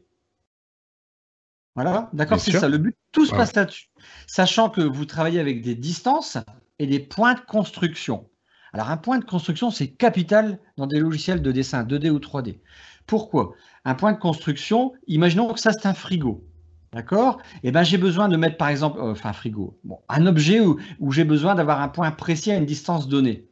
Voilà, 1.75 2.09
d'accord, 2.15 2.41
c'est 2.41 2.53
ça. 2.53 2.69
Le 2.69 2.79
but, 2.79 2.97
tout 3.13 3.27
se 3.27 3.33
passe 3.33 3.55
là-dessus. 3.55 3.91
Sachant 4.27 4.71
que 4.71 4.81
vous 4.81 5.05
travaillez 5.05 5.41
avec 5.41 5.63
des 5.63 5.75
distances 5.75 6.39
et 6.79 6.87
des 6.87 7.01
points 7.01 7.35
de 7.35 7.41
construction. 7.41 8.31
Alors, 8.73 8.91
un 8.91 8.97
point 8.97 9.19
de 9.19 9.25
construction, 9.25 9.71
c'est 9.71 9.89
capital 9.89 10.59
dans 10.79 10.87
des 10.87 10.99
logiciels 10.99 11.43
de 11.43 11.53
dessin 11.53 11.85
2D 11.85 12.11
ou 12.11 12.19
3D. 12.19 12.59
Pourquoi? 13.07 13.55
Un 13.85 13.95
point 13.95 14.13
de 14.13 14.19
construction, 14.19 14.95
imaginons 15.07 15.53
que 15.53 15.61
ça, 15.61 15.73
c'est 15.73 15.87
un 15.87 15.95
frigo. 15.95 16.45
D'accord? 16.93 17.41
Eh 17.63 17.73
ben 17.73 17.83
j'ai 17.83 17.99
besoin 17.99 18.29
de 18.29 18.37
mettre 18.37 18.57
par 18.57 18.69
exemple, 18.69 18.99
euh, 19.01 19.13
enfin 19.13 19.33
frigo, 19.33 19.79
bon, 19.85 19.99
un 20.09 20.27
objet 20.27 20.61
où, 20.61 20.79
j'ai 21.13 21.25
besoin 21.25 21.55
d'avoir 21.55 21.83
un 21.83 21.89
point 21.89 22.11
précis 22.11 22.51
à 22.51 22.57
une 22.57 22.67
distance 22.67 23.09
donnée. 23.09 23.49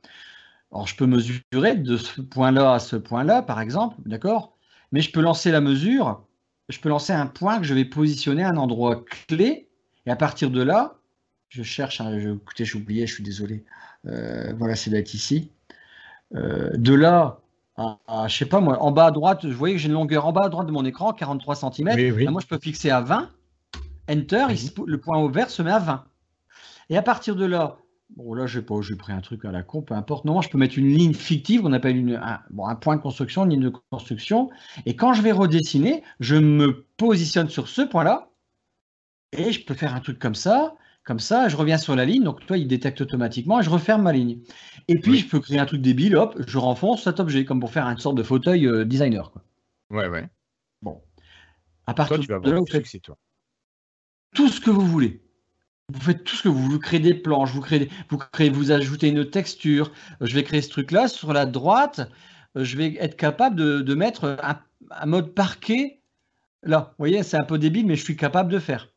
Alors 0.73 0.87
je 0.87 0.97
peux 0.97 1.07
mesurer 1.07 1.77
de 1.77 1.97
ce 1.97 2.21
point-là 2.21 2.75
à 2.75 2.79
ce 2.79 2.97
point-là, 2.97 3.43
par 3.43 3.61
exemple, 3.61 3.97
d'accord? 4.07 4.57
Mais 4.93 5.01
je 5.01 5.13
peux 5.13 5.21
lancer 5.21 5.51
la 5.51 5.61
mesure, 5.61 6.25
je 6.69 6.79
peux 6.81 6.89
lancer 6.89 7.13
un 7.13 7.27
point 7.27 7.59
que 7.59 7.65
je 7.65 7.75
vais 7.75 7.85
positionner 7.85 8.45
à 8.45 8.51
un 8.51 8.57
endroit 8.57 9.05
clé, 9.29 9.69
et 10.07 10.11
à 10.11 10.17
partir 10.17 10.51
de 10.51 10.63
là, 10.63 10.99
je 11.49 11.63
cherche, 11.63 12.01
écoutez, 12.01 12.65
j'ai 12.65 12.77
oublié, 12.77 13.07
je 13.07 13.15
suis 13.15 13.23
désolé. 13.23 13.65
Euh, 14.07 14.53
voilà, 14.59 14.75
c'est 14.77 14.91
d'être 14.91 15.15
ici. 15.15 15.51
Euh, 16.35 16.71
de 16.75 16.95
là, 16.95 17.41
je 17.77 17.83
je 18.29 18.37
sais 18.37 18.47
pas 18.47 18.61
moi, 18.61 18.81
en 18.83 18.93
bas 18.93 19.07
à 19.07 19.11
droite, 19.11 19.41
je 19.43 19.55
voyais 19.55 19.75
que 19.75 19.81
j'ai 19.81 19.89
une 19.89 19.95
longueur 19.95 20.27
en 20.27 20.33
bas 20.33 20.45
à 20.45 20.49
droite 20.49 20.67
de 20.67 20.73
mon 20.73 20.85
écran, 20.85 21.13
43 21.13 21.57
cm. 21.57 22.31
moi, 22.31 22.41
je 22.41 22.47
peux 22.47 22.59
fixer 22.59 22.91
à 22.91 23.01
20. 23.01 23.31
Enter, 24.11 24.47
le 24.87 25.01
point 25.01 25.19
au 25.19 25.31
vert 25.31 25.51
se 25.51 25.63
met 25.63 25.71
à 25.71 25.79
20. 25.79 26.05
Et 26.91 26.97
à 26.97 27.03
partir 27.03 27.37
de 27.37 27.45
là, 27.47 27.79
bon 28.17 28.35
là, 28.35 28.47
je 28.47 28.61
pas, 28.61 28.81
j'ai 28.83 28.97
pris 28.97 29.13
un 29.13 29.21
truc 29.21 29.45
à 29.45 29.53
la 29.53 29.63
con, 29.63 29.83
peu 29.83 29.95
importe. 29.95 30.25
Non, 30.25 30.41
je 30.43 30.51
peux 30.51 30.59
mettre 30.59 30.79
une 30.79 30.89
ligne 30.89 31.15
fictive 31.15 31.63
qu'on 31.63 31.73
appelle 31.73 31.97
une, 31.97 32.17
un, 32.17 32.41
bon, 32.51 32.67
un 32.67 32.75
point 32.75 32.97
de 32.97 33.01
construction, 33.01 33.45
une 33.45 33.51
ligne 33.51 33.63
de 33.63 33.73
construction. 33.91 34.51
Et 34.87 34.95
quand 34.95 35.15
je 35.15 35.23
vais 35.23 35.33
redessiner, 35.33 36.03
je 36.21 36.37
me 36.37 36.85
positionne 36.97 37.49
sur 37.49 37.69
ce 37.69 37.83
point-là. 37.83 38.29
Et 39.33 39.53
je 39.53 39.65
peux 39.65 39.75
faire 39.75 39.95
un 39.95 40.01
truc 40.01 40.19
comme 40.19 40.35
ça. 40.35 40.75
Comme 41.05 41.21
ça, 41.21 41.49
je 41.49 41.57
reviens 41.57 41.77
sur 41.77 41.95
la 41.95 42.07
ligne, 42.07 42.25
donc 42.25 42.45
toi, 42.47 42.57
il 42.57 42.67
détecte 42.67 43.03
automatiquement 43.03 43.61
et 43.61 43.63
je 43.63 43.69
referme 43.69 44.03
ma 44.03 44.13
ligne. 44.13 44.39
Et 44.89 44.99
puis, 44.99 45.19
je 45.19 45.29
peux 45.29 45.39
créer 45.39 45.59
un 45.59 45.67
truc 45.67 45.83
débile, 45.83 46.17
hop, 46.17 46.35
je 46.47 46.57
renfonce 46.57 47.05
cet 47.05 47.21
objet, 47.21 47.45
comme 47.45 47.61
pour 47.61 47.71
faire 47.71 47.87
une 47.87 47.99
sorte 47.99 48.17
de 48.17 48.23
fauteuil 48.23 48.67
euh, 48.67 48.87
designer. 48.87 49.31
Quoi. 49.31 49.43
Ouais, 49.91 50.09
ouais. 50.09 50.27
Bon. 50.81 51.03
À 51.87 51.93
partir 51.93 52.17
toi, 52.17 52.25
tu 52.25 52.33
vas 52.33 52.39
de 52.41 52.51
là, 52.51 52.59
vous 52.59 52.67
faites 52.67 53.03
toi. 53.03 53.19
tout 54.35 54.49
ce 54.49 54.63
que 54.63 54.71
vous 54.71 54.87
voulez. 54.87 55.21
Vous 55.93 56.01
faites 56.01 56.25
tout 56.25 56.37
ce 56.37 56.43
que 56.45 56.49
vous, 56.49 56.71
vous 56.71 56.79
créez 56.79 57.01
des 57.01 57.13
planches, 57.13 57.53
vous 57.53 57.61
créez, 57.61 57.91
vous 58.09 58.17
créez, 58.17 58.49
vous 58.49 58.73
ajoutez 58.73 59.09
une 59.09 59.29
texture. 59.29 59.93
Je 60.23 60.35
vais 60.35 60.43
créer 60.43 60.63
ce 60.63 60.71
truc-là 60.71 61.09
sur 61.09 61.35
la 61.35 61.45
droite. 61.45 62.11
Je 62.55 62.79
vais 62.79 62.97
être 62.99 63.17
capable 63.17 63.57
de, 63.57 63.95
mettre 63.95 64.39
un, 64.43 64.59
un, 64.91 65.07
mode 65.07 65.35
parquet. 65.35 66.01
Là, 66.63 66.93
vous 66.93 67.03
voyez, 67.03 67.23
c'est 67.23 67.37
un 67.37 67.45
peu 67.45 67.59
débile, 67.59 67.85
mais 67.85 67.97
je 67.97 68.05
suis 68.05 68.17
capable 68.17 68.51
de 68.51 68.59
faire. 68.59 68.89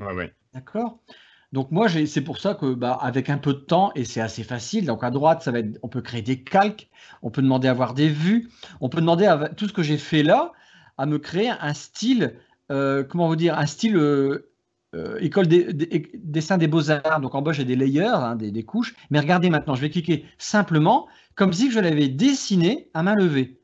Ouais, 0.00 0.14
ouais. 0.14 0.34
D'accord? 0.54 1.02
Donc 1.52 1.70
moi, 1.70 1.88
c'est 1.88 2.20
pour 2.20 2.38
ça 2.38 2.54
que, 2.54 2.74
bah, 2.74 2.98
avec 3.00 3.30
un 3.30 3.38
peu 3.38 3.54
de 3.54 3.58
temps, 3.58 3.92
et 3.94 4.04
c'est 4.04 4.20
assez 4.20 4.42
facile. 4.42 4.86
Donc 4.86 5.04
à 5.04 5.10
droite, 5.10 5.48
on 5.82 5.88
peut 5.88 6.02
créer 6.02 6.22
des 6.22 6.42
calques, 6.42 6.88
on 7.22 7.30
peut 7.30 7.42
demander 7.42 7.68
à 7.68 7.70
avoir 7.70 7.94
des 7.94 8.08
vues, 8.08 8.50
on 8.80 8.88
peut 8.88 9.00
demander 9.00 9.26
à 9.26 9.48
tout 9.50 9.68
ce 9.68 9.72
que 9.72 9.82
j'ai 9.82 9.98
fait 9.98 10.22
là, 10.22 10.52
à 10.98 11.06
me 11.06 11.18
créer 11.18 11.50
un 11.50 11.74
style, 11.74 12.34
euh, 12.70 13.04
comment 13.04 13.28
vous 13.28 13.36
dire, 13.36 13.58
un 13.58 13.66
style 13.66 13.96
euh, 13.96 14.50
euh, 14.94 15.18
école 15.20 15.46
des, 15.46 15.72
dessin 16.14 16.58
des 16.58 16.66
beaux 16.66 16.90
arts. 16.90 17.20
Donc 17.20 17.34
en 17.34 17.42
bas, 17.42 17.52
j'ai 17.52 17.64
des 17.64 17.76
layers, 17.76 18.06
hein, 18.06 18.36
des, 18.36 18.64
couches. 18.64 18.94
Mais 19.10 19.20
regardez 19.20 19.50
maintenant, 19.50 19.74
je 19.74 19.82
vais 19.82 19.90
cliquer 19.90 20.24
simplement, 20.38 21.06
comme 21.34 21.52
si 21.52 21.70
je 21.70 21.78
l'avais 21.80 22.08
dessiné 22.08 22.90
à 22.94 23.02
main 23.02 23.14
levée. 23.14 23.60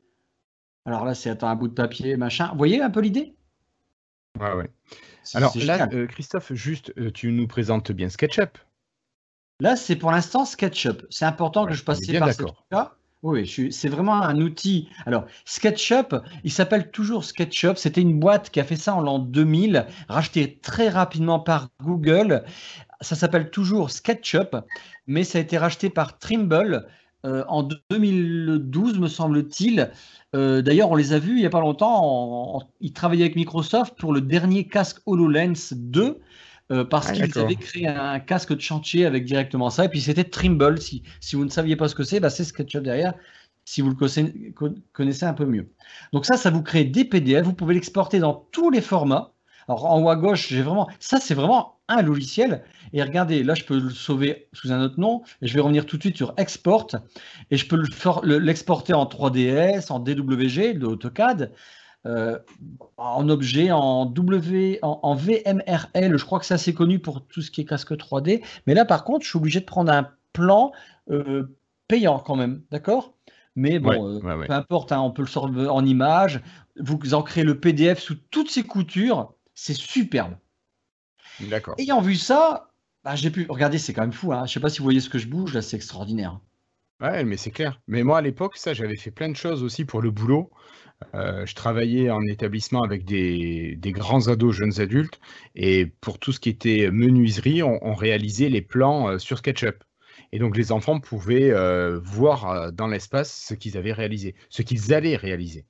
Alors 0.85 1.05
là, 1.05 1.15
c'est 1.15 1.43
un 1.43 1.55
bout 1.55 1.67
de 1.67 1.73
papier, 1.73 2.17
machin. 2.17 2.49
Vous 2.51 2.57
voyez 2.57 2.81
un 2.81 2.89
peu 2.89 3.01
l'idée? 3.01 3.35
Ouais, 4.39 4.53
ouais. 4.53 4.69
Alors 5.33 5.53
là, 5.57 5.87
euh, 5.93 6.07
Christophe, 6.07 6.53
juste, 6.53 6.93
euh, 6.97 7.11
tu 7.11 7.31
nous 7.31 7.47
présentes 7.47 7.91
bien 7.91 8.09
SketchUp. 8.09 8.57
Là, 9.59 9.75
c'est 9.75 9.95
pour 9.95 10.11
l'instant 10.11 10.45
SketchUp. 10.45 11.05
C'est 11.09 11.25
important 11.25 11.65
que 11.65 11.73
je 11.73 11.83
passe 11.83 12.05
par 12.05 12.33
ce 12.33 12.43
là 12.71 12.95
Oui, 13.21 13.47
c'est 13.71 13.87
vraiment 13.87 14.21
un 14.21 14.41
outil. 14.41 14.89
Alors, 15.05 15.25
SketchUp, 15.45 16.15
il 16.43 16.51
s'appelle 16.51 16.91
toujours 16.91 17.23
SketchUp. 17.23 17.77
C'était 17.77 18.01
une 18.01 18.19
boîte 18.19 18.49
qui 18.49 18.59
a 18.59 18.63
fait 18.63 18.75
ça 18.75 18.95
en 18.95 19.01
l'an 19.01 19.19
2000, 19.19 19.85
rachetée 20.09 20.57
très 20.57 20.89
rapidement 20.89 21.39
par 21.39 21.69
Google. 21.81 22.43
Ça 23.01 23.15
s'appelle 23.15 23.51
toujours 23.51 23.91
SketchUp, 23.91 24.57
mais 25.07 25.23
ça 25.23 25.37
a 25.37 25.41
été 25.41 25.57
racheté 25.57 25.89
par 25.89 26.17
Trimble 26.17 26.87
euh, 27.25 27.43
en 27.47 27.67
2012, 27.89 28.99
me 28.99 29.07
semble-t-il. 29.07 29.91
Euh, 30.35 30.61
d'ailleurs, 30.61 30.91
on 30.91 30.95
les 30.95 31.13
a 31.13 31.19
vus 31.19 31.35
il 31.35 31.39
n'y 31.39 31.45
a 31.45 31.49
pas 31.49 31.61
longtemps. 31.61 32.61
ils 32.81 32.93
travaillaient 32.93 33.23
avec 33.23 33.35
Microsoft 33.35 33.95
pour 33.97 34.13
le 34.13 34.21
dernier 34.21 34.67
casque 34.67 34.97
HoloLens 35.05 35.73
2. 35.73 36.19
Euh, 36.71 36.85
parce 36.85 37.09
ah, 37.09 37.13
qu'ils 37.13 37.37
avaient 37.37 37.55
créé 37.55 37.87
un 37.87 38.19
casque 38.19 38.55
de 38.55 38.61
chantier 38.61 39.05
avec 39.05 39.25
directement 39.25 39.69
ça. 39.69 39.85
Et 39.85 39.89
puis 39.89 40.01
c'était 40.01 40.23
Trimble. 40.23 40.81
Si, 40.81 41.03
si 41.19 41.35
vous 41.35 41.45
ne 41.45 41.49
saviez 41.49 41.75
pas 41.75 41.87
ce 41.87 41.95
que 41.95 42.03
c'est, 42.03 42.19
bah, 42.19 42.29
c'est 42.29 42.45
SketchUp 42.45 42.81
derrière, 42.81 43.13
si 43.65 43.81
vous 43.81 43.89
le 43.89 44.75
connaissez 44.93 45.25
un 45.25 45.33
peu 45.33 45.45
mieux. 45.45 45.69
Donc 46.13 46.25
ça, 46.25 46.37
ça 46.37 46.49
vous 46.49 46.63
crée 46.63 46.85
des 46.85 47.05
PDF. 47.05 47.45
Vous 47.45 47.53
pouvez 47.53 47.73
l'exporter 47.73 48.19
dans 48.19 48.47
tous 48.51 48.69
les 48.69 48.81
formats. 48.81 49.33
Alors 49.67 49.85
en 49.85 50.01
haut 50.01 50.09
à 50.09 50.15
gauche, 50.15 50.47
j'ai 50.49 50.61
vraiment. 50.61 50.87
Ça, 50.99 51.19
c'est 51.19 51.33
vraiment 51.33 51.79
un 51.87 52.01
logiciel. 52.01 52.63
Et 52.93 53.01
regardez, 53.01 53.43
là, 53.43 53.55
je 53.55 53.63
peux 53.63 53.79
le 53.79 53.89
sauver 53.89 54.47
sous 54.53 54.71
un 54.71 54.81
autre 54.81 54.99
nom. 54.99 55.23
Et 55.41 55.47
je 55.47 55.53
vais 55.53 55.61
revenir 55.61 55.85
tout 55.85 55.97
de 55.97 56.03
suite 56.03 56.17
sur 56.17 56.33
Export. 56.37 56.87
Et 57.51 57.57
je 57.57 57.67
peux 57.67 57.81
l'exporter 58.23 58.93
en 58.93 59.05
3DS, 59.05 59.91
en 59.91 59.99
DWG, 59.99 60.77
de 60.77 60.85
AutoCAD, 60.85 61.51
euh, 62.05 62.37
en 62.97 63.29
objet, 63.29 63.71
en, 63.71 64.05
w, 64.05 64.79
en, 64.81 65.15
VMRL. 65.15 66.17
Je 66.17 66.25
crois 66.25 66.39
que 66.39 66.45
c'est 66.45 66.53
assez 66.53 66.73
connu 66.73 66.99
pour 66.99 67.25
tout 67.25 67.41
ce 67.41 67.51
qui 67.51 67.61
est 67.61 67.65
casque 67.65 67.93
3D. 67.93 68.43
Mais 68.67 68.73
là, 68.73 68.85
par 68.85 69.03
contre, 69.03 69.23
je 69.23 69.29
suis 69.29 69.37
obligé 69.37 69.59
de 69.59 69.65
prendre 69.65 69.91
un 69.91 70.09
plan 70.33 70.71
euh, 71.09 71.55
payant 71.87 72.19
quand 72.19 72.35
même. 72.35 72.61
D'accord? 72.71 73.13
Mais 73.55 73.77
bon, 73.79 74.17
euh, 74.17 74.45
peu 74.47 74.53
importe, 74.53 74.91
hein, 74.91 74.99
on 74.99 75.11
peut 75.11 75.21
le 75.21 75.27
sortir 75.27 75.73
en 75.73 75.85
image. 75.85 76.41
Vous 76.79 77.13
en 77.13 77.21
créez 77.21 77.43
le 77.43 77.59
PDF 77.59 77.99
sous 77.99 78.15
toutes 78.31 78.49
ces 78.49 78.63
coutures. 78.63 79.33
C'est 79.55 79.73
superbe. 79.73 80.35
D'accord. 81.39 81.75
Ayant 81.77 82.01
vu 82.01 82.15
ça, 82.15 82.71
bah, 83.03 83.15
j'ai 83.15 83.31
pu. 83.31 83.45
Regardez, 83.49 83.77
c'est 83.77 83.93
quand 83.93 84.01
même 84.01 84.13
fou. 84.13 84.33
Hein. 84.33 84.45
Je 84.45 84.53
sais 84.53 84.59
pas 84.59 84.69
si 84.69 84.79
vous 84.79 84.85
voyez 84.85 84.99
ce 84.99 85.09
que 85.09 85.19
je 85.19 85.27
bouge 85.27 85.53
là, 85.53 85.61
c'est 85.61 85.75
extraordinaire. 85.75 86.39
Ouais, 87.01 87.23
mais 87.25 87.37
c'est 87.37 87.51
clair. 87.51 87.81
Mais 87.87 88.03
moi, 88.03 88.19
à 88.19 88.21
l'époque, 88.21 88.55
ça, 88.55 88.73
j'avais 88.73 88.95
fait 88.95 89.11
plein 89.11 89.29
de 89.29 89.35
choses 89.35 89.63
aussi 89.63 89.83
pour 89.83 90.01
le 90.01 90.11
boulot. 90.11 90.51
Euh, 91.15 91.45
je 91.45 91.53
travaillais 91.53 92.09
en 92.09 92.21
établissement 92.21 92.81
avec 92.81 93.03
des, 93.03 93.77
grands 93.87 94.27
ados, 94.27 94.55
jeunes 94.55 94.79
adultes, 94.79 95.19
et 95.55 95.85
pour 95.85 96.17
tout 96.19 96.31
ce 96.31 96.39
qui 96.39 96.49
était 96.49 96.89
menuiserie, 96.91 97.61
on, 97.63 97.93
réalisait 97.93 98.49
les 98.49 98.61
plans 98.61 99.09
euh, 99.09 99.17
sur 99.17 99.37
SketchUp. 99.37 99.83
Et 100.31 100.39
donc 100.39 100.55
les 100.57 100.71
enfants 100.71 100.99
pouvaient 100.99 101.51
euh, 101.51 101.99
voir 102.01 102.71
dans 102.71 102.87
l'espace 102.87 103.45
ce 103.49 103.53
qu'ils 103.53 103.77
avaient 103.77 103.93
réalisé, 103.93 104.33
ce 104.49 104.61
qu'ils 104.61 104.93
allaient 104.93 105.15
réaliser. 105.15 105.65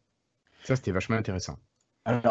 Ça, 0.64 0.76
c'était 0.76 0.92
vachement 0.92 1.18
intéressant. 1.18 1.58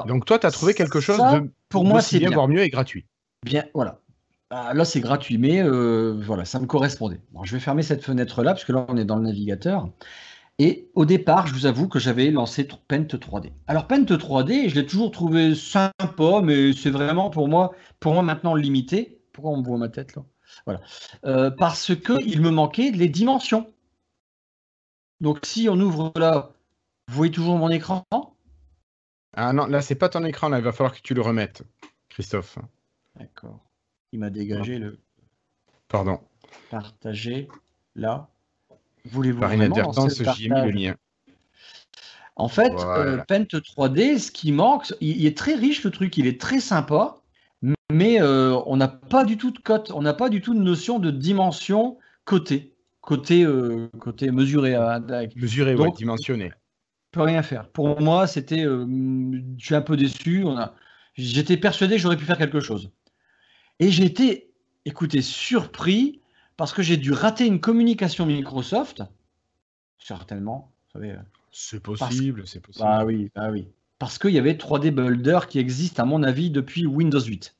Donc 0.06 0.24
toi, 0.24 0.38
tu 0.38 0.46
as 0.46 0.50
trouvé 0.50 0.74
quelque 0.74 1.00
chose 1.00 1.18
de 1.18 1.50
pour 1.68 1.84
moi, 1.84 2.00
c'est 2.02 2.18
bien, 2.18 2.30
voire 2.30 2.48
mieux 2.48 2.62
et 2.62 2.68
gratuit. 2.68 3.06
Bien, 3.44 3.64
voilà. 3.74 4.00
Bah, 4.50 4.74
là, 4.74 4.84
c'est 4.84 5.00
gratuit, 5.00 5.38
mais 5.38 5.62
euh, 5.62 6.20
voilà, 6.22 6.44
ça 6.44 6.60
me 6.60 6.66
correspondait. 6.66 7.20
je 7.42 7.52
vais 7.52 7.60
fermer 7.60 7.82
cette 7.82 8.04
fenêtre-là, 8.04 8.52
parce 8.52 8.64
que 8.64 8.72
là, 8.72 8.84
on 8.88 8.96
est 8.98 9.04
dans 9.06 9.16
le 9.16 9.22
navigateur. 9.22 9.88
Et 10.58 10.90
au 10.94 11.06
départ, 11.06 11.46
je 11.46 11.54
vous 11.54 11.64
avoue 11.64 11.88
que 11.88 11.98
j'avais 11.98 12.30
lancé 12.30 12.68
Paint 12.86 13.04
3D. 13.04 13.52
Alors, 13.66 13.86
Paint 13.86 14.04
3D, 14.04 14.68
je 14.68 14.74
l'ai 14.74 14.86
toujours 14.86 15.10
trouvé 15.10 15.54
sympa, 15.54 16.42
mais 16.42 16.74
c'est 16.74 16.90
vraiment 16.90 17.30
pour 17.30 17.48
moi, 17.48 17.72
pour 17.98 18.12
moi 18.12 18.22
maintenant 18.22 18.54
limité. 18.54 19.22
Pourquoi 19.32 19.52
on 19.52 19.56
me 19.56 19.64
voit 19.64 19.78
ma 19.78 19.88
tête 19.88 20.14
là? 20.14 20.22
Voilà. 20.66 20.82
Euh, 21.24 21.50
parce 21.50 21.94
qu'il 21.96 22.42
me 22.42 22.50
manquait 22.50 22.90
les 22.90 23.08
dimensions. 23.08 23.72
Donc, 25.22 25.38
si 25.44 25.68
on 25.70 25.80
ouvre 25.80 26.12
là, 26.16 26.52
vous 27.08 27.16
voyez 27.16 27.32
toujours 27.32 27.56
mon 27.56 27.70
écran? 27.70 28.04
Ah 29.34 29.52
non, 29.52 29.66
là, 29.66 29.80
c'est 29.80 29.94
pas 29.94 30.08
ton 30.08 30.24
écran, 30.24 30.48
là, 30.48 30.58
il 30.58 30.64
va 30.64 30.72
falloir 30.72 30.94
que 30.94 31.00
tu 31.00 31.14
le 31.14 31.22
remettes, 31.22 31.62
Christophe. 32.10 32.58
D'accord. 33.18 33.60
Il 34.12 34.18
m'a 34.18 34.30
dégagé 34.30 34.78
le. 34.78 34.98
Pardon. 35.88 36.20
Partager 36.70 37.48
là. 37.94 38.28
Voulez-vous 39.06 39.40
Par 39.40 39.54
inadvertance, 39.54 40.22
j'ai 40.36 40.48
mis 40.48 40.60
le 40.62 40.70
lien. 40.70 40.96
En 42.36 42.48
fait, 42.48 42.72
euh, 42.72 43.18
Paint 43.28 43.44
3D, 43.44 44.18
ce 44.18 44.30
qui 44.30 44.52
manque, 44.52 44.92
il, 45.00 45.26
est 45.26 45.36
très 45.36 45.54
riche 45.54 45.84
le 45.84 45.90
truc, 45.90 46.16
il 46.16 46.26
est 46.26 46.40
très 46.40 46.60
sympa, 46.60 47.18
mais 47.90 48.22
euh, 48.22 48.58
on 48.66 48.76
n'a 48.76 48.88
pas 48.88 49.24
du 49.24 49.36
tout 49.36 49.50
de 49.50 49.58
cote, 49.58 49.92
on 49.94 50.02
n'a 50.02 50.14
pas 50.14 50.30
du 50.30 50.40
tout 50.40 50.54
de 50.54 50.60
notion 50.60 50.98
de 50.98 51.10
dimension 51.10 51.98
côté, 52.24 52.74
côté, 53.00 53.44
euh, 53.44 53.88
côté 53.98 54.30
mesuré. 54.30 54.76
mesuré, 55.36 55.74
Donc, 55.74 55.96
dimensionné. 55.96 56.52
Peut 57.12 57.22
rien 57.22 57.42
faire. 57.42 57.68
Pour 57.68 58.00
moi, 58.00 58.26
c'était, 58.26 58.64
je 58.64 59.64
suis 59.64 59.74
un 59.74 59.82
peu 59.82 59.96
déçu. 59.96 60.44
On 60.44 60.56
a, 60.56 60.74
j'étais 61.14 61.56
persuadé 61.56 61.96
que 61.96 62.00
j'aurais 62.00 62.16
pu 62.16 62.24
faire 62.24 62.38
quelque 62.38 62.60
chose. 62.60 62.90
Et 63.78 63.90
j'ai 63.90 64.04
été, 64.04 64.50
écoutez, 64.84 65.22
surpris 65.22 66.20
parce 66.56 66.72
que 66.72 66.82
j'ai 66.82 66.96
dû 66.96 67.12
rater 67.12 67.46
une 67.46 67.60
communication 67.60 68.26
Microsoft. 68.26 69.02
Certainement, 69.98 70.72
vous 70.86 71.00
savez. 71.00 71.12
Euh, 71.12 71.22
c'est 71.50 71.82
possible, 71.82 72.46
c'est 72.46 72.60
possible. 72.60 72.86
Ah 72.88 73.04
oui, 73.04 73.30
ah 73.34 73.50
oui. 73.50 73.68
Parce 73.98 74.18
qu'il 74.18 74.30
y 74.30 74.38
avait 74.38 74.54
3D 74.54 74.90
Builder 74.90 75.40
qui 75.48 75.58
existe, 75.58 76.00
à 76.00 76.04
mon 76.04 76.22
avis, 76.22 76.50
depuis 76.50 76.86
Windows 76.86 77.20
8. 77.20 77.54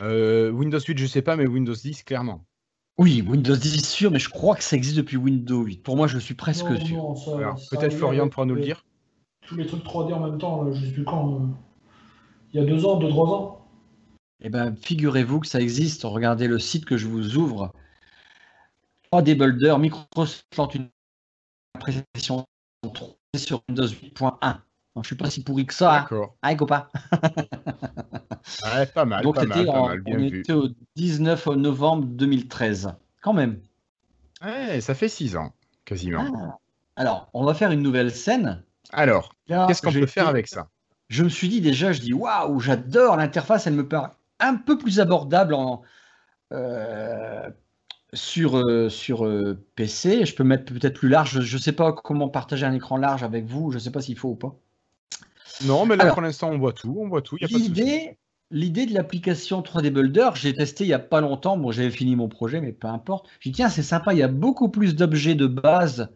Euh, 0.00 0.50
Windows 0.50 0.78
8, 0.78 0.96
je 0.96 1.02
ne 1.02 1.08
sais 1.08 1.22
pas, 1.22 1.36
mais 1.36 1.46
Windows 1.46 1.74
10, 1.74 2.02
clairement. 2.04 2.44
Oui, 2.98 3.22
Windows 3.26 3.56
10 3.56 3.84
sûr, 3.86 4.10
mais 4.10 4.18
je 4.18 4.30
crois 4.30 4.56
que 4.56 4.64
ça 4.64 4.74
existe 4.74 4.96
depuis 4.96 5.18
Windows 5.18 5.62
8. 5.62 5.82
Pour 5.82 5.96
moi, 5.96 6.06
je 6.06 6.18
suis 6.18 6.34
presque 6.34 6.78
sûr. 6.78 7.14
Peut-être 7.70 7.94
Florian 7.94 8.28
pourra 8.28 8.46
nous 8.46 8.54
le 8.54 8.62
dire. 8.62 8.84
Tous 9.42 9.56
les 9.56 9.66
trucs 9.66 9.84
3D 9.84 10.14
en 10.14 10.20
même 10.20 10.38
temps, 10.38 10.72
je 10.72 10.80
ne 10.80 10.86
sais 10.86 10.92
plus 10.92 11.04
quand. 11.04 11.34
Euh, 11.34 11.46
il 12.52 12.60
y 12.60 12.62
a 12.62 12.66
deux 12.66 12.86
ans, 12.86 12.96
deux, 12.96 13.08
trois 13.08 13.28
ans. 13.28 13.66
Eh 14.40 14.48
bien, 14.48 14.74
figurez-vous 14.74 15.40
que 15.40 15.46
ça 15.46 15.60
existe. 15.60 16.02
Regardez 16.04 16.48
le 16.48 16.58
site 16.58 16.86
que 16.86 16.96
je 16.96 17.06
vous 17.06 17.36
ouvre. 17.36 17.72
3D 19.12 19.36
Builder, 19.36 19.76
Microsoft 19.78 20.56
lance 20.56 20.74
une 20.74 20.88
présentation 21.78 22.44
sur 23.36 23.62
Windows 23.68 23.86
8.1. 23.86 24.56
Je 24.96 25.00
ne 25.00 25.04
suis 25.04 25.16
pas 25.16 25.30
si 25.30 25.42
pourri 25.42 25.66
que 25.66 25.74
ça. 25.74 25.92
Hein. 25.92 26.00
D'accord. 26.00 26.36
Ah, 26.42 26.54
copain. 26.54 26.88
ouais, 28.74 28.86
pas 28.86 29.04
mal. 29.04 29.22
Donc, 29.22 29.38
c'était 29.38 29.66
on 29.68 30.18
était 30.18 30.52
au 30.52 30.68
19 30.96 31.46
novembre 31.48 32.06
2013. 32.06 32.94
Quand 33.20 33.34
même. 33.34 33.60
Ouais, 34.42 34.80
ça 34.80 34.94
fait 34.94 35.08
6 35.08 35.36
ans, 35.36 35.52
quasiment. 35.84 36.24
Ah. 36.34 36.58
Alors, 36.96 37.28
on 37.34 37.44
va 37.44 37.54
faire 37.54 37.72
une 37.72 37.82
nouvelle 37.82 38.10
scène. 38.10 38.64
Alors, 38.92 39.34
qu'est-ce 39.46 39.82
qu'on 39.82 39.92
peut 39.92 40.06
faire 40.06 40.28
avec 40.28 40.48
ça? 40.48 40.68
Je 41.08 41.22
me 41.22 41.28
suis 41.28 41.48
dit 41.48 41.60
déjà, 41.60 41.92
je 41.92 42.00
dis 42.00 42.12
waouh, 42.12 42.58
j'adore 42.58 43.16
l'interface, 43.16 43.66
elle 43.66 43.74
me 43.74 43.86
paraît 43.86 44.10
un 44.40 44.56
peu 44.56 44.76
plus 44.76 44.98
abordable 45.00 45.54
en, 45.54 45.82
euh, 46.52 47.48
sur, 48.12 48.56
euh, 48.58 48.88
sur 48.88 49.24
euh, 49.26 49.64
PC. 49.76 50.24
Je 50.24 50.34
peux 50.34 50.44
mettre 50.44 50.72
peut-être 50.72 50.98
plus 50.98 51.08
large. 51.08 51.40
Je 51.40 51.56
ne 51.56 51.60
sais 51.60 51.72
pas 51.72 51.92
comment 51.92 52.28
partager 52.28 52.66
un 52.66 52.72
écran 52.72 52.96
large 52.96 53.22
avec 53.22 53.46
vous. 53.46 53.70
Je 53.70 53.76
ne 53.76 53.80
sais 53.80 53.90
pas 53.90 54.00
s'il 54.00 54.18
faut 54.18 54.30
ou 54.30 54.36
pas. 54.36 54.56
Non, 55.64 55.86
mais 55.86 55.96
là 55.96 56.12
pour 56.12 56.22
l'instant 56.22 56.50
on 56.50 56.58
voit 56.58 56.72
tout. 56.72 56.96
On 56.98 57.08
voit 57.08 57.22
tout. 57.22 57.36
L'idée, 57.40 58.18
l'idée 58.50 58.86
de 58.86 58.94
l'application 58.94 59.62
3D 59.62 59.90
Builder, 59.90 60.30
j'ai 60.34 60.54
testé 60.54 60.84
il 60.84 60.88
n'y 60.88 60.92
a 60.92 60.98
pas 60.98 61.20
longtemps. 61.20 61.56
Bon, 61.56 61.70
j'avais 61.70 61.90
fini 61.90 62.16
mon 62.16 62.28
projet, 62.28 62.60
mais 62.60 62.72
peu 62.72 62.88
importe. 62.88 63.28
J'ai 63.40 63.50
dit 63.50 63.56
tiens, 63.56 63.68
c'est 63.68 63.82
sympa. 63.82 64.12
Il 64.12 64.18
y 64.18 64.22
a 64.22 64.28
beaucoup 64.28 64.68
plus 64.68 64.94
d'objets 64.94 65.34
de 65.34 65.46
base 65.46 66.10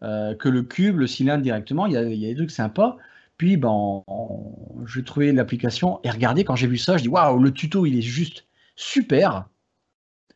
que 0.00 0.48
le 0.48 0.62
cube, 0.62 0.98
le 0.98 1.06
cylindre 1.06 1.42
directement. 1.42 1.86
Il 1.86 1.92
y 1.92 1.96
a, 1.96 2.02
il 2.02 2.18
y 2.18 2.26
a 2.26 2.28
des 2.28 2.36
trucs 2.36 2.50
sympas. 2.50 2.96
Puis, 3.36 3.56
ben, 3.56 4.02
j'ai 4.86 5.02
trouvé 5.02 5.32
l'application 5.32 5.98
et 6.04 6.10
regardez, 6.10 6.44
quand 6.44 6.56
j'ai 6.56 6.66
vu 6.66 6.76
ça, 6.76 6.98
je 6.98 7.04
dis 7.04 7.08
waouh, 7.08 7.38
le 7.38 7.50
tuto, 7.52 7.86
il 7.86 7.96
est 7.96 8.02
juste 8.02 8.46
super. 8.76 9.48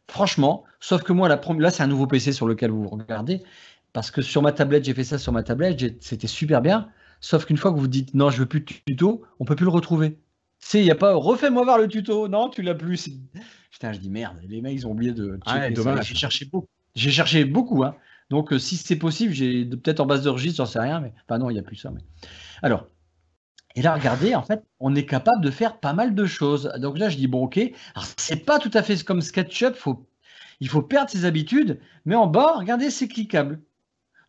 Franchement, 0.09 0.64
sauf 0.80 1.02
que 1.02 1.12
moi, 1.12 1.28
la 1.28 1.38
là, 1.59 1.70
c'est 1.70 1.83
un 1.83 1.87
nouveau 1.87 2.07
PC 2.07 2.33
sur 2.33 2.46
lequel 2.46 2.70
vous 2.70 2.88
regardez. 2.88 3.42
Parce 3.92 4.11
que 4.11 4.22
sur 4.22 4.40
ma 4.40 4.52
tablette, 4.52 4.85
j'ai 4.85 4.94
fait 4.94 5.04
ça 5.04 5.18
sur 5.18 5.33
ma 5.33 5.42
tablette, 5.42 6.02
c'était 6.02 6.26
super 6.26 6.62
bien. 6.62 6.88
Sauf 7.25 7.47
qu'une 7.47 7.57
fois 7.57 7.73
que 7.73 7.79
vous 7.79 7.89
dites 7.89 8.13
non, 8.13 8.29
je 8.29 8.37
veux 8.37 8.47
plus 8.47 8.61
de 8.61 8.67
tuto, 8.87 9.23
on 9.41 9.47
peut 9.47 9.57
plus 9.57 9.65
le 9.65 9.71
retrouver. 9.71 10.19
C'est, 10.59 10.81
il 10.81 10.85
n'y 10.85 10.91
a 10.91 10.95
pas 10.95 11.15
refais-moi 11.15 11.65
voir 11.65 11.79
le 11.79 11.89
tuto. 11.89 12.29
Non, 12.29 12.51
tu 12.51 12.61
l'as 12.61 12.75
plus. 12.75 13.09
Putain, 13.71 13.95
je 13.95 13.99
dis 13.99 14.11
merde, 14.11 14.37
les 14.47 14.61
mecs, 14.61 14.75
ils 14.75 14.87
ont 14.87 14.91
oublié 14.91 15.13
de. 15.13 15.41
Ah, 15.47 15.71
dommage. 15.71 16.07
J'ai 16.07 16.15
cherché 16.17 16.45
beaucoup. 16.45 16.69
J'ai 16.95 17.11
cherché 17.11 17.47
beaucoup, 17.47 17.83
hein. 17.83 17.97
Donc, 18.29 18.53
euh, 18.53 18.59
si 18.59 18.77
c'est 18.77 18.97
possible, 18.97 19.33
j'ai 19.33 19.65
peut-être 19.65 20.01
en 20.01 20.07
base 20.07 20.23
de 20.23 20.29
registre, 20.29 20.59
j'en 20.59 20.67
sais 20.67 20.79
rien, 20.79 21.01
mais. 21.01 21.15
Enfin, 21.27 21.39
non, 21.39 21.49
il 21.49 21.55
n'y 21.55 21.59
a 21.59 21.63
plus 21.63 21.77
ça. 21.77 21.91
Mais... 21.91 22.03
Alors, 22.63 22.89
et 23.75 23.81
là, 23.81 23.95
regardez, 23.95 24.35
en 24.35 24.43
fait, 24.43 24.63
on 24.79 24.95
est 24.95 25.07
capable 25.07 25.43
de 25.43 25.51
faire 25.51 25.81
pas 25.81 25.95
mal 25.95 26.15
de 26.15 26.27
choses. 26.27 26.71
Donc 26.77 26.99
là, 26.99 27.09
je 27.09 27.17
dis, 27.17 27.27
bon, 27.27 27.45
ok. 27.45 27.57
Alors, 27.57 28.07
c'est 28.19 28.45
pas 28.45 28.59
tout 28.59 28.71
à 28.75 28.83
fait 28.83 29.03
comme 29.03 29.23
SketchUp, 29.23 29.77
faut... 29.77 30.07
il 30.61 30.69
faut 30.69 30.83
perdre 30.83 31.09
ses 31.09 31.25
habitudes, 31.25 31.81
mais 32.05 32.17
en 32.17 32.27
bas, 32.27 32.57
regardez, 32.59 32.91
c'est 32.91 33.09
cliquable. 33.09 33.61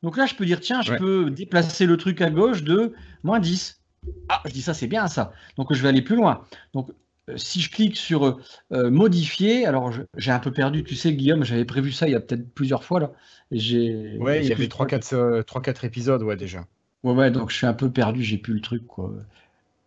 Donc 0.04 0.18
là, 0.18 0.26
je 0.26 0.36
peux 0.36 0.46
dire, 0.46 0.60
tiens, 0.60 0.82
je 0.82 0.94
peux 0.94 1.30
déplacer 1.30 1.86
le 1.86 1.98
truc 1.98 2.22
à 2.22 2.30
gauche 2.30 2.64
de 2.64 2.94
moins 3.24 3.40
10. 3.40 3.82
Ah, 4.30 4.42
je 4.46 4.52
dis 4.52 4.62
ça, 4.62 4.74
c'est 4.74 4.88
bien 4.88 5.08
ça. 5.08 5.34
Donc 5.58 5.74
je 5.74 5.82
vais 5.82 5.90
aller 5.90 6.02
plus 6.02 6.16
loin. 6.16 6.44
Donc 6.74 6.92
euh, 7.30 7.38
si 7.38 7.60
je 7.60 7.72
clique 7.72 7.98
sur 7.98 8.38
euh, 8.72 8.92
modifier, 8.92 9.66
alors 9.66 9.92
j'ai 10.16 10.32
un 10.32 10.40
peu 10.40 10.52
perdu, 10.52 10.84
tu 10.84 10.96
sais, 10.96 11.14
Guillaume, 11.14 11.44
j'avais 11.44 11.66
prévu 11.66 11.92
ça 11.92 12.08
il 12.08 12.12
y 12.12 12.16
a 12.16 12.20
peut-être 12.20 12.54
plusieurs 12.54 12.84
fois 12.84 13.00
là. 13.00 13.12
J'ai, 13.52 14.18
ouais, 14.20 14.44
il 14.44 14.50
y 14.50 14.54
avait 14.54 14.68
3-4 14.68 15.16
euh, 15.16 15.72
épisodes, 15.84 16.22
ouais, 16.24 16.36
déjà. 16.36 16.66
Ouais, 17.04 17.14
ouais, 17.14 17.32
donc 17.32 17.52
je 17.52 17.56
suis 17.56 17.68
un 17.68 17.74
peu 17.74 17.90
perdu, 17.92 18.24
j'ai 18.24 18.38
plus 18.38 18.54
le 18.54 18.62
truc, 18.62 18.86
quoi. 18.88 19.12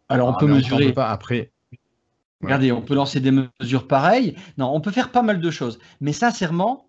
Alors 0.08 0.28
on 0.28 0.32
ah, 0.32 0.38
peut 0.38 0.46
mesurer. 0.46 0.92
pas 0.92 1.10
après. 1.10 1.52
Regardez, 2.40 2.70
on 2.70 2.82
peut 2.82 2.94
lancer 2.94 3.20
des 3.20 3.32
mesures 3.32 3.88
pareilles. 3.88 4.36
Non, 4.58 4.72
on 4.72 4.80
peut 4.80 4.92
faire 4.92 5.10
pas 5.10 5.22
mal 5.22 5.40
de 5.40 5.50
choses. 5.50 5.80
Mais 6.00 6.12
sincèrement, 6.12 6.88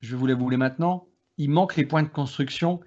je 0.00 0.16
vais 0.16 0.34
vous 0.34 0.48
les 0.48 0.56
maintenant, 0.56 1.06
il 1.38 1.50
manque 1.50 1.76
les 1.76 1.86
points 1.86 2.02
de 2.02 2.08
construction 2.08 2.80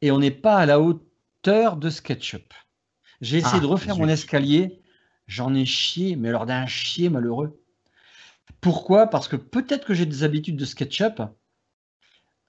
et 0.00 0.10
on 0.10 0.18
n'est 0.18 0.30
pas 0.30 0.56
à 0.56 0.66
la 0.66 0.80
hauteur 0.80 1.76
de 1.76 1.90
SketchUp. 1.90 2.54
J'ai 3.20 3.38
essayé 3.38 3.58
ah, 3.58 3.60
de 3.60 3.66
refaire 3.66 3.96
mon 3.98 4.08
escalier, 4.08 4.80
j'en 5.26 5.54
ai 5.54 5.64
chié, 5.64 6.16
mais 6.16 6.28
alors 6.28 6.46
d'un 6.46 6.66
chier 6.66 7.08
malheureux. 7.08 7.60
Pourquoi? 8.60 9.08
Parce 9.08 9.28
que 9.28 9.36
peut-être 9.36 9.86
que 9.86 9.94
j'ai 9.94 10.06
des 10.06 10.22
habitudes 10.22 10.56
de 10.56 10.64
SketchUp. 10.64 11.22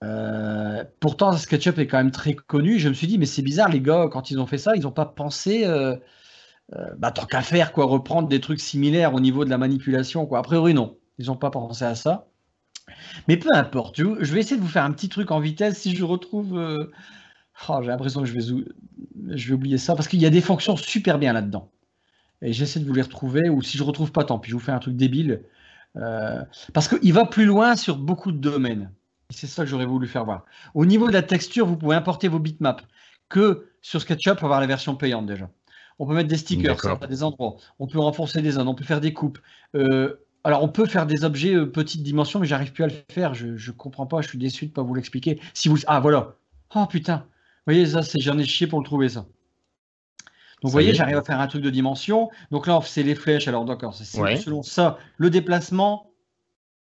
Euh, 0.03 0.83
pourtant, 0.99 1.31
SketchUp 1.31 1.79
est 1.79 1.87
quand 1.87 1.97
même 1.97 2.11
très 2.11 2.33
connu. 2.33 2.79
Je 2.79 2.89
me 2.89 2.93
suis 2.93 3.07
dit, 3.07 3.17
mais 3.17 3.25
c'est 3.25 3.41
bizarre, 3.41 3.69
les 3.69 3.81
gars, 3.81 4.07
quand 4.11 4.29
ils 4.29 4.39
ont 4.39 4.45
fait 4.45 4.57
ça, 4.57 4.75
ils 4.75 4.83
n'ont 4.83 4.91
pas 4.91 5.05
pensé, 5.05 5.65
euh, 5.65 5.95
euh, 6.75 6.93
bah, 6.97 7.11
tant 7.11 7.25
qu'à 7.25 7.41
faire, 7.41 7.71
quoi, 7.71 7.85
reprendre 7.85 8.27
des 8.27 8.41
trucs 8.41 8.59
similaires 8.59 9.13
au 9.13 9.19
niveau 9.19 9.45
de 9.45 9.49
la 9.49 9.57
manipulation. 9.57 10.25
Quoi. 10.25 10.39
A 10.39 10.43
priori, 10.43 10.73
non. 10.73 10.97
Ils 11.17 11.27
n'ont 11.27 11.37
pas 11.37 11.49
pensé 11.49 11.83
à 11.85 11.95
ça. 11.95 12.27
Mais 13.27 13.37
peu 13.37 13.49
importe, 13.53 13.97
je 13.97 14.33
vais 14.33 14.39
essayer 14.39 14.57
de 14.57 14.61
vous 14.61 14.67
faire 14.67 14.83
un 14.83 14.91
petit 14.91 15.09
truc 15.09 15.31
en 15.31 15.39
vitesse 15.39 15.79
si 15.79 15.95
je 15.95 16.03
retrouve. 16.03 16.57
Euh, 16.57 16.91
oh, 17.69 17.79
j'ai 17.81 17.87
l'impression 17.87 18.21
que 18.21 18.27
je 18.27 18.33
vais, 18.33 18.65
je 19.35 19.47
vais 19.47 19.53
oublier 19.53 19.77
ça 19.77 19.95
parce 19.95 20.07
qu'il 20.07 20.21
y 20.21 20.25
a 20.25 20.29
des 20.29 20.41
fonctions 20.41 20.77
super 20.77 21.19
bien 21.19 21.33
là-dedans. 21.33 21.69
Et 22.41 22.53
j'essaie 22.53 22.79
de 22.79 22.85
vous 22.85 22.93
les 22.93 23.01
retrouver, 23.01 23.49
ou 23.49 23.61
si 23.61 23.77
je 23.77 23.83
ne 23.83 23.87
retrouve 23.87 24.11
pas, 24.11 24.23
tant 24.23 24.39
pis, 24.39 24.51
je 24.51 24.55
vous 24.55 24.61
fais 24.61 24.71
un 24.71 24.79
truc 24.79 24.95
débile. 24.95 25.43
Euh, 25.95 26.43
parce 26.73 26.87
qu'il 26.87 27.13
va 27.13 27.25
plus 27.25 27.45
loin 27.45 27.75
sur 27.75 27.97
beaucoup 27.97 28.31
de 28.31 28.37
domaines. 28.37 28.91
C'est 29.29 29.47
ça 29.47 29.63
que 29.63 29.69
j'aurais 29.69 29.85
voulu 29.85 30.07
faire 30.07 30.25
voir. 30.25 30.45
Au 30.73 30.85
niveau 30.85 31.07
de 31.07 31.13
la 31.13 31.23
texture, 31.23 31.65
vous 31.65 31.77
pouvez 31.77 31.95
importer 31.95 32.27
vos 32.27 32.39
bitmaps. 32.39 32.83
Que 33.29 33.67
sur 33.81 33.99
SketchUp, 33.99 34.41
avoir 34.41 34.61
la 34.61 34.67
version 34.67 34.95
payante 34.95 35.25
déjà. 35.25 35.49
On 35.99 36.05
peut 36.05 36.13
mettre 36.13 36.29
des 36.29 36.37
stickers 36.37 36.77
à 37.01 37.07
des 37.07 37.23
endroits. 37.23 37.57
On 37.79 37.87
peut 37.87 37.99
renforcer 37.99 38.41
des 38.41 38.51
zones. 38.51 38.67
On 38.67 38.75
peut 38.75 38.85
faire 38.85 39.01
des 39.01 39.13
coupes. 39.13 39.39
Euh, 39.75 40.15
alors, 40.43 40.63
on 40.63 40.69
peut 40.69 40.85
faire 40.85 41.05
des 41.05 41.25
objets 41.25 41.55
euh, 41.55 41.65
petite 41.65 42.03
dimension, 42.03 42.39
mais 42.39 42.47
j'arrive 42.47 42.71
plus 42.71 42.83
à 42.83 42.87
le 42.87 42.93
faire. 43.09 43.33
Je 43.33 43.47
ne 43.47 43.71
comprends 43.75 44.05
pas. 44.05 44.21
Je 44.21 44.29
suis 44.29 44.37
déçu 44.37 44.65
de 44.65 44.71
ne 44.71 44.75
pas 44.75 44.81
vous 44.81 44.95
l'expliquer. 44.95 45.41
Si 45.53 45.67
vous... 45.67 45.77
Ah, 45.87 45.99
voilà. 45.99 46.35
Oh 46.73 46.85
putain. 46.85 47.17
Vous 47.17 47.73
voyez, 47.73 47.85
ça, 47.85 48.01
c'est 48.01 48.19
j'en 48.21 48.37
ai 48.37 48.45
chié 48.45 48.65
pour 48.65 48.79
le 48.79 48.85
trouver, 48.85 49.09
ça. 49.09 49.21
Donc, 50.61 50.69
vous 50.69 50.71
voyez, 50.71 50.93
j'arrive 50.93 51.17
à 51.17 51.23
faire 51.23 51.39
un 51.39 51.47
truc 51.47 51.61
de 51.61 51.69
dimension. 51.69 52.29
Donc 52.49 52.65
là, 52.65 52.79
c'est 52.83 53.03
les 53.03 53.13
flèches. 53.13 53.47
Alors, 53.47 53.65
d'accord, 53.65 53.93
c'est 53.93 54.05
selon 54.05 54.63
ça, 54.63 54.97
le 55.17 55.29
déplacement 55.29 56.11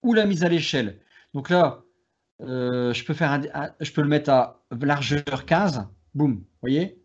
ou 0.03 0.13
la 0.13 0.25
mise 0.25 0.43
à 0.43 0.49
l'échelle. 0.49 0.99
Donc 1.33 1.49
là, 1.49 1.81
euh, 2.41 2.93
je, 2.93 3.03
peux 3.05 3.13
faire 3.13 3.31
un, 3.31 3.41
je 3.79 3.91
peux 3.91 4.01
le 4.01 4.07
mettre 4.07 4.29
à 4.29 4.61
largeur 4.81 5.45
15. 5.45 5.87
Boum, 6.13 6.33
vous 6.33 6.43
voyez? 6.61 7.01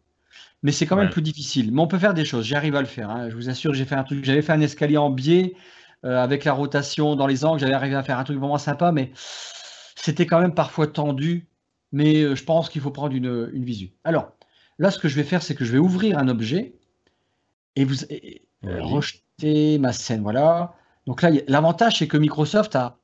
Mais 0.63 0.73
c'est 0.73 0.85
quand 0.85 0.97
même 0.97 1.11
plus 1.11 1.23
difficile. 1.23 1.73
Mais 1.73 1.81
on 1.81 1.87
peut 1.87 1.99
faire 1.99 2.13
des 2.13 2.25
choses. 2.25 2.45
J'arrive 2.45 2.77
à 2.77 2.81
le 2.81 2.87
faire. 2.87 3.09
Hein. 3.09 3.31
Je 3.31 3.37
vous 3.37 3.49
assure, 3.49 3.73
j'ai 3.73 3.85
fait 3.85 3.95
un 3.95 4.05
truc. 4.05 4.25
J'avais 4.25 4.43
fait 4.43 4.53
un 4.53 4.61
escalier 4.61 4.99
en 4.99 5.11
biais 5.11 5.55
avec 6.03 6.45
la 6.45 6.53
rotation 6.53 7.17
dans 7.17 7.27
les 7.27 7.45
angles, 7.45 7.61
j'avais 7.61 7.75
arrivé 7.75 7.95
à 7.95 8.03
faire 8.03 8.19
un 8.19 8.25
truc 8.25 8.39
vraiment 8.39 8.59
sympa, 8.59 8.93
mais 8.93 9.13
c'était 9.97 10.27
quand 10.27 10.41
même 10.41 10.55
parfois 10.55 10.87
tendu. 10.87 11.47
Mais 11.93 12.23
euh, 12.23 12.35
je 12.35 12.45
pense 12.45 12.69
qu'il 12.69 12.81
faut 12.81 12.91
prendre 12.91 13.15
une, 13.15 13.51
une, 13.53 13.65
visu. 13.65 13.93
Alors, 14.05 14.33
là, 14.79 14.91
ce 14.91 14.99
que 14.99 15.09
je 15.09 15.17
vais 15.17 15.25
faire, 15.25 15.43
c'est 15.43 15.55
que 15.55 15.65
je 15.65 15.73
vais 15.73 15.79
ouvrir 15.79 16.19
un 16.19 16.29
objet 16.29 16.75
et 17.77 17.85
vous 17.85 17.97
rejeter 18.63 19.79
ma 19.79 19.93
scène. 19.93 20.23
Voilà. 20.23 20.75
Donc 21.07 21.23
là, 21.23 21.31
l'avantage, 21.49 21.99
c'est 21.99 22.09
que 22.09 22.17
Microsoft 22.17 22.77
a 22.77 22.99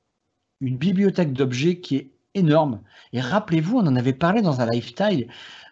une 0.61 0.76
bibliothèque 0.76 1.32
d'objets 1.32 1.80
qui 1.80 1.96
est 1.96 2.12
énorme. 2.35 2.80
Et 3.12 3.20
rappelez-vous, 3.20 3.78
on 3.78 3.87
en 3.87 3.96
avait 3.96 4.12
parlé 4.12 4.42
dans 4.42 4.61
un 4.61 4.70
lifestyle, 4.70 5.28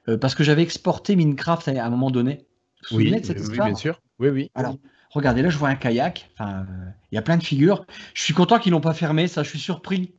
euh, 0.09 0.19
parce 0.19 0.35
que 0.35 0.43
j'avais 0.43 0.63
exporté 0.63 1.17
Minecraft 1.17 1.69
à 1.69 1.85
un 1.85 1.91
moment 1.91 2.11
donné. 2.11 2.47
Vous 2.91 2.99
oui, 2.99 3.11
de 3.11 3.25
cette 3.25 3.39
oui, 3.39 3.59
bien 3.59 3.75
sûr. 3.75 4.01
Oui, 4.19 4.29
oui. 4.29 4.51
Alors, 4.55 4.77
Regardez, 5.15 5.43
là, 5.43 5.49
je 5.49 5.57
vois 5.57 5.69
un 5.69 5.77
kayak. 5.77 6.29
Enfin, 6.35 6.67
il 7.11 7.15
y 7.15 7.19
a 7.19 7.23
plein 7.23 7.37
de 7.37 7.45
figures. 7.45 7.87
Je 8.15 8.23
suis 8.23 8.35
content 8.35 8.59
qu'ils 8.59 8.73
l'ont 8.73 8.81
pas 8.81 8.95
fermé. 8.95 9.29
Ça, 9.29 9.43
je 9.43 9.49
suis 9.49 9.61
surpris. 9.61 10.15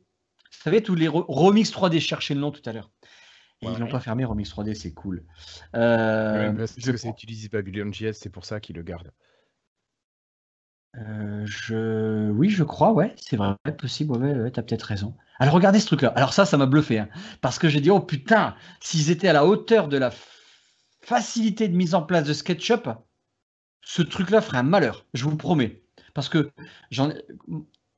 Vous 0.52 0.64
savez, 0.64 0.82
tous 0.82 0.96
les 0.96 1.08
Remix 1.08 1.70
3D, 1.70 1.96
je 1.96 2.08
cherchais 2.08 2.34
le 2.34 2.40
nom 2.40 2.52
tout 2.52 2.62
à 2.66 2.72
l'heure. 2.72 2.90
Et 3.62 3.68
ils 3.68 3.80
l'ont 3.80 3.88
pas 3.88 4.00
fermé, 4.00 4.26
Remix 4.26 4.50
3D, 4.50 4.74
c'est 4.74 4.94
cool. 4.94 5.24
Euh, 5.76 6.52
parce 6.54 6.74
que 6.74 6.98
c'est 6.98 7.10
utilisé 7.10 7.50
Babylon 7.50 7.92
JS, 7.94 8.14
c'est 8.14 8.30
pour 8.30 8.46
ça 8.46 8.60
qu'ils 8.60 8.76
le 8.76 8.84
gardent. 8.84 9.12
Euh, 10.98 11.46
je... 11.46 12.30
Oui, 12.32 12.50
je 12.50 12.64
crois, 12.64 12.94
ouais, 12.94 13.14
c'est 13.18 13.38
vrai, 13.38 13.56
possible, 13.78 14.18
ouais, 14.18 14.34
ouais, 14.34 14.52
tu 14.52 14.60
as 14.60 14.64
peut-être 14.64 14.84
raison. 14.84 15.16
Alors 15.40 15.54
regardez 15.54 15.80
ce 15.80 15.88
truc-là. 15.88 16.10
Alors 16.16 16.34
ça, 16.34 16.46
ça 16.46 16.58
m'a 16.58 16.66
bluffé, 16.66 17.00
hein, 17.00 17.10
parce 17.42 17.60
que 17.60 17.68
j'ai 17.68 17.82
dit, 17.82 17.90
oh 17.90 18.00
putain, 18.00 18.56
s'ils 18.80 19.12
étaient 19.12 19.28
à 19.28 19.34
la 19.34 19.46
hauteur 19.46 19.88
de 19.88 19.98
la 19.98 20.12
facilité 21.02 21.68
de 21.68 21.76
mise 21.76 21.96
en 21.96 22.02
place 22.02 22.24
de 22.24 22.34
SketchUp, 22.34 22.88
ce 23.86 24.02
truc-là 24.02 24.42
ferait 24.42 24.58
un 24.58 24.64
malheur, 24.64 25.06
je 25.14 25.24
vous 25.24 25.32
le 25.32 25.38
promets. 25.38 25.82
Parce 26.14 26.28
que 26.28 26.52
j'en 26.92 27.12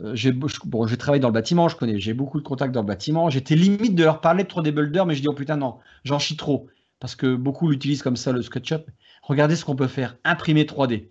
euh, 0.04 0.14
j'ai 0.14 0.32
bon, 0.32 0.86
je 0.86 0.96
travaille 0.96 1.20
dans 1.20 1.30
le 1.30 1.34
bâtiment, 1.34 1.70
je 1.70 1.76
connais, 1.76 2.00
j'ai 2.00 2.14
beaucoup 2.14 2.40
de 2.40 2.44
contacts 2.44 2.74
dans 2.74 2.82
le 2.82 2.88
bâtiment. 2.88 3.30
J'étais 3.30 3.56
limite 3.56 3.96
de 3.96 4.04
leur 4.04 4.22
parler 4.22 4.44
de 4.44 4.50
3D 4.50 4.72
Builder, 4.72 5.04
mais 5.08 5.16
je 5.16 5.22
dis 5.22 5.28
oh 5.28 5.34
putain 5.34 5.58
non, 5.58 5.78
j'en 6.04 6.20
chie 6.20 6.36
trop 6.36 6.68
parce 7.00 7.16
que 7.16 7.36
beaucoup 7.36 7.70
l'utilisent 7.70 8.04
comme 8.04 8.18
ça 8.18 8.32
le 8.32 8.42
SketchUp. 8.42 8.86
Regardez 9.24 9.56
ce 9.56 9.66
qu'on 9.66 9.76
peut 9.76 9.88
faire, 9.88 10.18
imprimer 10.24 10.66
3D. 10.66 11.10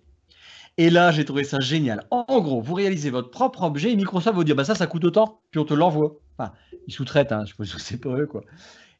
Et 0.77 0.91
là, 0.91 1.11
j'ai 1.11 1.25
trouvé 1.25 1.43
ça 1.43 1.59
génial. 1.59 2.05
En 2.11 2.39
gros, 2.39 2.61
vous 2.61 2.75
réalisez 2.75 3.09
votre 3.09 3.31
propre 3.31 3.63
objet 3.63 3.91
et 3.91 3.95
Microsoft 3.95 4.35
va 4.35 4.39
vous 4.39 4.43
dire 4.43 4.55
bah 4.55 4.63
ça, 4.63 4.75
ça 4.75 4.85
coûte 4.85 5.05
autant, 5.05 5.41
puis 5.49 5.59
on 5.59 5.65
te 5.65 5.73
l'envoie. 5.73 6.19
Enfin, 6.37 6.53
ils 6.87 6.93
sous-traitent, 6.93 7.31
hein, 7.31 7.41
je 7.45 7.49
suppose 7.49 7.73
que 7.73 7.81
c'est 7.81 7.99
pas 7.99 8.15
eux 8.15 8.27
quoi. 8.27 8.41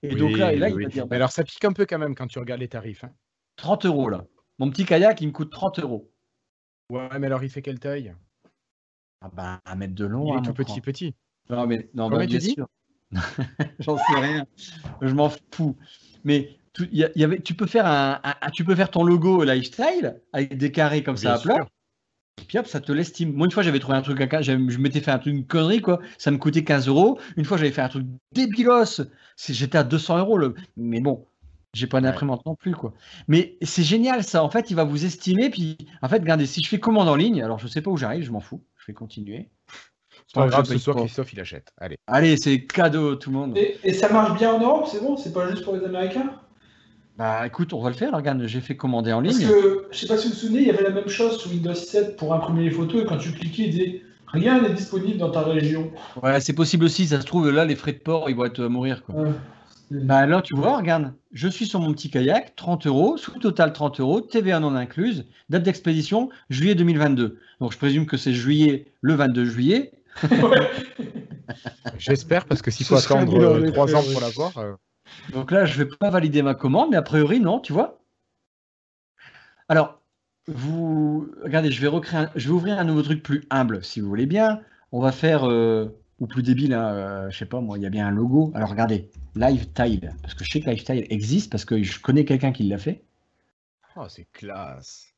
Et 0.01 0.15
donc 0.15 0.37
là, 0.37 0.53
il 0.53 0.59
va 0.59 0.71
dire. 0.89 1.05
Bah, 1.05 1.17
alors 1.17 1.31
ça 1.31 1.43
pique 1.43 1.63
un 1.65 1.73
peu 1.73 1.85
quand 1.85 1.99
même 1.99 2.15
quand 2.15 2.27
tu 2.27 2.39
regardes 2.39 2.61
les 2.61 2.67
tarifs. 2.67 3.05
30 3.57 3.85
hein. 3.85 3.89
euros 3.89 4.09
là. 4.09 4.25
Mon 4.59 4.69
petit 4.69 4.85
kayak, 4.85 5.21
il 5.21 5.27
me 5.27 5.31
coûte 5.31 5.51
30 5.51 5.79
euros. 5.79 6.11
Ouais, 6.89 7.19
mais 7.19 7.27
alors 7.27 7.43
il 7.43 7.49
fait 7.49 7.61
quelle 7.61 7.79
taille? 7.79 8.13
Ah 9.21 9.29
bah, 9.33 9.61
un 9.65 9.75
mètre 9.75 9.95
de 9.95 10.05
long. 10.05 10.27
Il 10.27 10.33
est 10.33 10.37
hein, 10.37 10.41
tout 10.41 10.53
petit, 10.53 10.81
petit. 10.81 11.15
Non, 11.49 11.67
mais 11.67 11.89
non, 11.93 12.09
bah, 12.09 12.25
bien 12.25 12.39
sûr. 12.39 12.67
J'en 13.79 13.97
sais 13.97 14.19
rien. 14.19 14.45
Je 15.01 15.13
m'en 15.13 15.29
fous. 15.51 15.75
Mais 16.23 16.57
tu, 16.73 16.89
y 16.91 17.23
avait, 17.23 17.39
tu, 17.41 17.53
peux 17.53 17.65
faire 17.65 17.85
un, 17.85 18.19
tu 18.53 18.63
peux 18.63 18.75
faire 18.75 18.91
ton 18.91 19.03
logo 19.03 19.43
lifestyle 19.43 20.21
avec 20.33 20.57
des 20.57 20.71
carrés 20.71 21.03
comme 21.03 21.17
ça 21.17 21.35
à 21.35 21.39
plat. 21.39 21.67
Et 22.39 22.45
puis 22.45 22.59
hop, 22.59 22.67
ça 22.67 22.79
te 22.79 22.91
l'estime. 22.91 23.33
Moi, 23.33 23.45
une 23.45 23.51
fois, 23.51 23.63
j'avais 23.63 23.79
trouvé 23.79 23.97
un 23.97 24.01
truc 24.01 24.21
à 24.21 24.41
je 24.41 24.77
m'étais 24.77 25.01
fait 25.01 25.11
un 25.11 25.19
truc, 25.19 25.33
une 25.33 25.47
connerie, 25.47 25.81
quoi. 25.81 25.99
Ça 26.17 26.29
me 26.29 26.37
coûtait 26.37 26.63
15 26.63 26.87
euros. 26.87 27.19
Une 27.35 27.45
fois, 27.45 27.57
j'avais 27.57 27.71
fait 27.71 27.81
un 27.81 27.89
truc 27.89 28.05
débilos. 28.33 29.01
J'étais 29.49 29.77
à 29.77 29.83
200 29.83 30.19
euros. 30.19 30.37
Le... 30.37 30.53
Mais 30.75 31.01
bon, 31.01 31.25
j'ai 31.73 31.87
pas 31.87 32.01
d'imprimante 32.01 32.45
non 32.45 32.55
plus, 32.55 32.73
quoi. 32.73 32.93
Mais 33.27 33.57
c'est 33.61 33.83
génial, 33.83 34.23
ça. 34.23 34.43
En 34.43 34.49
fait, 34.49 34.71
il 34.71 34.75
va 34.75 34.83
vous 34.83 35.05
estimer. 35.05 35.49
Puis, 35.49 35.77
en 36.01 36.09
fait, 36.09 36.19
regardez, 36.19 36.45
si 36.45 36.63
je 36.63 36.69
fais 36.69 36.79
commande 36.79 37.07
en 37.07 37.15
ligne, 37.15 37.41
alors 37.43 37.59
je 37.59 37.67
sais 37.67 37.81
pas 37.81 37.91
où 37.91 37.97
j'arrive, 37.97 38.23
je 38.23 38.31
m'en 38.31 38.39
fous. 38.39 38.63
Je 38.77 38.87
vais 38.87 38.93
continuer. 38.93 39.49
C'est 40.27 40.35
pas 40.35 40.47
grave, 40.47 40.65
ce 40.65 40.77
soir, 40.77 40.97
Christophe, 40.97 41.31
il 41.33 41.39
achète. 41.39 41.71
Allez. 41.77 41.97
Allez, 42.07 42.35
c'est 42.37 42.65
cadeau, 42.65 43.15
tout 43.15 43.29
le 43.29 43.37
monde. 43.37 43.57
Et, 43.57 43.93
ça 43.93 44.11
marche 44.11 44.37
bien 44.37 44.53
en 44.53 44.59
Europe, 44.59 44.87
c'est 44.91 45.01
bon 45.01 45.15
C'est 45.15 45.33
pas 45.33 45.49
juste 45.49 45.63
pour 45.63 45.75
les 45.75 45.85
Américains? 45.85 46.33
Bah 47.17 47.47
écoute, 47.47 47.73
on 47.73 47.81
va 47.81 47.89
le 47.89 47.95
faire. 47.95 48.13
Regarde, 48.13 48.45
j'ai 48.45 48.61
fait 48.61 48.75
commander 48.75 49.11
en 49.11 49.21
ligne. 49.21 49.31
Parce 49.31 49.51
que, 49.51 49.87
je 49.89 49.97
sais 49.97 50.07
pas 50.07 50.17
si 50.17 50.27
vous 50.27 50.33
vous 50.33 50.39
souvenez, 50.39 50.61
il 50.61 50.67
y 50.67 50.69
avait 50.69 50.83
la 50.83 50.91
même 50.91 51.07
chose 51.07 51.39
sur 51.39 51.49
Windows 51.49 51.73
7 51.73 52.15
pour 52.15 52.33
imprimer 52.33 52.65
les 52.65 52.71
photos. 52.71 53.01
Et 53.01 53.05
quand 53.05 53.17
tu 53.17 53.31
cliquais, 53.31 53.63
il 53.63 53.71
disait 53.71 54.01
rien 54.27 54.61
n'est 54.61 54.73
disponible 54.73 55.17
dans 55.17 55.31
ta 55.31 55.41
région. 55.41 55.91
Ouais, 56.21 56.39
c'est 56.41 56.53
possible 56.53 56.85
aussi. 56.85 57.07
Ça 57.07 57.19
se 57.19 57.25
trouve, 57.25 57.49
là, 57.49 57.65
les 57.65 57.75
frais 57.75 57.93
de 57.93 57.97
port, 57.97 58.29
ils 58.29 58.35
vont 58.35 58.45
être 58.45 58.63
à 58.63 58.69
mourir. 58.69 59.03
Quoi. 59.03 59.15
Bah 59.89 60.17
alors, 60.17 60.41
tu 60.43 60.53
vois, 60.53 60.77
regarde, 60.77 61.13
je 61.31 61.47
suis 61.47 61.65
sur 61.65 61.79
mon 61.79 61.93
petit 61.93 62.09
kayak, 62.09 62.55
30 62.55 62.87
euros, 62.87 63.17
sous 63.17 63.39
total 63.39 63.71
30 63.71 64.01
euros, 64.01 64.21
TVA 64.21 64.59
non 64.59 64.75
incluse, 64.75 65.25
date 65.49 65.63
d'expédition, 65.63 66.29
juillet 66.49 66.75
2022. 66.75 67.39
Donc, 67.61 67.71
je 67.71 67.77
présume 67.77 68.05
que 68.05 68.17
c'est 68.17 68.33
juillet, 68.33 68.91
le 69.01 69.13
22 69.13 69.45
juillet. 69.45 69.91
J'espère, 71.97 72.45
parce 72.45 72.61
que 72.61 72.71
s'il 72.71 72.85
faut 72.85 72.95
attendre 72.95 73.71
3 73.71 73.95
ans 73.95 74.03
pour 74.11 74.21
l'avoir. 74.21 74.57
Euh. 74.57 74.73
Donc 75.31 75.51
là, 75.51 75.65
je 75.65 75.79
ne 75.79 75.85
vais 75.85 75.95
pas 75.97 76.09
valider 76.09 76.41
ma 76.41 76.53
commande, 76.53 76.89
mais 76.91 76.97
a 76.97 77.01
priori, 77.01 77.39
non, 77.39 77.59
tu 77.59 77.71
vois. 77.71 78.01
Alors, 79.69 80.01
vous 80.47 81.29
regardez, 81.43 81.71
je 81.71 81.81
vais 81.81 81.87
recréer, 81.87 82.25
je 82.35 82.47
vais 82.47 82.53
ouvrir 82.53 82.79
un 82.79 82.83
nouveau 82.83 83.03
truc 83.03 83.23
plus 83.23 83.43
humble, 83.49 83.83
si 83.83 84.01
vous 84.01 84.09
voulez 84.09 84.25
bien. 84.25 84.61
on 84.91 85.01
va 85.01 85.11
faire, 85.11 85.45
ou 86.19 86.27
plus 86.27 86.43
débile, 86.43 86.73
hein, 86.73 87.29
je 87.29 87.37
sais 87.37 87.45
pas 87.45 87.61
moi, 87.61 87.77
il 87.77 87.83
y 87.83 87.85
a 87.85 87.89
bien 87.89 88.07
un 88.07 88.11
logo. 88.11 88.51
Alors 88.55 88.69
regardez, 88.69 89.09
Lifetile, 89.35 90.13
parce 90.21 90.33
que 90.33 90.43
je 90.43 90.51
sais 90.51 90.61
que 90.61 90.69
Lifetile 90.69 91.05
existe, 91.09 91.51
parce 91.51 91.65
que 91.65 91.81
je 91.81 91.99
connais 91.99 92.25
quelqu'un 92.25 92.51
qui 92.51 92.63
l'a 92.63 92.77
fait. 92.77 93.03
Oh, 93.95 94.05
c'est 94.07 94.27
classe. 94.31 95.13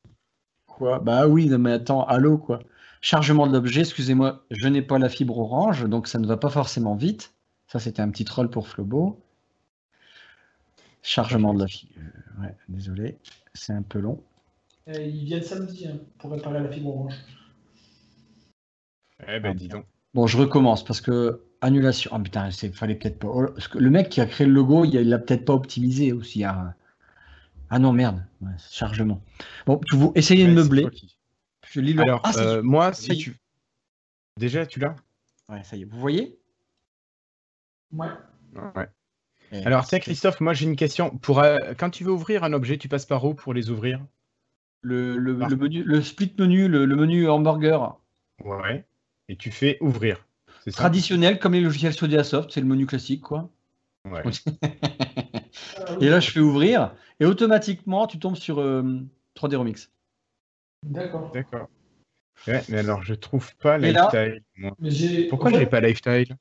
Quoi? 0.66 0.98
Bah 1.00 1.26
oui, 1.26 1.48
mais 1.48 1.72
attends, 1.72 2.04
allô 2.04 2.38
quoi? 2.38 2.60
Chargement 3.02 3.46
de 3.46 3.52
l'objet, 3.52 3.80
excusez-moi, 3.80 4.44
je 4.50 4.68
n'ai 4.68 4.82
pas 4.82 4.98
la 4.98 5.08
fibre 5.08 5.38
orange, 5.38 5.86
donc 5.86 6.06
ça 6.06 6.18
ne 6.18 6.26
va 6.26 6.36
pas 6.36 6.50
forcément 6.50 6.94
vite. 6.94 7.34
Ça, 7.66 7.78
c'était 7.78 8.02
un 8.02 8.10
petit 8.10 8.24
troll 8.24 8.50
pour 8.50 8.68
Flobo. 8.68 9.22
Chargement 11.02 11.54
de 11.54 11.60
la 11.60 11.66
fibre. 11.66 11.94
Euh, 11.98 12.42
ouais, 12.42 12.54
désolé, 12.68 13.18
c'est 13.54 13.72
un 13.72 13.82
peu 13.82 14.00
long. 14.00 14.22
Euh, 14.88 15.00
ils 15.00 15.24
viennent 15.24 15.42
samedi 15.42 15.86
hein, 15.86 15.98
pour 16.18 16.32
réparer 16.32 16.60
la 16.60 16.68
fibre 16.70 16.88
orange. 16.88 17.14
Eh 19.26 19.40
ben, 19.40 19.54
dis 19.54 19.68
donc. 19.68 19.86
Bon, 20.14 20.26
je 20.26 20.36
recommence 20.36 20.84
parce 20.84 21.00
que 21.00 21.42
annulation. 21.60 22.10
Ah 22.12 22.18
putain, 22.18 22.48
il 22.62 22.72
fallait 22.72 22.94
peut-être 22.94 23.18
pas. 23.18 23.28
Oh, 23.28 23.46
le 23.74 23.90
mec 23.90 24.08
qui 24.08 24.20
a 24.20 24.26
créé 24.26 24.46
le 24.46 24.52
logo, 24.52 24.84
il 24.84 25.08
l'a 25.08 25.18
peut-être 25.18 25.44
pas 25.44 25.54
optimisé 25.54 26.12
aussi. 26.12 26.44
Hein. 26.44 26.74
Ah 27.70 27.78
non, 27.78 27.92
merde, 27.92 28.24
chargement. 28.70 29.22
Bon, 29.66 29.80
vous 29.92 30.12
essayez 30.16 30.46
de 30.46 30.52
meubler. 30.52 30.88
Je 31.68 31.80
lis 31.80 31.92
le... 31.92 32.02
Alors, 32.02 32.20
ah, 32.24 32.32
euh, 32.38 32.62
moi, 32.62 32.92
si 32.92 33.16
tu. 33.16 33.36
Déjà, 34.36 34.66
tu 34.66 34.80
l'as? 34.80 34.96
Ouais, 35.48 35.62
ça 35.62 35.76
y 35.76 35.82
est. 35.82 35.84
Vous 35.84 36.00
voyez? 36.00 36.36
Ouais. 37.92 38.08
Ouais. 38.74 38.88
Alors, 39.64 39.86
tiens, 39.86 39.98
Christophe, 39.98 40.40
moi 40.40 40.52
j'ai 40.52 40.64
une 40.66 40.76
question. 40.76 41.10
Pour, 41.10 41.40
euh, 41.40 41.56
quand 41.76 41.90
tu 41.90 42.04
veux 42.04 42.12
ouvrir 42.12 42.44
un 42.44 42.52
objet, 42.52 42.78
tu 42.78 42.88
passes 42.88 43.06
par 43.06 43.24
où 43.24 43.34
pour 43.34 43.54
les 43.54 43.70
ouvrir? 43.70 44.00
Le, 44.82 45.18
le, 45.18 45.34
menu, 45.34 45.82
le 45.82 46.02
split 46.02 46.34
menu, 46.38 46.68
le, 46.68 46.86
menu 46.86 47.28
hamburger. 47.28 47.98
Ouais. 48.44 48.84
Et 49.30 49.36
tu 49.36 49.52
fais 49.52 49.78
ouvrir. 49.80 50.26
Traditionnel, 50.72 51.38
comme 51.38 51.52
les 51.52 51.60
logiciels 51.60 51.94
Sodiasoft, 51.94 52.50
c'est 52.50 52.60
le 52.60 52.66
menu 52.66 52.84
classique, 52.84 53.22
quoi. 53.22 53.48
Ouais. 54.04 54.22
et 56.00 56.08
là, 56.08 56.18
je 56.18 56.32
fais 56.32 56.40
ouvrir, 56.40 56.92
et 57.20 57.24
automatiquement, 57.26 58.08
tu 58.08 58.18
tombes 58.18 58.34
sur 58.34 58.56
3D 58.56 59.54
euh, 59.54 59.58
Remix. 59.58 59.92
D'accord. 60.84 61.30
D'accord. 61.32 61.68
Ouais, 62.48 62.60
mais 62.70 62.78
alors, 62.78 63.04
je 63.04 63.14
trouve 63.14 63.54
pas 63.58 63.78
Lifestyle. 63.78 64.42
Pourquoi 65.28 65.52
j'ai 65.52 65.66
pas 65.66 65.80
Lifestyle? 65.80 66.36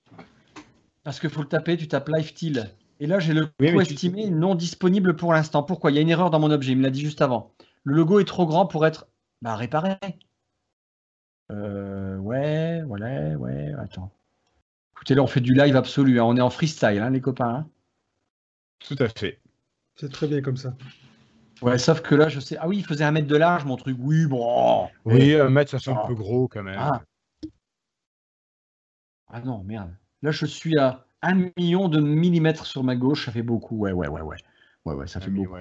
Parce 1.04 1.19
qu'il 1.19 1.30
faut 1.30 1.43
le 1.43 1.47
taper, 1.47 1.78
tu 1.78 1.88
tapes 1.88 2.10
Lifestyle. 2.10 2.71
Et 2.99 3.06
là, 3.06 3.19
j'ai 3.19 3.34
le 3.34 3.45
coût 3.45 3.82
estimé 3.82 4.32
non 4.32 4.56
disponible 4.56 5.15
pour 5.15 5.32
l'instant. 5.34 5.62
Pourquoi? 5.62 5.91
Il 5.91 5.95
y 5.95 5.99
a 5.99 6.02
une 6.02 6.10
erreur 6.10 6.32
dans 6.32 6.39
mon 6.39 6.49
objet, 6.49 6.71
il 6.71 6.80
me 6.80 6.84
l'a 6.84 6.89
dit 6.89 7.02
juste 7.02 7.21
avant. 7.21 7.54
Le 7.84 7.93
logo 7.93 8.19
est 8.19 8.25
trop 8.25 8.47
grand 8.47 8.65
pour 8.65 8.88
être 8.88 9.08
bah, 9.43 9.56
réparé. 9.56 9.97
Euh, 11.51 12.17
ouais, 12.17 12.83
ouais, 12.83 13.35
ouais, 13.35 13.73
attends. 13.79 14.12
Écoutez, 14.93 15.15
là, 15.15 15.23
on 15.23 15.27
fait 15.27 15.41
du 15.41 15.53
live 15.53 15.75
absolu. 15.75 16.19
Hein. 16.19 16.25
On 16.25 16.38
est 16.38 16.41
en 16.41 16.49
freestyle, 16.49 16.99
hein, 16.99 17.09
les 17.09 17.21
copains. 17.21 17.55
Hein. 17.55 17.67
Tout 18.79 18.97
à 18.99 19.07
fait. 19.09 19.39
C'est 19.95 20.12
très 20.12 20.27
bien 20.27 20.41
comme 20.41 20.57
ça. 20.57 20.75
Ouais, 21.62 21.77
sauf 21.77 22.01
que 22.01 22.15
là, 22.15 22.29
je 22.29 22.39
sais. 22.39 22.57
Ah 22.59 22.67
oui, 22.67 22.77
il 22.77 22.85
faisait 22.85 23.03
un 23.03 23.12
mètre 23.12 23.27
de 23.27 23.35
large, 23.35 23.65
mon 23.65 23.75
truc. 23.75 23.97
Oui, 23.99 24.25
bon. 24.25 24.88
Oui, 25.05 25.35
un 25.35 25.49
mètre, 25.49 25.71
ça 25.71 25.79
fait 25.79 25.91
un 25.91 26.07
peu 26.07 26.15
gros 26.15 26.47
quand 26.47 26.63
même. 26.63 26.77
Ah. 26.77 27.01
ah 29.27 29.41
non, 29.41 29.63
merde. 29.63 29.93
Là, 30.21 30.31
je 30.31 30.45
suis 30.45 30.77
à 30.77 31.05
un 31.21 31.49
million 31.57 31.89
de 31.89 31.99
millimètres 31.99 32.65
sur 32.65 32.83
ma 32.83 32.95
gauche, 32.95 33.25
ça 33.25 33.31
fait 33.31 33.41
beaucoup. 33.41 33.77
Ouais, 33.77 33.91
ouais, 33.91 34.07
ouais, 34.07 34.21
ouais. 34.21 34.38
Ouais, 34.85 34.93
ouais, 34.95 35.07
ça 35.07 35.19
fait 35.19 35.31
beaucoup. 35.31 35.57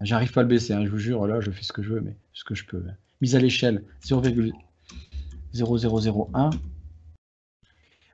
J'arrive 0.00 0.32
pas 0.32 0.40
à 0.40 0.42
le 0.42 0.48
baisser, 0.48 0.74
hein, 0.74 0.84
je 0.84 0.90
vous 0.90 0.98
jure, 0.98 1.26
là, 1.26 1.40
je 1.40 1.50
fais 1.50 1.62
ce 1.62 1.72
que 1.72 1.82
je 1.82 1.94
veux, 1.94 2.00
mais 2.00 2.16
ce 2.32 2.44
que 2.44 2.54
je 2.54 2.66
peux. 2.66 2.84
Mise 3.20 3.34
à 3.34 3.38
l'échelle, 3.38 3.82
0,0001. 4.04 6.50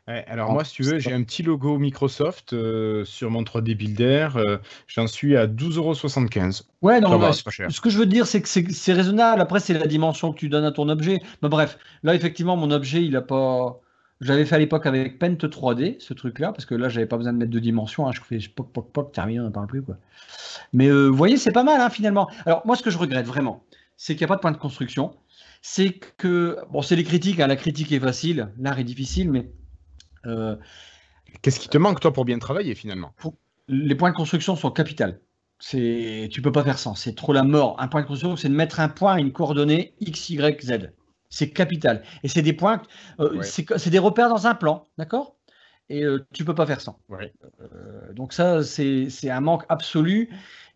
alors 0.07 0.53
moi, 0.53 0.65
si 0.65 0.75
tu 0.75 0.83
veux, 0.83 0.99
j'ai 0.99 1.12
un 1.12 1.23
petit 1.25 1.43
logo 1.43 1.79
Microsoft 1.79 2.53
euh, 2.53 3.05
sur 3.05 3.31
mon 3.31 3.43
3D 3.43 3.75
Builder. 3.75 4.29
Euh, 4.37 4.59
j'en 4.87 5.09
suis 5.09 5.37
à 5.37 5.47
12,75€. 5.47 6.62
Ouais, 6.83 7.01
non, 7.01 7.19
va, 7.19 7.33
pas 7.45 7.51
cher. 7.51 7.71
ce 7.71 7.81
que 7.81 7.91
je 7.91 7.99
veux 7.99 8.07
dire, 8.07 8.27
c'est 8.27 8.43
que 8.43 8.49
c'est 8.49 8.93
raisonnable. 8.93 9.41
Après, 9.41 9.59
c'est 9.59 9.75
la 9.75 9.87
dimension 9.87 10.33
que 10.33 10.38
tu 10.38 10.49
donnes 10.49 10.65
à 10.65 10.73
ton 10.73 10.88
objet. 10.88 11.21
Mais 11.43 11.49
bref, 11.49 11.79
là, 12.05 12.15
effectivement, 12.15 12.57
mon 12.57 12.71
objet, 12.71 13.05
il 13.05 13.12
n'a 13.12 13.23
pas... 13.23 13.81
J'avais 14.21 14.45
fait 14.45 14.55
à 14.55 14.59
l'époque 14.59 14.87
avec 14.87 15.19
Paint 15.19 15.35
3D, 15.35 15.97
ce 15.99 16.15
truc-là, 16.15 16.53
parce 16.53 16.65
que 16.65 16.77
là, 16.77 16.88
j'avais 16.88 17.07
pas 17.07 17.17
besoin 17.17 17.33
de 17.33 17.38
mettre 17.38 17.51
de 17.51 17.59
dimension. 17.59 18.07
Hein, 18.07 18.12
je 18.12 18.21
fais 18.21 18.38
poc, 18.55 18.73
poc, 18.73 18.93
poc, 18.93 19.11
terminé, 19.11 19.41
on 19.41 19.45
n'en 19.45 19.51
parle 19.51 19.67
plus. 19.67 19.83
Quoi. 19.83 19.97
Mais 20.73 20.87
euh, 20.87 21.09
vous 21.09 21.17
voyez, 21.17 21.37
c'est 21.37 21.51
pas 21.51 21.65
mal, 21.65 21.81
hein, 21.81 21.91
finalement. 21.91 22.31
Alors, 22.47 22.62
moi, 22.65 22.77
ce 22.77 22.85
que 22.85 22.91
je 22.91 22.99
regrette 22.99 23.27
vraiment, 23.27 23.65
c'est 24.03 24.17
qu'il 24.17 24.23
n'y 24.23 24.25
a 24.25 24.35
pas 24.35 24.35
de 24.35 24.41
point 24.41 24.51
de 24.51 24.57
construction. 24.57 25.15
C'est 25.61 25.93
que, 25.93 26.59
bon, 26.71 26.83
c'est 26.83 26.97
les 26.97 27.05
critiques. 27.05 27.38
Hein, 27.38 27.47
la 27.47 27.55
critique 27.55 27.93
est 27.93 28.01
facile, 28.01 28.49
l'art 28.59 28.81
est 28.81 28.85
difficile, 28.85 29.31
mais. 29.31 29.53
Euh, 30.27 30.57
Qu'est-ce 31.41 31.61
qui 31.61 31.69
te 31.69 31.79
manque, 31.79 32.01
toi, 32.01 32.12
pour 32.12 32.25
bien 32.25 32.41
travailler, 32.41 32.75
finalement? 32.75 33.12
Les 33.69 33.95
points 33.95 34.11
de 34.11 34.17
construction 34.17 34.57
sont 34.57 34.73
capitales. 34.73 35.21
C'est, 35.61 36.29
tu 36.33 36.43
peux 36.43 36.51
pas 36.51 36.65
faire 36.65 36.81
sans. 36.81 36.97
C'est 36.97 37.15
trop 37.15 37.33
la 37.33 37.45
mort. 37.45 37.77
Un 37.79 37.87
point 37.87 38.03
de 38.03 38.07
construction, 38.09 38.37
c'est 38.37 38.49
de 38.49 38.55
mettre 38.55 38.81
un 38.81 38.88
point 38.88 39.15
à 39.15 39.21
une 39.21 39.31
coordonnée 39.31 39.95
x, 40.01 40.31
y, 40.31 40.61
z. 40.61 40.91
C'est 41.31 41.51
capital. 41.51 42.03
Et 42.25 42.29
c'est 42.29 42.43
des 42.43 42.55
points, 42.55 42.83
euh, 43.21 43.41
c'est 43.43 43.91
des 43.91 44.01
repères 44.01 44.29
dans 44.29 44.49
un 44.49 44.57
plan, 44.57 44.85
d'accord? 44.99 45.37
Et 45.88 46.03
euh, 46.05 46.27
tu 46.33 46.45
peux 46.45 46.55
pas 46.55 46.67
faire 46.67 46.81
sans. 46.81 46.99
Euh, 47.12 48.12
donc 48.15 48.33
ça, 48.33 48.65
c'est 48.65 49.31
un 49.31 49.41
manque 49.41 49.65
absolu. 49.69 50.29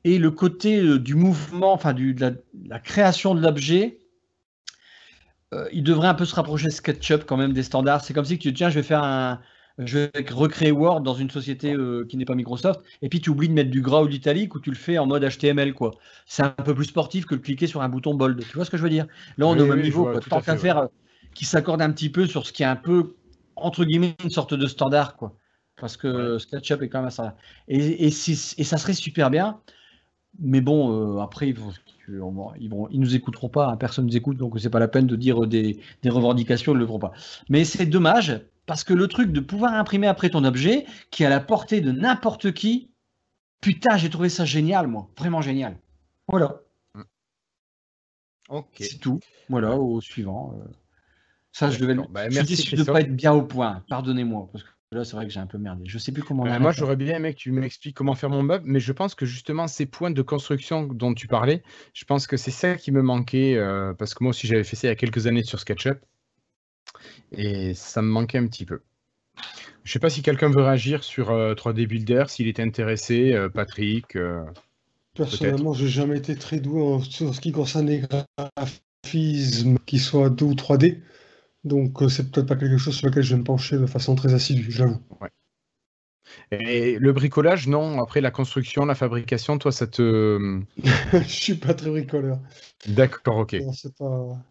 Et 0.05 0.19
le 0.19 0.31
côté 0.31 0.99
du 0.99 1.15
mouvement, 1.15 1.73
enfin 1.73 1.93
du, 1.93 2.15
de, 2.15 2.43
la, 2.69 2.79
création 2.79 3.35
de 3.35 3.41
l'objet, 3.41 3.99
il 5.73 5.83
devrait 5.83 6.09
un 6.09 6.15
peu 6.15 6.25
se 6.25 6.35
rapprocher 6.35 6.67
de 6.67 6.73
SketchUp 6.73 7.25
quand 7.25 7.37
même 7.37 7.53
des 7.53 7.63
standards. 7.63 8.05
C'est 8.05 8.13
comme 8.15 8.25
si 8.25 8.39
tu 8.39 8.53
tiens, 8.53 8.69
je 8.69 8.75
vais 8.77 8.83
faire 8.83 9.03
un, 9.03 9.41
je 9.79 9.99
vais 9.99 10.11
recréer 10.31 10.73
Word 10.73 11.03
dans 11.03 11.15
une 11.15 11.31
société 11.31 11.75
euh, 11.75 12.07
qui 12.09 12.17
n'est 12.17 12.25
pas 12.25 12.35
Microsoft, 12.35 12.81
et 13.03 13.09
puis 13.09 13.21
tu 13.21 13.31
oublies 13.31 13.49
de 13.49 13.53
mettre 13.53 13.71
du 13.71 13.83
gras 13.83 14.03
ou 14.03 14.07
de 14.07 14.13
l'italique 14.13 14.55
ou 14.55 14.61
tu 14.61 14.71
le 14.71 14.77
fais 14.77 14.99
en 14.99 15.07
mode 15.07 15.23
HTML. 15.29 15.75
quoi. 15.75 15.93
C'est 16.25 16.43
un 16.43 16.49
peu 16.49 16.75
plus 16.75 16.87
sportif 16.87 17.27
que 17.27 17.35
de 17.35 17.41
cliquer 17.41 17.67
sur 17.67 17.83
un 17.83 17.89
bouton 17.89 18.15
bold. 18.15 18.41
Tu 18.41 18.57
vois 18.57 18.65
ce 18.65 18.71
que 18.71 18.77
je 18.77 18.83
veux 18.83 18.91
dire? 18.91 19.07
Là, 19.37 19.47
on 19.47 19.57
est 19.57 19.61
au 19.61 19.67
même 19.67 19.83
niveau. 19.83 20.11
Tant 20.21 20.41
qu'à 20.41 20.57
faire 20.57 20.79
euh, 20.79 20.87
qui 21.35 21.45
s'accorde 21.45 21.83
un 21.83 21.91
petit 21.93 22.09
peu 22.09 22.27
sur 22.27 22.47
ce 22.47 22.53
qui 22.53 22.63
est 22.63 22.67
un 22.67 22.77
peu, 22.77 23.15
entre 23.55 23.85
guillemets, 23.85 24.17
une 24.25 24.31
sorte 24.31 24.55
de 24.55 24.67
standard. 24.67 25.17
quoi. 25.17 25.37
Parce 25.79 25.99
que 25.99 26.39
SketchUp 26.39 26.83
est 26.83 26.89
quand 26.89 27.03
même 27.03 27.11
ça. 27.11 27.37
Et, 27.69 28.07
et, 28.07 28.07
et, 28.07 28.11
ça 28.11 28.79
serait 28.79 28.95
super 28.95 29.31
bien. 29.31 29.61
Mais 30.39 30.61
bon, 30.61 31.17
euh, 31.17 31.21
après, 31.21 31.49
ils, 31.49 31.59
vont, 31.59 31.73
ils, 32.59 32.69
vont, 32.69 32.89
ils 32.91 33.01
nous 33.01 33.15
écouteront 33.15 33.49
pas. 33.49 33.69
Hein. 33.69 33.77
personne 33.77 34.07
nous 34.07 34.17
écoute, 34.17 34.37
donc 34.37 34.59
c'est 34.61 34.71
pas 34.71 34.79
la 34.79 34.89
peine 34.89 35.07
de 35.07 35.17
dire 35.17 35.47
des, 35.47 35.81
des 36.03 36.11
revendications, 36.11 36.73
ils 36.73 36.77
ne 36.77 36.81
le 36.81 36.87
feront 36.87 36.99
pas. 36.99 37.13
Mais 37.49 37.65
c'est 37.65 37.87
dommage 37.87 38.41
parce 38.67 38.85
que 38.85 38.93
le 38.93 39.09
truc 39.09 39.33
de 39.33 39.41
pouvoir 39.41 39.75
imprimer 39.75 40.09
après 40.09 40.31
ton 40.31 40.45
objet, 40.45 40.87
qui 41.11 41.23
est 41.23 41.27
à 41.27 41.31
la 41.31 41.41
portée 41.41 41.81
de 41.81 41.93
n'importe 41.93 42.53
qui, 42.53 42.91
putain, 43.61 43.97
j'ai 43.97 44.11
trouvé 44.11 44.29
ça 44.29 44.45
génial, 44.45 44.89
moi. 44.89 45.09
Vraiment 45.17 45.41
génial. 45.41 45.79
Voilà. 46.29 46.61
Ok. 48.49 48.77
C'est 48.79 48.99
tout. 48.99 49.21
Voilà, 49.49 49.77
au 49.77 50.01
suivant. 50.01 50.55
Euh. 50.59 50.65
Ça, 51.53 51.71
je 51.71 51.79
devais. 51.79 51.95
Bah, 52.11 52.29
je 52.29 52.55
suis 52.55 52.77
de 52.77 52.83
ne 52.83 52.87
pas 52.87 53.01
être 53.01 53.15
bien 53.15 53.33
au 53.33 53.43
point. 53.43 53.83
Pardonnez-moi. 53.89 54.49
Parce 54.53 54.65
que 54.65 54.71
là, 54.93 55.05
c'est 55.05 55.17
vrai 55.17 55.27
que 55.27 55.33
j'ai 55.33 55.41
un 55.41 55.47
peu 55.47 55.59
merdé. 55.59 55.85
Je 55.87 55.99
sais 55.99 56.13
plus 56.13 56.23
comment. 56.23 56.45
Bah, 56.45 56.59
moi, 56.59 56.73
j'aurais 56.73 56.97
bien 56.97 57.17
aimé 57.17 57.35
que 57.35 57.39
tu 57.39 57.53
m'expliques 57.53 57.97
comment 57.97 58.15
faire 58.15 58.31
mon 58.31 58.43
meuble, 58.43 58.65
mais 58.67 58.81
je 58.81 58.93
pense 58.93 59.15
que 59.15 59.27
justement, 59.27 59.67
ces 59.67 59.87
points 59.87 60.11
de 60.11 60.23
construction 60.23 60.87
dont 60.87 61.15
tu 61.15 61.27
parlais, 61.27 61.63
je 61.93 62.05
pense 62.05 62.27
que 62.27 62.37
c'est 62.37 62.51
ça 62.51 62.77
qui 62.77 62.93
me 62.93 63.03
manquait. 63.03 63.57
Euh, 63.57 63.95
parce 63.95 64.15
que 64.15 64.25
moi 64.25 64.31
aussi, 64.31 64.47
j'avais 64.47 64.65
fait 64.65 64.77
ça 64.77 64.89
il 64.89 64.91
y 64.91 64.93
a 64.93 64.97
quelques 64.97 65.27
années 65.27 65.43
sur 65.43 65.61
SketchUp. 65.61 65.99
Et 67.33 67.75
ça 67.75 68.03
me 68.03 68.09
manquait 68.09 68.39
un 68.39 68.47
petit 68.47 68.65
peu. 68.65 68.81
Je 69.85 69.91
ne 69.91 69.93
sais 69.93 69.99
pas 69.99 70.11
si 70.11 70.23
quelqu'un 70.23 70.51
veut 70.51 70.63
réagir 70.63 71.05
sur 71.05 71.29
3D 71.31 71.83
euh, 71.83 71.87
Builder, 71.87 72.25
s'il 72.27 72.49
est 72.49 72.59
intéressé, 72.59 73.33
euh, 73.33 73.49
Patrick. 73.49 74.17
Euh, 74.17 74.43
Personnellement, 75.15 75.73
je 75.73 75.85
n'ai 75.85 75.91
jamais 75.91 76.19
été 76.19 76.35
très 76.35 76.59
doué 76.59 76.83
en, 76.83 77.01
sur 77.01 77.35
ce 77.35 77.41
qui 77.41 77.53
concerne 77.53 77.87
les 77.87 78.01
graphismes, 78.01 79.79
qui 79.87 79.99
soient 79.99 80.29
2 80.29 80.45
ou 80.45 80.55
3D. 80.55 81.01
Donc, 81.67 81.99
c'est 82.09 82.31
peut-être 82.31 82.47
pas 82.47 82.55
quelque 82.55 82.79
chose 82.79 82.95
sur 82.95 83.09
lequel 83.09 83.25
je 83.25 83.35
vais 83.35 83.41
me 83.41 83.45
pencher 83.45 83.77
de 83.77 83.87
façon 83.87 84.15
très 84.15 84.33
assidue, 84.33 84.71
j'avoue. 84.71 85.01
Et 86.53 86.97
le 86.99 87.13
bricolage, 87.13 87.67
non. 87.67 88.01
Après, 88.01 88.21
la 88.21 88.31
construction, 88.31 88.85
la 88.85 88.95
fabrication, 88.95 89.59
toi, 89.59 89.73
ça 89.73 89.89
te. 89.89 90.61
je 91.13 91.19
suis 91.29 91.55
pas 91.55 91.75
très 91.75 91.91
bricoleur. 91.91 92.39
D'accord, 92.87 93.39
ok. 93.39 93.57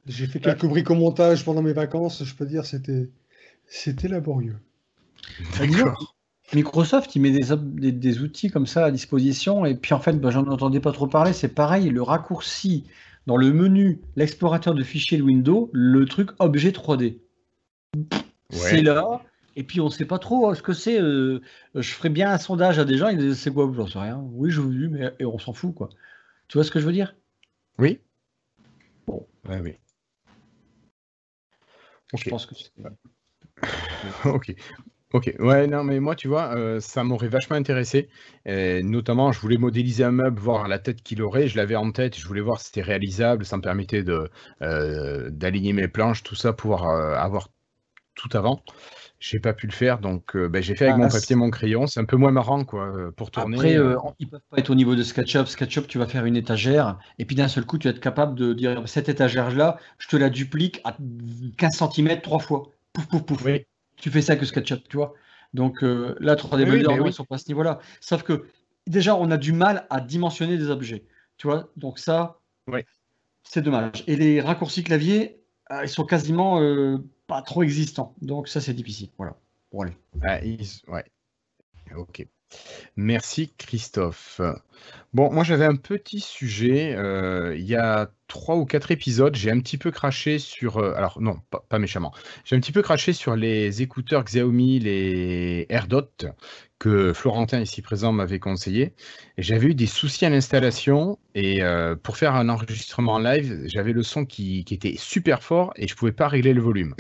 J'ai 0.05 0.28
fait 0.28 0.39
quelques 0.41 0.66
bricomontages 0.66 1.45
pendant 1.45 1.61
mes 1.61 1.72
vacances. 1.72 2.24
Je 2.24 2.36
peux 2.36 2.45
dire, 2.45 2.66
c'était 2.66 3.09
c'était 3.66 4.09
laborieux. 4.09 4.57
Microsoft, 6.53 7.16
il 7.16 7.22
met 7.22 7.32
des, 7.32 7.91
des, 7.91 8.20
outils 8.20 8.49
comme 8.49 8.68
ça 8.68 8.86
à 8.86 8.91
disposition. 8.91 9.66
Et 9.66 9.76
puis, 9.76 9.93
en 9.93 9.99
fait, 9.99 10.13
ben, 10.13 10.32
j'en 10.32 10.45
entendais 10.47 10.82
pas 10.82 10.91
trop 10.91 11.07
parler. 11.07 11.32
C'est 11.32 11.47
pareil, 11.47 11.89
le 11.89 12.01
raccourci 12.01 12.84
dans 13.28 13.38
le 13.38 13.51
menu, 13.51 14.01
l'explorateur 14.15 14.73
de 14.73 14.84
fichiers 14.84 15.17
de 15.17 15.23
Windows, 15.23 15.69
le 15.73 16.05
truc 16.05 16.30
objet 16.39 16.71
3D. 16.71 17.17
C'est 18.49 18.82
là 18.82 19.21
et 19.55 19.63
puis 19.63 19.80
on 19.80 19.86
ne 19.86 19.89
sait 19.89 20.05
pas 20.05 20.19
trop 20.19 20.49
hein, 20.49 20.55
ce 20.55 20.61
que 20.61 20.73
c'est. 20.73 20.99
Euh, 20.99 21.41
je 21.73 21.91
ferais 21.91 22.09
bien 22.09 22.32
un 22.32 22.38
sondage 22.38 22.78
à 22.78 22.86
des 22.86 22.97
gens, 22.97 23.07
ils 23.07 23.17
disent 23.17 23.39
c'est 23.39 23.53
quoi 23.53 23.71
J'en 23.73 23.88
sais 23.88 23.99
rien. 23.99 24.17
Oui, 24.32 24.51
je 24.51 24.61
vous 24.61 24.71
dis, 24.71 24.88
mais 24.88 25.13
et 25.19 25.26
on 25.26 25.39
s'en 25.39 25.53
fout 25.53 25.73
quoi. 25.73 25.89
Tu 26.47 26.57
vois 26.57 26.63
ce 26.63 26.71
que 26.71 26.80
je 26.80 26.86
veux 26.86 26.91
dire? 26.91 27.15
Oui. 27.80 27.99
Bon. 29.07 29.26
oui. 29.47 29.78
Je 32.13 32.30
pense 32.30 32.45
que 32.45 32.55
ok. 34.30 34.55
Ok, 35.14 35.34
ouais, 35.39 35.68
non, 35.68 35.84
mais 35.84 35.99
moi, 35.99 36.16
tu 36.16 36.28
vois, 36.28 36.56
euh, 36.58 36.80
ça 36.80 37.03
m'aurait 37.03 37.28
vachement 37.28 37.56
intéressé. 37.56 38.10
notamment, 38.45 39.32
je 39.32 39.39
voulais 39.39 39.58
modéliser 39.58 40.03
un 40.03 40.12
meuble, 40.12 40.39
voir 40.39 40.68
la 40.68 40.80
tête 40.80 41.01
qu'il 41.03 41.22
aurait. 41.22 41.47
Je 41.47 41.58
l'avais 41.58 41.76
en 41.76 41.91
tête, 41.91 42.18
je 42.18 42.28
voulais 42.28 42.41
voir 42.41 42.60
si 42.60 42.68
c'était 42.68 42.82
réalisable. 42.82 43.45
Ça 43.45 43.58
me 43.58 43.62
permettait 43.62 44.03
de 44.03 44.30
euh, 44.62 45.30
d'aligner 45.30 45.74
mes 45.74 45.88
planches, 45.88 46.24
tout 46.24 46.36
ça, 46.36 46.53
pouvoir 46.53 46.89
euh, 46.89 47.16
avoir 47.16 47.49
tout 48.16 48.30
avant. 48.34 48.62
J'ai 49.20 49.39
pas 49.39 49.53
pu 49.53 49.68
le 49.68 49.72
faire, 49.72 49.99
donc 49.99 50.36
ben, 50.36 50.62
j'ai 50.62 50.76
fait 50.76 50.86
avec 50.88 50.97
mon 50.97 51.06
ah, 51.06 51.10
papier, 51.10 51.36
mon 51.36 51.49
crayon. 51.49 51.88
C'est 51.88 51.99
un 51.99 52.06
peu 52.06 52.18
moins 52.18 52.32
marrant, 52.32 52.66
quoi, 52.66 52.93
pour 53.16 53.32
tourner. 53.32 53.56
Après, 53.56 53.78
ils 54.20 54.28
peuvent 54.28 54.41
pas 54.49 54.58
être 54.58 54.70
au 54.70 54.76
niveau 54.76 54.95
de 54.95 55.03
SketchUp. 55.03 55.47
SketchUp, 55.47 55.88
tu 55.88 55.97
vas 55.97 56.08
faire 56.08 56.26
une 56.26 56.36
étagère, 56.36 56.99
et 57.18 57.26
puis 57.26 57.36
d'un 57.36 57.47
seul 57.47 57.66
coup, 57.66 57.78
tu 57.78 57.88
vas 57.88 57.93
être 57.93 58.01
capable 58.01 58.36
de 58.36 58.53
dire 58.53 58.84
cette 58.86 59.08
étagère-là, 59.08 59.78
je 59.97 60.10
te 60.10 60.18
la 60.18 60.30
duplique 60.30 60.82
à 60.84 60.97
15 61.58 61.89
cm 61.93 62.22
trois 62.22 62.39
fois. 62.39 62.64
Pouf, 62.91 63.08
pouf, 63.08 63.24
pouf. 63.24 63.45
Oui 63.45 63.66
tu 63.95 64.11
fais 64.11 64.21
ça 64.21 64.33
avec 64.33 64.45
SketchUp, 64.45 64.87
tu 64.89 64.97
vois. 64.97 65.13
Donc 65.53 65.83
euh, 65.83 66.15
là, 66.19 66.35
3D 66.35 66.65
Builder, 66.65 66.97
ils 67.05 67.13
sont 67.13 67.25
pas 67.25 67.35
à 67.35 67.37
ce 67.37 67.47
niveau-là. 67.47 67.79
Sauf 68.01 68.23
que 68.23 68.45
déjà, 68.87 69.15
on 69.15 69.31
a 69.31 69.37
du 69.37 69.53
mal 69.53 69.87
à 69.89 70.01
dimensionner 70.01 70.57
des 70.57 70.69
objets, 70.69 71.05
tu 71.37 71.47
vois. 71.47 71.69
Donc 71.77 71.99
ça, 71.99 72.39
c'est 73.43 73.61
dommage. 73.61 74.03
Et 74.07 74.15
les 74.15 74.41
raccourcis 74.41 74.83
clavier, 74.83 75.41
euh, 75.71 75.83
ils 75.83 75.89
sont 75.89 76.05
quasiment 76.05 76.61
euh, 76.61 76.97
pas 77.27 77.41
trop 77.41 77.63
existants. 77.63 78.15
Donc 78.21 78.47
ça, 78.47 78.61
c'est 78.61 78.73
difficile. 78.73 79.09
Voilà. 79.17 79.35
Pour 79.69 79.83
aller. 79.83 79.97
Ah, 80.21 80.39
ouais. 80.41 81.05
Ok. 81.95 82.27
Merci 82.95 83.51
Christophe. 83.57 84.41
Bon, 85.13 85.31
moi 85.31 85.43
j'avais 85.43 85.65
un 85.65 85.75
petit 85.75 86.19
sujet. 86.19 86.93
Euh, 86.95 87.55
il 87.57 87.65
y 87.65 87.75
a 87.75 88.11
trois 88.27 88.55
ou 88.55 88.65
quatre 88.65 88.91
épisodes, 88.91 89.35
j'ai 89.35 89.51
un 89.51 89.59
petit 89.59 89.77
peu 89.77 89.91
craché 89.91 90.39
sur. 90.39 90.77
Euh, 90.77 90.93
alors 90.95 91.21
non, 91.21 91.39
pas, 91.69 91.79
méchamment. 91.79 92.13
J'ai 92.43 92.55
un 92.55 92.59
petit 92.59 92.71
peu 92.71 92.81
craché 92.81 93.13
sur 93.13 93.35
les 93.35 93.81
écouteurs 93.81 94.23
Xiaomi, 94.23 94.79
les 94.79 95.65
AirDot, 95.69 96.09
que 96.79 97.13
Florentin 97.13 97.61
ici 97.61 97.81
présent 97.81 98.11
m'avait 98.11 98.39
conseillé. 98.39 98.93
J'avais 99.37 99.67
eu 99.67 99.75
des 99.75 99.87
soucis 99.87 100.25
à 100.25 100.29
l'installation. 100.29 101.17
Et 101.33 101.63
euh, 101.63 101.95
pour 101.95 102.17
faire 102.17 102.35
un 102.35 102.49
enregistrement 102.49 103.19
live, 103.19 103.63
j'avais 103.67 103.93
le 103.93 104.03
son 104.03 104.25
qui, 104.25 104.65
était 104.69 104.95
super 104.97 105.43
fort 105.43 105.73
et 105.77 105.87
je 105.87 105.95
pouvais 105.95 106.11
pas 106.11 106.27
régler 106.27 106.53
le 106.53 106.61
volume. 106.61 106.93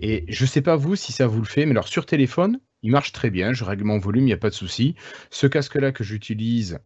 Et 0.00 0.24
je 0.28 0.46
sais 0.46 0.62
pas 0.62 0.76
vous 0.76 0.96
si 0.96 1.12
ça 1.12 1.26
vous 1.26 1.40
le 1.40 1.46
fait, 1.46 1.66
mais 1.66 1.72
alors 1.72 1.88
sur 1.88 2.06
téléphone, 2.06 2.58
il 2.82 2.90
marche 2.90 3.12
très 3.12 3.30
bien, 3.30 3.52
je 3.52 3.64
règle 3.64 3.84
mon 3.84 3.98
volume, 3.98 4.24
il 4.24 4.26
n'y 4.26 4.32
a 4.32 4.38
pas 4.38 4.50
de 4.50 4.54
souci. 4.54 4.94
Ce 5.30 5.46
casque-là 5.46 5.92
que 5.92 6.04
j'utilise 6.04 6.80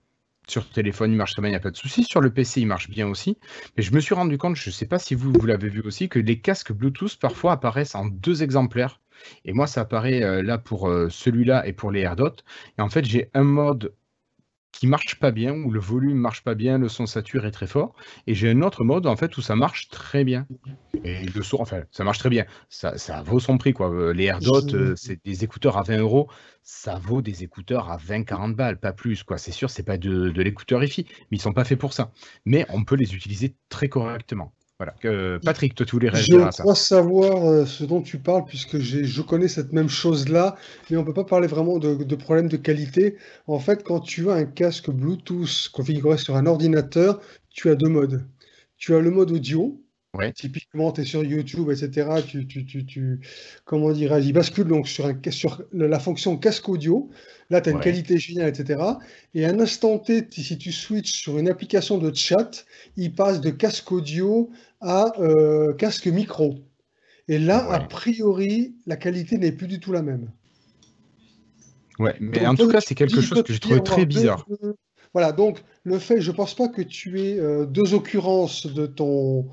sur 0.49 0.69
téléphone, 0.69 1.13
il 1.13 1.17
marche 1.17 1.33
très 1.33 1.43
bien, 1.43 1.49
il 1.49 1.53
n'y 1.53 1.57
a 1.57 1.61
pas 1.61 1.71
de 1.71 1.77
souci. 1.77 2.05
Sur 2.05 2.21
le 2.21 2.31
PC, 2.31 2.61
il 2.61 2.67
marche 2.67 2.89
bien 2.89 3.09
aussi. 3.09 3.37
Mais 3.77 3.83
je 3.83 3.93
me 3.93 4.01
suis 4.01 4.15
rendu 4.15 4.39
compte, 4.39 4.57
je 4.57 4.71
ne 4.71 4.73
sais 4.73 4.87
pas 4.87 4.99
si 4.99 5.15
vous, 5.15 5.33
l'avez 5.45 5.69
vu 5.69 5.81
aussi, 5.81 6.09
que 6.09 6.19
les 6.19 6.39
casques 6.41 6.73
Bluetooth 6.73 7.19
parfois 7.19 7.53
apparaissent 7.53 7.95
en 7.95 8.07
deux 8.07 8.43
exemplaires. 8.43 9.01
Et 9.45 9.53
moi, 9.53 9.67
ça 9.67 9.81
apparaît 9.81 10.23
euh, 10.23 10.43
là 10.43 10.59
pour 10.59 10.89
euh, 10.89 11.09
celui-là 11.09 11.67
et 11.67 11.73
pour 11.73 11.91
les 11.91 12.01
AirDots. 12.01 12.37
Et 12.79 12.83
en 12.83 12.89
fait, 12.89 13.05
j'ai 13.05 13.31
un 13.35 13.45
mode 13.45 13.93
qui 14.79 14.87
marche 14.87 15.19
pas 15.19 15.31
bien, 15.31 15.53
où 15.53 15.71
le 15.71 15.81
volume 15.81 16.19
marche 16.19 16.43
pas 16.43 16.55
bien, 16.55 16.79
le 16.79 16.89
son 16.89 17.07
saturé 17.07 17.49
est 17.49 17.53
très 17.53 17.67
fort. 17.67 17.95
Et 18.27 18.35
j'ai 18.35 18.51
un 18.51 18.63
autre 18.63 18.85
mode 18.85 19.07
en 19.07 19.17
fait 19.17 19.37
où 19.37 19.41
ça 19.41 19.57
marche 19.57 19.89
très 19.89 20.25
bien. 20.25 20.47
Et 21.05 21.25
le 21.27 21.43
son, 21.43 21.61
enfin, 21.61 21.83
ça 21.91 22.05
marche 22.05 22.19
très 22.19 22.31
bien. 22.31 22.45
Ça, 22.69 22.99
ça 22.99 23.23
vaut 23.23 23.41
son 23.41 23.59
prix 23.59 23.73
quoi. 23.73 23.91
Euh, 23.91 24.13
les 24.13 24.25
AirDots, 24.25 24.75
euh, 24.75 24.95
c'est 24.97 25.25
des 25.25 25.45
écouteurs 25.45 25.79
à 25.79 25.83
20 25.83 25.99
euros. 25.99 26.29
Ça 26.63 26.99
vaut 26.99 27.23
des 27.23 27.43
écouteurs 27.43 27.91
à 27.91 27.97
20-40 27.97 28.55
balles, 28.55 28.79
pas 28.79 28.93
plus 28.93 29.23
quoi. 29.23 29.39
C'est 29.39 29.53
sûr, 29.53 29.71
c'est 29.71 29.83
pas 29.83 29.99
de, 29.99 30.31
de 30.31 30.43
l'écouteur 30.43 30.83
IFI, 30.83 31.07
mais 31.31 31.39
ils 31.39 31.41
sont 31.41 31.53
pas 31.53 31.65
faits 31.65 31.79
pour 31.79 31.93
ça. 31.93 32.13
Mais 32.45 32.67
on 32.71 32.85
peut 32.85 32.97
les 32.97 33.15
utiliser 33.15 33.57
très 33.69 33.89
correctement. 33.89 34.53
Voilà. 34.79 35.39
Patrick, 35.43 35.75
toi, 35.75 35.87
tu 35.87 35.93
voulais 35.93 36.11
réagir 36.11 36.47
à 36.47 36.53
ça. 36.53 36.59
Je 36.59 36.63
crois 36.63 36.75
savoir 36.75 37.49
euh, 37.49 37.65
ce 37.65 37.85
dont 37.85 38.03
tu 38.03 38.19
parles, 38.19 38.45
puisque 38.45 38.79
je 38.79 39.23
connais 39.23 39.49
cette 39.49 39.73
même 39.73 39.89
chose-là, 39.89 40.57
mais 40.91 40.97
on 40.99 41.01
ne 41.01 41.07
peut 41.07 41.15
pas 41.15 41.25
parler 41.25 41.47
vraiment 41.47 41.79
de, 41.79 41.95
de 41.95 42.15
problème 42.17 42.49
de 42.49 42.59
qualité. 42.59 43.17
En 43.47 43.59
fait, 43.59 43.83
quand 43.83 44.01
tu 44.01 44.31
as 44.31 44.35
un 44.35 44.45
casque 44.45 44.91
Bluetooth 44.91 45.71
configuré 45.73 46.19
sur 46.19 46.37
un 46.37 46.45
ordinateur, 46.45 47.21
tu 47.49 47.71
as 47.71 47.75
deux 47.75 47.89
modes. 47.89 48.27
Tu 48.77 48.95
as 48.95 49.01
le 49.01 49.11
mode 49.11 49.31
audio, 49.31 49.81
Typiquement, 50.35 50.93
tu 50.93 51.03
es 51.03 51.05
sur 51.05 51.23
YouTube, 51.25 51.71
etc. 51.71 52.09
Tu, 52.27 52.47
tu, 52.47 52.65
tu, 52.65 52.87
tu 52.87 53.21
comment 53.65 53.93
dirais 53.93 54.23
il 54.23 54.33
bascule 54.33 54.67
donc 54.67 54.89
sur, 54.89 55.07
un, 55.07 55.19
sur 55.31 55.63
la 55.73 55.99
fonction 55.99 56.37
casque 56.39 56.69
audio. 56.69 57.11
Là, 57.51 57.61
tu 57.61 57.69
as 57.69 57.73
une 57.73 57.81
qualité 57.81 58.19
géniale, 58.19 58.49
etc. 58.49 58.81
Et 59.35 59.45
à 59.45 59.51
un 59.51 59.61
instant 59.61 59.99
T, 59.99 60.27
si 60.31 60.59
tu 60.59 60.73
switches 60.73 61.21
sur 61.21 61.39
une 61.39 61.49
application 61.49 61.99
de 61.99 62.13
chat, 62.15 62.65
il 62.97 63.15
passe 63.15 63.41
de 63.41 63.51
casque 63.51 63.93
audio 63.93 64.51
à 64.81 65.13
euh, 65.21 65.75
casque 65.75 66.07
micro. 66.07 66.57
Et 67.29 67.39
là, 67.39 67.71
a 67.71 67.81
priori, 67.81 68.75
la 68.87 68.97
qualité 68.97 69.37
n'est 69.37 69.53
plus 69.53 69.67
du 69.67 69.81
tout 69.81 69.93
la 69.93 70.03
même. 70.03 70.31
Ouais, 71.99 72.15
mais 72.21 72.47
en 72.47 72.55
tout 72.55 72.69
cas, 72.69 72.81
c'est 72.81 72.95
quelque 72.95 73.21
chose 73.21 73.43
que 73.43 73.53
j'ai 73.53 73.59
trouvé 73.59 73.83
très 73.83 74.07
bizarre. 74.07 74.47
voilà, 75.13 75.33
donc 75.33 75.63
le 75.85 75.99
fait, 75.99 76.21
je 76.21 76.31
pense 76.31 76.55
pas 76.55 76.69
que 76.69 76.83
tu 76.83 77.21
aies 77.21 77.39
euh, 77.39 77.65
deux 77.65 77.95
occurrences 77.95 78.67
de 78.67 78.87
ton, 78.87 79.47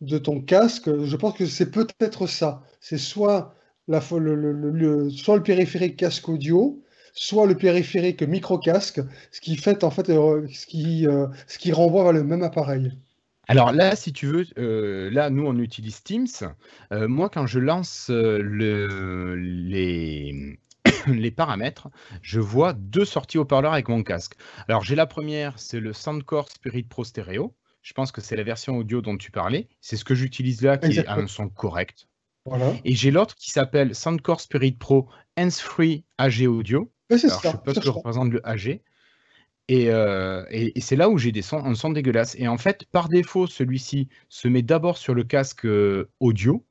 de 0.00 0.18
ton 0.18 0.40
casque, 0.40 0.90
je 1.04 1.16
pense 1.16 1.34
que 1.34 1.46
c'est 1.46 1.70
peut-être 1.70 2.26
ça. 2.26 2.62
C'est 2.80 2.98
soit, 2.98 3.54
le, 3.88 5.40
périphérique 5.42 5.96
casque 5.96 6.28
audio, 6.28 6.82
soit 7.12 7.46
le 7.46 7.56
périphérique 7.56 8.22
micro-casque, 8.22 9.00
ce 9.32 9.40
qui 9.40 9.56
fait 9.56 9.82
en 9.82 9.90
fait 9.90 10.08
euh, 10.10 10.46
ce 10.52 10.66
qui, 10.66 11.06
euh, 11.06 11.26
ce 11.46 11.58
qui 11.58 11.72
renvoie 11.72 12.04
vers 12.04 12.12
le 12.12 12.24
même 12.24 12.42
appareil. 12.42 12.92
Alors 13.48 13.72
là, 13.72 13.96
si 13.96 14.12
tu 14.12 14.26
veux, 14.26 14.44
euh, 14.58 15.10
là, 15.10 15.30
nous, 15.30 15.46
on 15.46 15.58
utilise 15.58 16.02
Teams. 16.02 16.26
moi, 16.90 17.30
quand 17.30 17.46
je 17.46 17.58
lance 17.58 18.10
le, 18.10 19.34
les, 19.36 20.58
les 21.06 21.30
paramètres, 21.30 21.88
je 22.22 22.40
vois 22.40 22.74
deux 22.74 23.06
sorties 23.06 23.38
haut-parleurs 23.38 23.72
avec 23.72 23.88
mon 23.88 24.02
casque. 24.02 24.34
Alors, 24.68 24.84
j'ai 24.84 24.94
la 24.94 25.06
première, 25.06 25.58
c'est 25.58 25.80
le 25.80 25.94
Soundcore 25.94 26.50
Spirit 26.50 26.84
Pro 26.84 27.04
Stereo. 27.04 27.54
Je 27.82 27.92
pense 27.92 28.12
que 28.12 28.20
c'est 28.20 28.36
la 28.36 28.42
version 28.42 28.76
audio 28.76 29.00
dont 29.00 29.16
tu 29.16 29.30
parlais. 29.30 29.68
C'est 29.80 29.96
ce 29.96 30.04
que 30.04 30.14
j'utilise 30.14 30.62
là 30.62 30.78
qui 30.78 30.98
a 31.00 31.14
un 31.14 31.26
son 31.26 31.48
correct. 31.48 32.08
Et 32.84 32.94
j'ai 32.94 33.10
l'autre 33.10 33.34
qui 33.34 33.50
s'appelle 33.50 33.94
Soundcore 33.94 34.40
Spirit 34.40 34.72
Pro 34.72 35.08
Hands-Free 35.36 36.04
AG 36.16 36.46
Audio. 36.46 36.90
je 37.10 37.14
ne 37.14 37.18
sais 37.18 37.28
pas 37.64 37.74
ce 37.74 37.80
que 37.80 37.88
représente 37.88 38.30
le 38.30 38.46
AG. 38.46 38.80
Euh, 39.70 40.46
et, 40.50 40.80
c'est 40.80 40.96
là 40.96 41.10
où 41.10 41.18
j'ai 41.18 41.32
des 41.32 41.42
sons, 41.42 41.62
un 41.64 41.74
son 41.74 41.90
dégueulasse. 41.90 42.34
Et 42.38 42.48
en 42.48 42.56
fait, 42.56 42.86
par 42.90 43.08
défaut, 43.08 43.46
celui-ci 43.46 44.08
se 44.28 44.48
met 44.48 44.62
d'abord 44.62 44.96
sur 44.96 45.14
le 45.14 45.24
casque 45.24 45.66
euh, 45.66 46.08
audio 46.20 46.64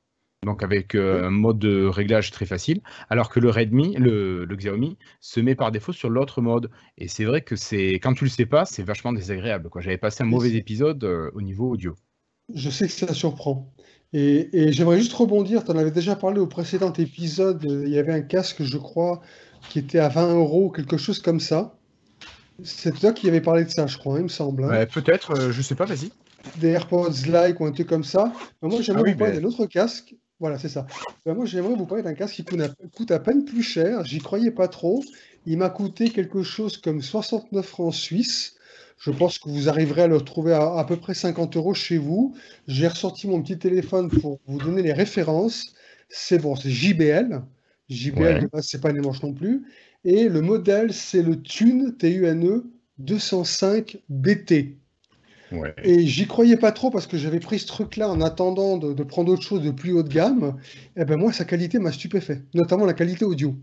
donc 0.45 0.63
avec 0.63 0.95
euh, 0.95 1.27
un 1.27 1.31
mode 1.31 1.59
de 1.59 1.85
réglage 1.85 2.31
très 2.31 2.45
facile, 2.45 2.81
alors 3.09 3.29
que 3.29 3.39
le 3.39 3.49
Redmi, 3.49 3.95
le, 3.97 4.47
Xiaomi, 4.49 4.97
se 5.19 5.39
met 5.39 5.55
par 5.55 5.71
défaut 5.71 5.93
sur 5.93 6.09
l'autre 6.09 6.41
mode. 6.41 6.69
Et 6.97 7.07
c'est 7.07 7.25
vrai 7.25 7.41
que 7.41 7.55
c'est 7.55 7.93
quand 7.95 8.13
tu 8.13 8.25
le 8.25 8.29
sais 8.29 8.45
pas, 8.45 8.65
c'est 8.65 8.83
vachement 8.83 9.13
désagréable. 9.13 9.69
J'avais 9.77 9.97
passé 9.97 10.23
un 10.23 10.27
mauvais 10.27 10.53
épisode 10.53 11.03
euh, 11.03 11.31
au 11.33 11.41
niveau 11.41 11.69
audio. 11.71 11.95
Je 12.53 12.69
sais 12.69 12.87
que 12.87 12.93
ça 12.93 13.13
surprend. 13.13 13.73
Et, 14.13 14.71
j'aimerais 14.71 14.99
juste 14.99 15.11
rebondir, 15.13 15.65
tu 15.65 15.71
en 15.71 15.77
avais 15.77 15.91
déjà 15.91 16.15
parlé 16.15 16.39
au 16.39 16.47
précédent 16.47 16.93
épisode, 16.93 17.65
il 17.85 17.89
y 17.89 17.99
avait 17.99 18.13
un 18.13 18.21
casque, 18.21 18.63
je 18.63 18.77
crois, 18.77 19.21
qui 19.69 19.79
était 19.79 19.99
à 19.99 20.07
20 20.07 20.35
euros, 20.35 20.69
quelque 20.69 20.95
chose 20.95 21.19
comme 21.19 21.41
ça. 21.41 21.77
C'est 22.63 22.97
toi 22.97 23.11
qui 23.11 23.27
avais 23.27 23.41
parlé 23.41 23.65
de 23.65 23.69
ça, 23.69 23.85
je 23.85 23.97
crois, 23.97 24.15
hein, 24.15 24.19
il 24.19 24.23
me 24.23 24.29
semble. 24.29 24.63
Hein. 24.63 24.85
Peut-être, 24.85 25.35
je 25.35 25.41
euh, 25.41 25.51
je 25.51 25.61
sais 25.61 25.75
pas, 25.75 25.83
vas-y. 25.83 26.11
Des 26.55 26.69
AirPods 26.69 27.27
Like 27.27 27.59
ou 27.59 27.65
un 27.65 27.73
truc 27.73 27.87
comme 27.87 28.05
ça. 28.05 28.31
moi, 28.61 28.81
j'aimerais 28.81 29.03
ah 29.09 29.11
vous 29.11 29.17
parler 29.17 29.39
d'un 29.41 29.43
autre 29.43 29.65
casque 29.65 30.15
voilà, 30.39 30.59
c'est 30.59 30.69
ça. 30.69 30.85
Ben, 31.25 31.33
moi, 31.33 31.45
j'aimerais 31.45 31.75
vous 31.75 31.85
parler 31.85 32.03
d'un 32.03 32.13
casque 32.13 32.35
qui 32.35 32.45
coûte 32.95 33.11
à 33.11 33.19
peine 33.19 33.43
plus 33.43 33.63
cher. 33.63 34.05
J'y 34.05 34.19
croyais 34.19 34.51
pas 34.51 34.67
trop. 34.67 35.03
Il 35.45 35.57
m'a 35.57 35.69
coûté 35.69 36.09
quelque 36.09 36.43
chose 36.43 36.77
comme 36.77 37.01
69 37.01 37.65
francs 37.65 37.93
suisses. 37.93 38.55
Je 38.99 39.11
pense 39.11 39.39
que 39.39 39.49
vous 39.49 39.69
arriverez 39.69 40.03
à 40.03 40.07
le 40.07 40.17
retrouver 40.17 40.53
à 40.53 40.77
à 40.77 40.83
peu 40.83 40.97
près 40.97 41.13
50 41.13 41.55
euros 41.55 41.73
chez 41.73 41.97
vous. 41.97 42.35
J'ai 42.67 42.87
ressorti 42.87 43.27
mon 43.27 43.41
petit 43.41 43.57
téléphone 43.57 44.09
pour 44.09 44.39
vous 44.47 44.57
donner 44.59 44.81
les 44.81 44.93
références. 44.93 45.73
C'est 46.09 46.39
bon, 46.39 46.55
c'est 46.55 46.69
JBL. 46.69 47.41
JBL, 47.89 48.49
c'est 48.61 48.81
pas 48.81 48.89
une 48.89 49.01
manche 49.01 49.21
non 49.23 49.33
plus. 49.33 49.65
Et 50.03 50.29
le 50.29 50.41
modèle, 50.41 50.93
c'est 50.93 51.21
le 51.21 51.41
Tune, 51.41 51.95
T-U-N-E 51.97 52.65
205 52.99 53.97
BT. 54.09 54.77
Et 55.83 56.05
j'y 56.05 56.27
croyais 56.27 56.57
pas 56.57 56.71
trop 56.71 56.89
parce 56.89 57.07
que 57.07 57.17
j'avais 57.17 57.39
pris 57.39 57.59
ce 57.59 57.67
truc-là 57.67 58.09
en 58.09 58.21
attendant 58.21 58.77
de, 58.77 59.03
prendre 59.03 59.31
autre 59.31 59.43
chose 59.43 59.61
de 59.61 59.71
plus 59.71 59.93
haut 59.93 60.03
de 60.03 60.09
gamme. 60.09 60.57
Et 60.95 61.01
eh 61.01 61.05
ben 61.05 61.17
moi, 61.17 61.31
sa 61.31 61.45
qualité 61.45 61.79
m'a 61.79 61.91
stupéfait, 61.91 62.43
notamment 62.53 62.85
la 62.85 62.93
qualité 62.93 63.25
audio. 63.25 63.55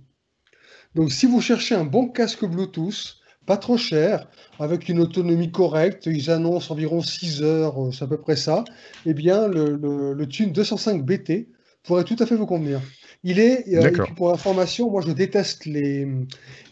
Donc 0.94 1.12
si 1.12 1.26
vous 1.26 1.40
cherchez 1.40 1.74
un 1.74 1.84
bon 1.84 2.08
casque 2.08 2.44
Bluetooth, 2.44 3.16
pas 3.46 3.56
trop 3.56 3.76
cher, 3.76 4.28
avec 4.58 4.88
une 4.88 5.00
autonomie 5.00 5.50
correcte, 5.50 6.06
ils 6.06 6.30
annoncent 6.30 6.72
environ 6.72 7.02
6 7.02 7.42
heures, 7.42 7.82
euh, 7.82 7.92
c'est 7.92 8.04
à 8.04 8.06
peu 8.06 8.16
près 8.16 8.36
ça, 8.36 8.64
eh 9.04 9.12
bien 9.12 9.48
le, 9.48 9.76
le, 10.14 10.26
Tune 10.26 10.52
205 10.52 11.04
BT 11.04 11.48
pourrait 11.82 12.04
tout 12.04 12.16
à 12.18 12.26
fait 12.26 12.36
vous 12.36 12.46
convenir. 12.46 12.80
Il 13.26 13.40
est, 13.40 13.74
euh, 13.74 13.90
pour 14.16 14.32
information, 14.32 14.90
moi 14.90 15.00
je 15.00 15.10
déteste 15.10 15.64
les, 15.64 16.06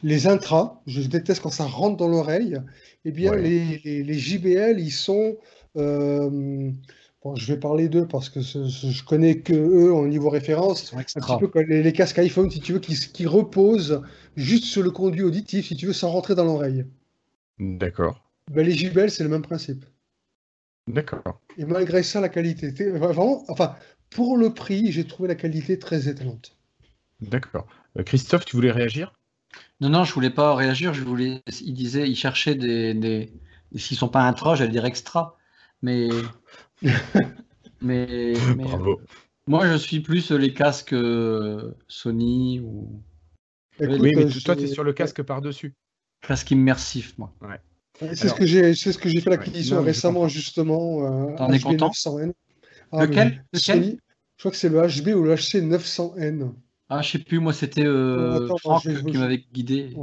les 0.02 0.26
intras, 0.26 0.82
je 0.86 1.00
déteste 1.00 1.42
quand 1.42 1.50
ça 1.50 1.64
rentre 1.64 1.96
dans 1.96 2.08
l'oreille 2.08 2.58
eh 3.04 3.10
bien, 3.10 3.34
les, 3.34 4.18
JBL, 4.18 4.78
ils 4.78 4.92
sont, 4.92 5.36
euh, 5.76 6.70
je 7.34 7.52
vais 7.52 7.58
parler 7.58 7.88
d'eux 7.88 8.06
parce 8.06 8.28
que 8.28 8.40
je 8.40 9.04
connais 9.04 9.38
que 9.38 9.54
eux 9.54 9.92
au 9.92 10.06
niveau 10.06 10.28
référence. 10.28 10.92
Un 10.94 11.02
petit 11.02 11.38
peu 11.40 11.48
comme 11.48 11.64
les, 11.64 11.92
casques 11.92 12.18
iPhone, 12.18 12.50
si 12.50 12.60
tu 12.60 12.74
veux, 12.74 12.78
qui, 12.78 12.94
qui 12.94 13.26
reposent 13.26 14.02
juste 14.36 14.64
sur 14.64 14.82
le 14.82 14.90
conduit 14.90 15.22
auditif, 15.22 15.66
si 15.66 15.76
tu 15.76 15.86
veux, 15.86 15.92
sans 15.92 16.10
rentrer 16.10 16.34
dans 16.34 16.44
l'oreille. 16.44 16.84
D'accord. 17.58 18.22
Ben, 18.50 18.64
les 18.64 18.72
Jubel, 18.72 19.10
c'est 19.10 19.24
le 19.24 19.30
même 19.30 19.42
principe. 19.42 19.84
D'accord. 20.88 21.40
Et 21.58 21.64
malgré 21.64 22.02
ça, 22.02 22.20
la 22.20 22.28
qualité, 22.28 22.70
vraiment, 22.90 23.44
enfin, 23.48 23.76
pour 24.14 24.36
le 24.36 24.52
prix, 24.52 24.92
j'ai 24.92 25.06
trouvé 25.06 25.28
la 25.28 25.34
qualité 25.34 25.78
très 25.78 26.08
étonnante. 26.08 26.56
D'accord. 27.20 27.66
Euh, 27.98 28.02
Christophe, 28.02 28.44
tu 28.44 28.56
voulais 28.56 28.72
réagir? 28.72 29.12
Non, 29.80 29.88
non, 29.88 30.04
je 30.04 30.12
voulais 30.12 30.30
pas 30.30 30.54
réagir. 30.54 30.94
Je 30.94 31.02
voulais. 31.02 31.42
Il 31.60 31.74
disait, 31.74 32.08
il 32.08 32.16
cherchait 32.16 32.54
des, 32.54 32.94
des... 32.94 33.32
s'ils 33.76 33.96
sont 33.96 34.08
pas 34.08 34.22
intra, 34.22 34.54
j'allais 34.54 34.70
dire 34.70 34.84
extra, 34.84 35.36
mais 35.82 36.08
mais, 37.80 38.34
Bravo. 38.56 39.00
Moi, 39.46 39.68
je 39.68 39.76
suis 39.76 40.00
plus 40.00 40.30
les 40.30 40.54
casques 40.54 40.92
euh, 40.92 41.74
Sony 41.88 42.60
ou. 42.60 43.02
oui, 43.80 44.12
mais 44.16 44.26
toi, 44.26 44.56
tu 44.56 44.62
es 44.62 44.66
sur 44.68 44.84
le 44.84 44.92
casque 44.92 45.22
par-dessus. 45.22 45.74
Casque 46.20 46.52
immersif, 46.52 47.18
moi. 47.18 47.34
C'est 48.00 48.28
ce 48.28 48.34
que 48.34 48.46
j'ai, 48.46 48.74
c'est 48.74 48.92
ce 48.92 48.98
que 48.98 49.08
j'ai 49.08 49.20
fait 49.20 49.30
l'acquisition 49.30 49.82
récemment, 49.82 50.28
justement. 50.28 51.30
Euh, 51.32 51.36
T'en 51.36 51.52
es 51.52 51.60
content? 51.60 51.90
Ah, 52.92 53.06
Lequel, 53.06 53.44
je 53.52 53.96
crois 54.38 54.50
que 54.50 54.56
c'est 54.56 54.68
le 54.68 54.80
HB 54.80 55.16
ou 55.16 55.22
le 55.22 55.34
HC 55.34 55.62
900N. 55.62 56.52
Ah, 56.88 57.00
je 57.00 57.12
sais 57.12 57.18
plus, 57.18 57.38
moi 57.38 57.52
c'était 57.52 57.86
euh, 57.86 58.48
Franck 58.58 58.82
qui 58.82 59.18
m'avait 59.18 59.44
guidé. 59.52 59.96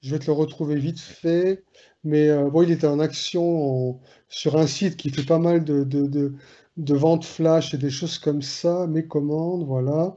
Je 0.00 0.10
vais 0.12 0.18
te 0.18 0.26
le 0.26 0.32
retrouver 0.32 0.76
vite 0.76 1.00
fait. 1.00 1.64
Mais 2.04 2.28
euh, 2.28 2.50
bon, 2.50 2.62
il 2.62 2.70
était 2.70 2.86
en 2.86 3.00
action 3.00 3.98
sur 4.28 4.56
un 4.56 4.66
site 4.66 4.96
qui 4.96 5.10
fait 5.10 5.24
pas 5.24 5.38
mal 5.38 5.64
de, 5.64 5.84
de, 5.84 6.34
de, 6.76 6.94
ventes 6.94 7.24
flash 7.24 7.74
et 7.74 7.78
des 7.78 7.90
choses 7.90 8.18
comme 8.18 8.42
ça. 8.42 8.86
Mes 8.86 9.06
commandes, 9.06 9.66
voilà. 9.66 10.16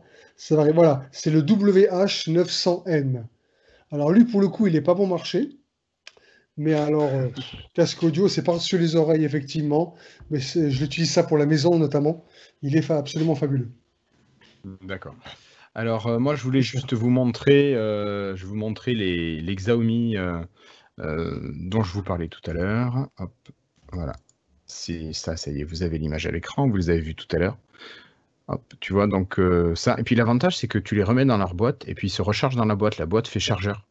voilà, 0.73 1.07
c'est 1.11 1.31
le 1.31 1.41
WH900N. 1.41 3.23
Alors 3.91 4.11
lui, 4.11 4.25
pour 4.25 4.41
le 4.41 4.47
coup, 4.49 4.67
il 4.67 4.73
n'est 4.73 4.81
pas 4.81 4.93
bon 4.93 5.07
marché. 5.07 5.57
Mais 6.61 6.73
alors, 6.73 7.09
euh, 7.13 7.27
casque 7.73 8.03
audio, 8.03 8.27
c'est 8.27 8.43
par-dessus 8.43 8.77
les 8.77 8.95
oreilles, 8.95 9.25
effectivement. 9.25 9.95
Mais 10.29 10.39
je 10.39 10.79
l'utilise 10.79 11.11
ça 11.11 11.23
pour 11.23 11.37
la 11.37 11.45
maison, 11.45 11.77
notamment. 11.77 12.23
Il 12.61 12.75
est 12.75 12.91
absolument 12.91 13.35
fabuleux. 13.35 13.71
D'accord. 14.83 15.15
Alors, 15.73 16.07
euh, 16.07 16.19
moi, 16.19 16.35
je 16.35 16.43
voulais 16.43 16.61
juste 16.61 16.93
vous 16.93 17.09
montrer, 17.09 17.73
je 17.73 18.33
vais 18.33 18.45
vous 18.45 18.73
les, 18.87 19.41
les 19.41 19.55
Xiaomi 19.55 20.17
euh, 20.99 21.39
dont 21.55 21.83
je 21.83 21.93
vous 21.93 22.03
parlais 22.03 22.27
tout 22.27 22.41
à 22.49 22.53
l'heure. 22.53 23.09
Hop, 23.17 23.33
voilà. 23.91 24.13
C'est 24.65 25.13
ça, 25.13 25.35
ça 25.35 25.51
y 25.51 25.61
est, 25.61 25.63
vous 25.63 25.83
avez 25.83 25.97
l'image 25.97 26.27
à 26.27 26.31
l'écran, 26.31 26.69
vous 26.69 26.77
les 26.77 26.89
avez 26.89 27.01
vu 27.01 27.15
tout 27.15 27.27
à 27.35 27.39
l'heure. 27.39 27.57
Hop, 28.47 28.61
tu 28.79 28.93
vois, 28.93 29.07
donc 29.07 29.39
euh, 29.39 29.75
ça. 29.75 29.95
Et 29.97 30.03
puis 30.03 30.15
l'avantage, 30.15 30.57
c'est 30.57 30.67
que 30.67 30.77
tu 30.77 30.95
les 30.95 31.03
remets 31.03 31.25
dans 31.25 31.37
leur 31.37 31.55
boîte 31.55 31.83
et 31.87 31.95
puis 31.95 32.07
ils 32.07 32.11
se 32.11 32.21
rechargent 32.21 32.55
dans 32.55 32.65
la 32.65 32.75
boîte. 32.75 32.97
La 32.97 33.05
boîte 33.05 33.27
fait 33.27 33.39
chargeur. 33.39 33.87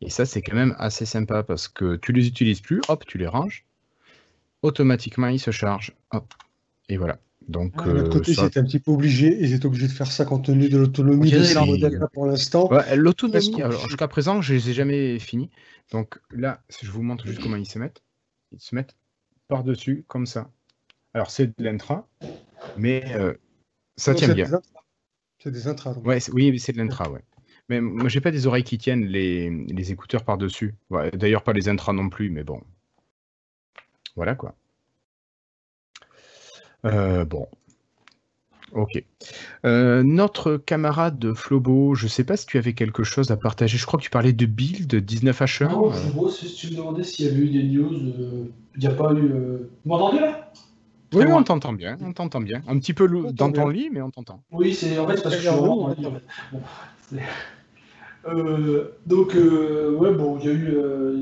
Et 0.00 0.10
ça, 0.10 0.26
c'est 0.26 0.42
quand 0.42 0.56
même 0.56 0.74
assez 0.78 1.06
sympa 1.06 1.42
parce 1.42 1.68
que 1.68 1.96
tu 1.96 2.12
les 2.12 2.26
utilises 2.26 2.60
plus, 2.60 2.80
hop, 2.88 3.04
tu 3.06 3.18
les 3.18 3.26
ranges. 3.26 3.64
Automatiquement, 4.62 5.28
ils 5.28 5.40
se 5.40 5.50
chargent. 5.50 5.92
Hop. 6.10 6.34
Et 6.88 6.96
voilà. 6.96 7.18
Donc, 7.48 7.74
ah, 7.78 7.84
de 7.86 7.90
l'autre 7.92 8.10
côté, 8.10 8.34
ça... 8.34 8.44
un 8.44 8.48
petit 8.48 8.78
peu 8.78 8.92
obligé, 8.92 9.36
ils 9.40 9.52
étaient 9.52 9.66
obligés 9.66 9.88
de 9.88 9.92
faire 9.92 10.10
ça 10.10 10.24
compte 10.24 10.44
tenu 10.44 10.68
de 10.68 10.78
l'autonomie 10.78 11.30
de 11.30 11.42
ces 11.42 11.64
modèles 11.64 12.00
pour 12.12 12.26
l'instant. 12.26 12.70
l'autonomie, 12.94 13.62
jusqu'à 13.88 14.08
présent, 14.08 14.40
je 14.40 14.54
ne 14.54 14.58
les 14.58 14.70
ai 14.70 14.72
jamais 14.72 15.18
finis. 15.18 15.50
Donc 15.90 16.20
là, 16.30 16.62
si 16.68 16.86
je 16.86 16.90
vous 16.90 17.02
montre 17.02 17.26
juste 17.26 17.42
comment 17.42 17.56
ils 17.56 17.66
se 17.66 17.78
mettent, 17.78 18.02
ils 18.52 18.60
se 18.60 18.74
mettent 18.74 18.96
par-dessus, 19.48 20.04
comme 20.08 20.26
ça. 20.26 20.50
Alors 21.14 21.30
c'est 21.30 21.58
de 21.58 21.64
l'intra, 21.64 22.08
mais 22.78 23.04
euh, 23.16 23.34
ça 23.96 24.14
tient 24.14 24.32
bien. 24.32 24.48
C'est 25.38 25.50
des 25.50 25.66
intras. 25.66 25.92
Ouais, 26.04 26.18
oui, 26.32 26.58
c'est 26.58 26.72
de 26.72 26.78
l'intra, 26.78 27.10
ouais. 27.10 27.22
Mais 27.68 27.80
moi, 27.80 28.08
j'ai 28.08 28.20
pas 28.20 28.30
des 28.30 28.46
oreilles 28.46 28.64
qui 28.64 28.78
tiennent 28.78 29.06
les, 29.06 29.50
les 29.50 29.92
écouteurs 29.92 30.24
par-dessus. 30.24 30.74
D'ailleurs, 31.14 31.42
pas 31.42 31.52
les 31.52 31.68
intras 31.68 31.92
non 31.92 32.08
plus, 32.08 32.30
mais 32.30 32.44
bon. 32.44 32.60
Voilà 34.16 34.34
quoi. 34.34 34.54
Euh, 36.84 37.24
bon. 37.24 37.46
Ok. 38.72 39.02
Euh, 39.64 40.02
notre 40.02 40.56
camarade 40.56 41.34
Flobo, 41.34 41.94
je 41.94 42.04
ne 42.04 42.08
sais 42.08 42.24
pas 42.24 42.36
si 42.36 42.46
tu 42.46 42.58
avais 42.58 42.72
quelque 42.72 43.04
chose 43.04 43.30
à 43.30 43.36
partager. 43.36 43.76
Je 43.76 43.86
crois 43.86 43.98
que 43.98 44.04
tu 44.04 44.10
parlais 44.10 44.32
de 44.32 44.46
build 44.46 44.92
19H1. 44.94 45.70
Non, 45.70 45.90
Flobo, 45.90 46.30
si 46.30 46.54
tu 46.54 46.68
me 46.68 46.76
demandais 46.76 47.04
s'il 47.04 47.26
y 47.26 47.28
avait 47.28 47.38
eu 47.38 47.50
des 47.50 47.64
news, 47.64 47.92
euh, 47.92 48.44
il 48.74 48.80
n'y 48.80 48.86
a 48.86 48.94
pas 48.94 49.12
eu. 49.12 49.28
Vous 49.28 49.68
m'entendez 49.84 50.20
là? 50.20 50.52
Oui, 51.14 51.24
on 51.28 51.42
t'entend 51.42 51.74
bien, 51.74 51.98
on 52.00 52.14
t'entend 52.14 52.40
bien. 52.40 52.62
Un 52.66 52.78
petit 52.78 52.94
peu 52.94 53.06
dans 53.32 53.52
ton 53.52 53.68
lit, 53.68 53.90
mais 53.92 54.00
on 54.00 54.10
t'entend. 54.10 54.42
Oui, 54.50 54.74
c'est 54.74 54.98
en 54.98 55.06
fait 55.06 55.22
parce 55.22 55.36
que 55.36 55.42
je 55.42 55.48
suis 55.48 55.58
vraiment 55.58 55.94
dans 55.94 56.10
le 56.10 57.20
lit. 58.24 58.80
donc, 59.06 59.34
ouais, 59.34 60.12
bon, 60.12 60.38
il 60.40 60.46
y 60.46 60.48
a 60.48 60.52
eu, 60.52 60.76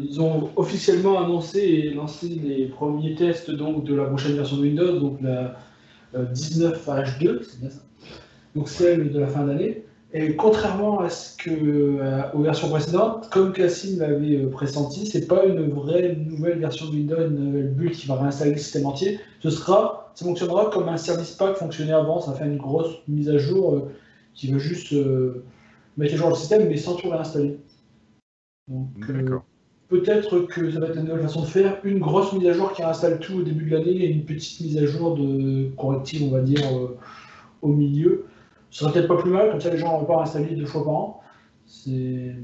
ils 0.08 0.20
ont 0.20 0.50
officiellement 0.56 1.24
annoncé 1.24 1.60
et 1.60 1.94
lancé 1.94 2.28
les 2.28 2.66
premiers 2.66 3.14
tests 3.14 3.50
donc, 3.50 3.84
de 3.84 3.94
la 3.94 4.04
prochaine 4.04 4.34
version 4.34 4.56
de 4.56 4.62
Windows, 4.62 4.98
donc 4.98 5.20
la 5.20 5.56
19H2, 6.14 7.28
euh, 7.28 7.40
c'est 7.42 7.60
bien 7.60 7.70
ça. 7.70 7.80
Donc 8.54 8.68
celle 8.68 9.12
de 9.12 9.18
la 9.18 9.28
fin 9.28 9.44
d'année. 9.44 9.84
Et 10.12 10.34
contrairement 10.34 11.00
à 11.00 11.08
ce 11.08 11.36
que 11.36 11.50
euh, 11.50 12.22
aux 12.34 12.42
versions 12.42 12.68
précédentes, 12.68 13.28
comme 13.30 13.52
Cassim 13.52 14.00
l'avait 14.00 14.38
euh, 14.38 14.50
pressenti, 14.50 15.06
c'est 15.06 15.28
pas 15.28 15.44
une 15.44 15.70
vraie 15.70 16.16
nouvelle 16.16 16.58
version 16.58 16.86
de 16.86 16.92
Windows, 16.92 17.20
une 17.20 17.52
nouvelle 17.52 17.68
bulle 17.68 17.92
qui 17.92 18.08
va 18.08 18.16
réinstaller 18.16 18.52
le 18.52 18.58
système 18.58 18.86
entier. 18.86 19.20
Ce 19.40 19.50
sera, 19.50 20.12
ça 20.16 20.24
fonctionnera 20.24 20.70
comme 20.70 20.88
un 20.88 20.96
service 20.96 21.30
pack 21.32 21.56
fonctionnait 21.56 21.92
avant. 21.92 22.20
Ça 22.20 22.32
fait 22.32 22.46
une 22.46 22.56
grosse 22.56 22.90
mise 23.06 23.28
à 23.30 23.38
jour 23.38 23.88
qui 24.34 24.50
va 24.50 24.58
juste 24.58 24.92
mettre 26.00 26.14
à 26.14 26.16
jour 26.16 26.28
le 26.30 26.34
système, 26.34 26.68
mais 26.68 26.76
sans 26.76 26.96
tout 26.96 27.08
réinstaller. 27.08 27.58
D'accord 28.68 29.44
peut-être 29.90 30.46
que 30.46 30.70
ça 30.70 30.80
va 30.80 30.86
être 30.86 30.96
une 30.96 31.04
nouvelle 31.04 31.22
façon 31.22 31.42
de 31.42 31.46
faire. 31.46 31.78
Une 31.84 31.98
grosse 31.98 32.32
mise 32.32 32.48
à 32.48 32.52
jour 32.52 32.72
qui 32.72 32.82
installe 32.82 33.18
tout 33.18 33.40
au 33.40 33.42
début 33.42 33.68
de 33.68 33.76
l'année 33.76 33.90
et 33.90 34.08
une 34.08 34.24
petite 34.24 34.60
mise 34.60 34.78
à 34.78 34.86
jour 34.86 35.16
de 35.16 35.68
corrective, 35.76 36.22
on 36.22 36.30
va 36.30 36.40
dire, 36.40 36.64
euh, 36.72 36.96
au 37.60 37.68
milieu. 37.68 38.24
Ce 38.70 38.80
serait 38.80 38.92
peut-être 38.92 39.08
pas 39.08 39.16
plus 39.16 39.30
mal, 39.30 39.50
comme 39.50 39.60
ça 39.60 39.70
les 39.70 39.78
gens 39.78 39.98
vont 39.98 40.06
pas 40.06 40.22
installer 40.22 40.54
deux 40.54 40.64
fois 40.64 40.84
par 40.84 40.94
an. 40.94 41.20
C'est 41.66 42.36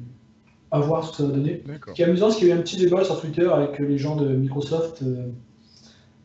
à 0.72 0.80
voir 0.80 1.04
ce 1.04 1.10
que 1.12 1.16
ça 1.18 1.22
va 1.22 1.30
donner. 1.30 1.62
Ce 1.86 1.92
qui 1.92 2.02
est 2.02 2.04
amusant, 2.04 2.30
c'est 2.30 2.38
qu'il 2.38 2.48
y 2.48 2.52
a 2.52 2.56
eu 2.56 2.58
un 2.58 2.62
petit 2.62 2.76
débat 2.76 3.04
sur 3.04 3.20
Twitter 3.20 3.46
avec 3.46 3.78
les 3.78 3.96
gens 3.96 4.16
de 4.16 4.26
Microsoft 4.34 5.02
euh, 5.02 5.28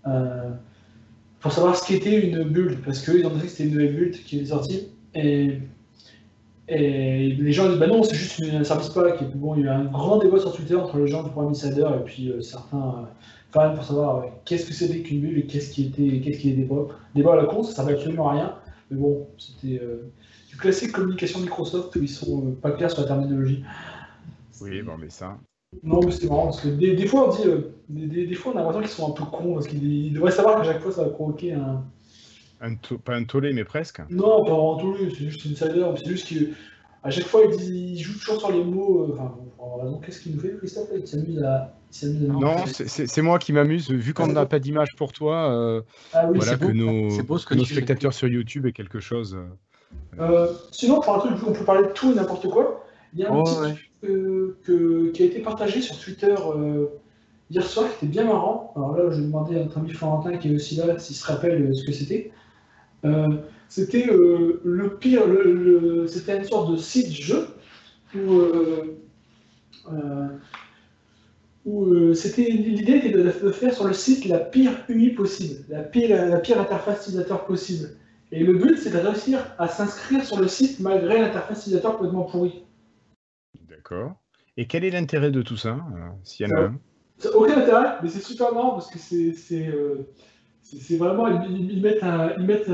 euh, 0.07 0.49
pour 1.39 1.51
savoir 1.51 1.75
ce 1.75 1.87
qu'était 1.87 2.27
une 2.27 2.43
build, 2.43 2.79
parce 2.83 3.05
qu'ils 3.05 3.25
ont 3.25 3.29
dit 3.29 3.41
que 3.41 3.47
c'était 3.47 3.65
une 3.65 3.75
nouvelle 3.75 3.95
build 3.95 4.15
qui 4.23 4.39
est 4.39 4.45
sortie. 4.45 4.87
Et 5.13 5.59
et 6.73 7.33
les 7.33 7.51
gens 7.51 7.67
disent 7.67 7.79
bah 7.79 7.87
non, 7.87 8.01
c'est 8.01 8.15
juste 8.15 8.41
un 8.41 8.63
service 8.63 8.89
pack. 8.89 9.21
Et 9.21 9.25
puis 9.25 9.37
bon, 9.37 9.55
il 9.55 9.65
y 9.65 9.67
a 9.67 9.73
eu 9.73 9.75
un 9.75 9.83
grand 9.85 10.17
débat 10.19 10.39
sur 10.39 10.53
Twitter 10.53 10.75
entre 10.75 10.97
les 10.99 11.07
gens 11.07 11.21
du 11.21 11.29
programme 11.29 11.51
Insider 11.51 11.85
et 11.99 12.03
puis 12.05 12.29
euh, 12.29 12.41
certains 12.41 12.77
euh, 12.77 13.05
fans 13.51 13.75
pour 13.75 13.83
savoir 13.83 14.17
euh, 14.17 14.27
qu'est-ce 14.45 14.67
que 14.67 14.73
c'était 14.73 15.01
qu'une 15.01 15.19
bulle 15.19 15.39
et 15.39 15.45
qu'est-ce 15.45 15.73
qui 15.73 15.87
était 15.87 16.21
qu'est-ce 16.21 16.39
qui 16.39 16.51
est 16.51 16.53
débat. 16.53 16.87
Débat 17.13 17.33
à 17.33 17.35
la 17.35 17.45
con, 17.45 17.63
ça 17.63 17.73
servait 17.73 17.93
absolument 17.93 18.29
à 18.29 18.33
rien. 18.33 18.55
Mais 18.89 18.97
bon, 18.97 19.27
c'était 19.37 19.81
du 20.49 20.55
classique 20.57 20.93
communication 20.93 21.39
Microsoft 21.41 21.93
où 21.95 22.01
ils 22.01 22.09
sont 22.09 22.51
pas 22.61 22.71
clairs 22.71 22.91
sur 22.91 23.01
la 23.01 23.07
terminologie. 23.07 23.63
Oui, 24.61 24.81
bon, 24.81 24.93
mais 24.97 25.09
ça. 25.09 25.37
Non, 25.83 25.99
mais 26.05 26.11
c'est 26.11 26.27
marrant 26.27 26.45
parce 26.45 26.61
que 26.61 26.69
des, 26.69 27.05
fois 27.05 27.29
on 27.29 27.31
dit, 27.31 27.43
des, 27.89 28.27
des, 28.27 28.35
fois 28.35 28.53
on 28.53 28.57
a 28.57 28.63
l'impression 28.63 28.81
qu'ils 28.81 28.89
sont 28.89 29.09
un 29.09 29.13
peu 29.13 29.25
cons 29.25 29.53
parce 29.53 29.67
qu'ils 29.67 30.13
devraient 30.13 30.31
savoir 30.31 30.57
qu'à 30.57 30.63
chaque 30.63 30.81
fois 30.81 30.91
ça 30.91 31.03
va 31.03 31.09
provoquer 31.09 31.53
un 31.53 31.83
pas 33.03 33.15
un 33.15 33.23
tollé, 33.23 33.53
mais 33.53 33.63
presque. 33.63 34.01
Non, 34.09 34.43
pas 34.43 34.51
un 34.51 34.77
tollé, 34.79 35.09
c'est 35.09 35.29
juste 35.29 35.45
une 35.45 35.51
insider. 35.51 35.85
C'est 35.97 36.09
juste 36.09 36.27
qu'à 36.27 37.09
chaque 37.09 37.25
fois, 37.25 37.41
il, 37.43 37.97
joue 37.99 38.17
toujours 38.19 38.39
sur 38.39 38.51
les 38.51 38.63
mots. 38.63 39.03
Euh, 39.03 39.13
enfin, 39.13 39.99
qu'est-ce 40.05 40.21
qu'il 40.21 40.35
nous 40.35 40.41
fait, 40.41 40.55
Christophe 40.57 40.89
Il 40.95 41.07
s'amuse 41.07 41.43
à. 41.43 41.73
Non, 42.03 42.55
c'est 42.65 43.21
moi 43.21 43.37
qui 43.37 43.51
m'amuse, 43.51 43.89
vu 43.91 44.13
qu'on 44.13 44.27
n'a 44.27 44.45
pas 44.45 44.59
d'image 44.59 44.95
pour 44.95 45.11
toi. 45.11 45.51
Euh, 45.51 45.81
ah 46.13 46.27
oui, 46.29 46.37
voilà, 46.37 46.57
que, 46.57 46.71
nos, 46.71 47.23
beau 47.23 47.37
que 47.37 47.53
nos 47.53 47.65
spectateurs 47.65 48.13
sur 48.13 48.27
YouTube 48.27 48.65
aient 48.65 48.71
quelque 48.71 49.01
chose. 49.01 49.35
Euh, 49.35 50.21
euh... 50.21 50.53
sinon, 50.71 51.01
pour 51.01 51.15
un 51.15 51.19
truc, 51.19 51.33
on 51.45 51.51
peut 51.51 51.65
parler 51.65 51.87
de 51.87 51.91
tout 51.91 52.11
et 52.11 52.15
n'importe 52.15 52.47
quoi. 52.49 52.85
Il 53.13 53.19
y 53.19 53.25
a 53.25 53.31
un 53.31 53.35
oh, 53.35 53.43
petit 53.43 53.81
truc 54.01 55.13
qui 55.13 55.23
a 55.23 55.25
été 55.25 55.41
partagé 55.41 55.81
sur 55.81 55.99
Twitter 55.99 56.33
hier 57.49 57.65
soir 57.65 57.87
qui 57.89 58.05
était 58.05 58.11
bien 58.11 58.23
marrant. 58.23 58.71
Alors 58.77 58.95
là, 58.95 59.03
je 59.09 59.17
vais 59.17 59.23
demander 59.23 59.57
à 59.57 59.63
notre 59.63 59.77
ami 59.77 59.91
Florentin 59.91 60.37
qui 60.37 60.49
est 60.49 60.55
aussi 60.55 60.75
là 60.75 60.97
s'il 60.97 61.15
se 61.15 61.25
rappelle 61.25 61.75
ce 61.75 61.83
que 61.83 61.91
c'était. 61.91 62.31
Euh, 63.05 63.37
c'était 63.67 64.09
euh, 64.09 64.61
le 64.63 64.97
pire, 64.97 65.23
c'était 66.07 66.37
une 66.37 66.43
sorte 66.43 66.71
de 66.71 66.77
site 66.77 67.11
jeu 67.11 67.47
où, 68.15 68.41
euh, 71.67 72.13
c'était 72.13 72.49
l'idée 72.49 72.97
était 72.97 73.11
de, 73.11 73.29
faire 73.51 73.73
sur 73.73 73.87
le 73.87 73.93
site 73.93 74.25
la 74.25 74.39
pire 74.39 74.71
UI 74.89 75.11
possible, 75.11 75.63
la 75.69 75.83
pire, 75.83 76.27
la 76.27 76.39
pire 76.39 76.59
interface 76.59 77.03
utilisateur 77.03 77.45
possible. 77.45 77.89
Et 78.33 78.43
le 78.43 78.53
but, 78.53 78.77
c'est 78.77 78.91
de 78.91 78.97
réussir 78.97 79.39
à 79.57 79.67
s'inscrire 79.67 80.23
sur 80.23 80.39
le 80.39 80.47
site 80.47 80.79
malgré 80.79 81.19
l'interface 81.19 81.59
utilisateur 81.61 81.97
complètement 81.97 82.23
pourrie. 82.23 82.63
D'accord. 83.69 84.13
Et 84.57 84.67
quel 84.67 84.83
est 84.83 84.89
l'intérêt 84.89 85.31
de 85.31 85.41
tout 85.41 85.57
ça, 85.57 85.77
s'il 86.23 86.47
y 86.47 86.53
en 86.53 86.57
a 86.57 86.71
aucun 87.35 87.61
intérêt, 87.61 87.97
mais 88.01 88.09
c'est 88.09 88.21
super 88.21 88.53
marrant 88.53 88.71
parce 88.71 88.89
que 88.89 88.97
c'est 88.97 89.33
C'est 89.33 89.69
vraiment, 90.97 91.27
ils, 91.27 91.81
mettent 91.81 92.03
un, 92.03 92.31
ils 92.37 92.45
mettent, 92.45 92.71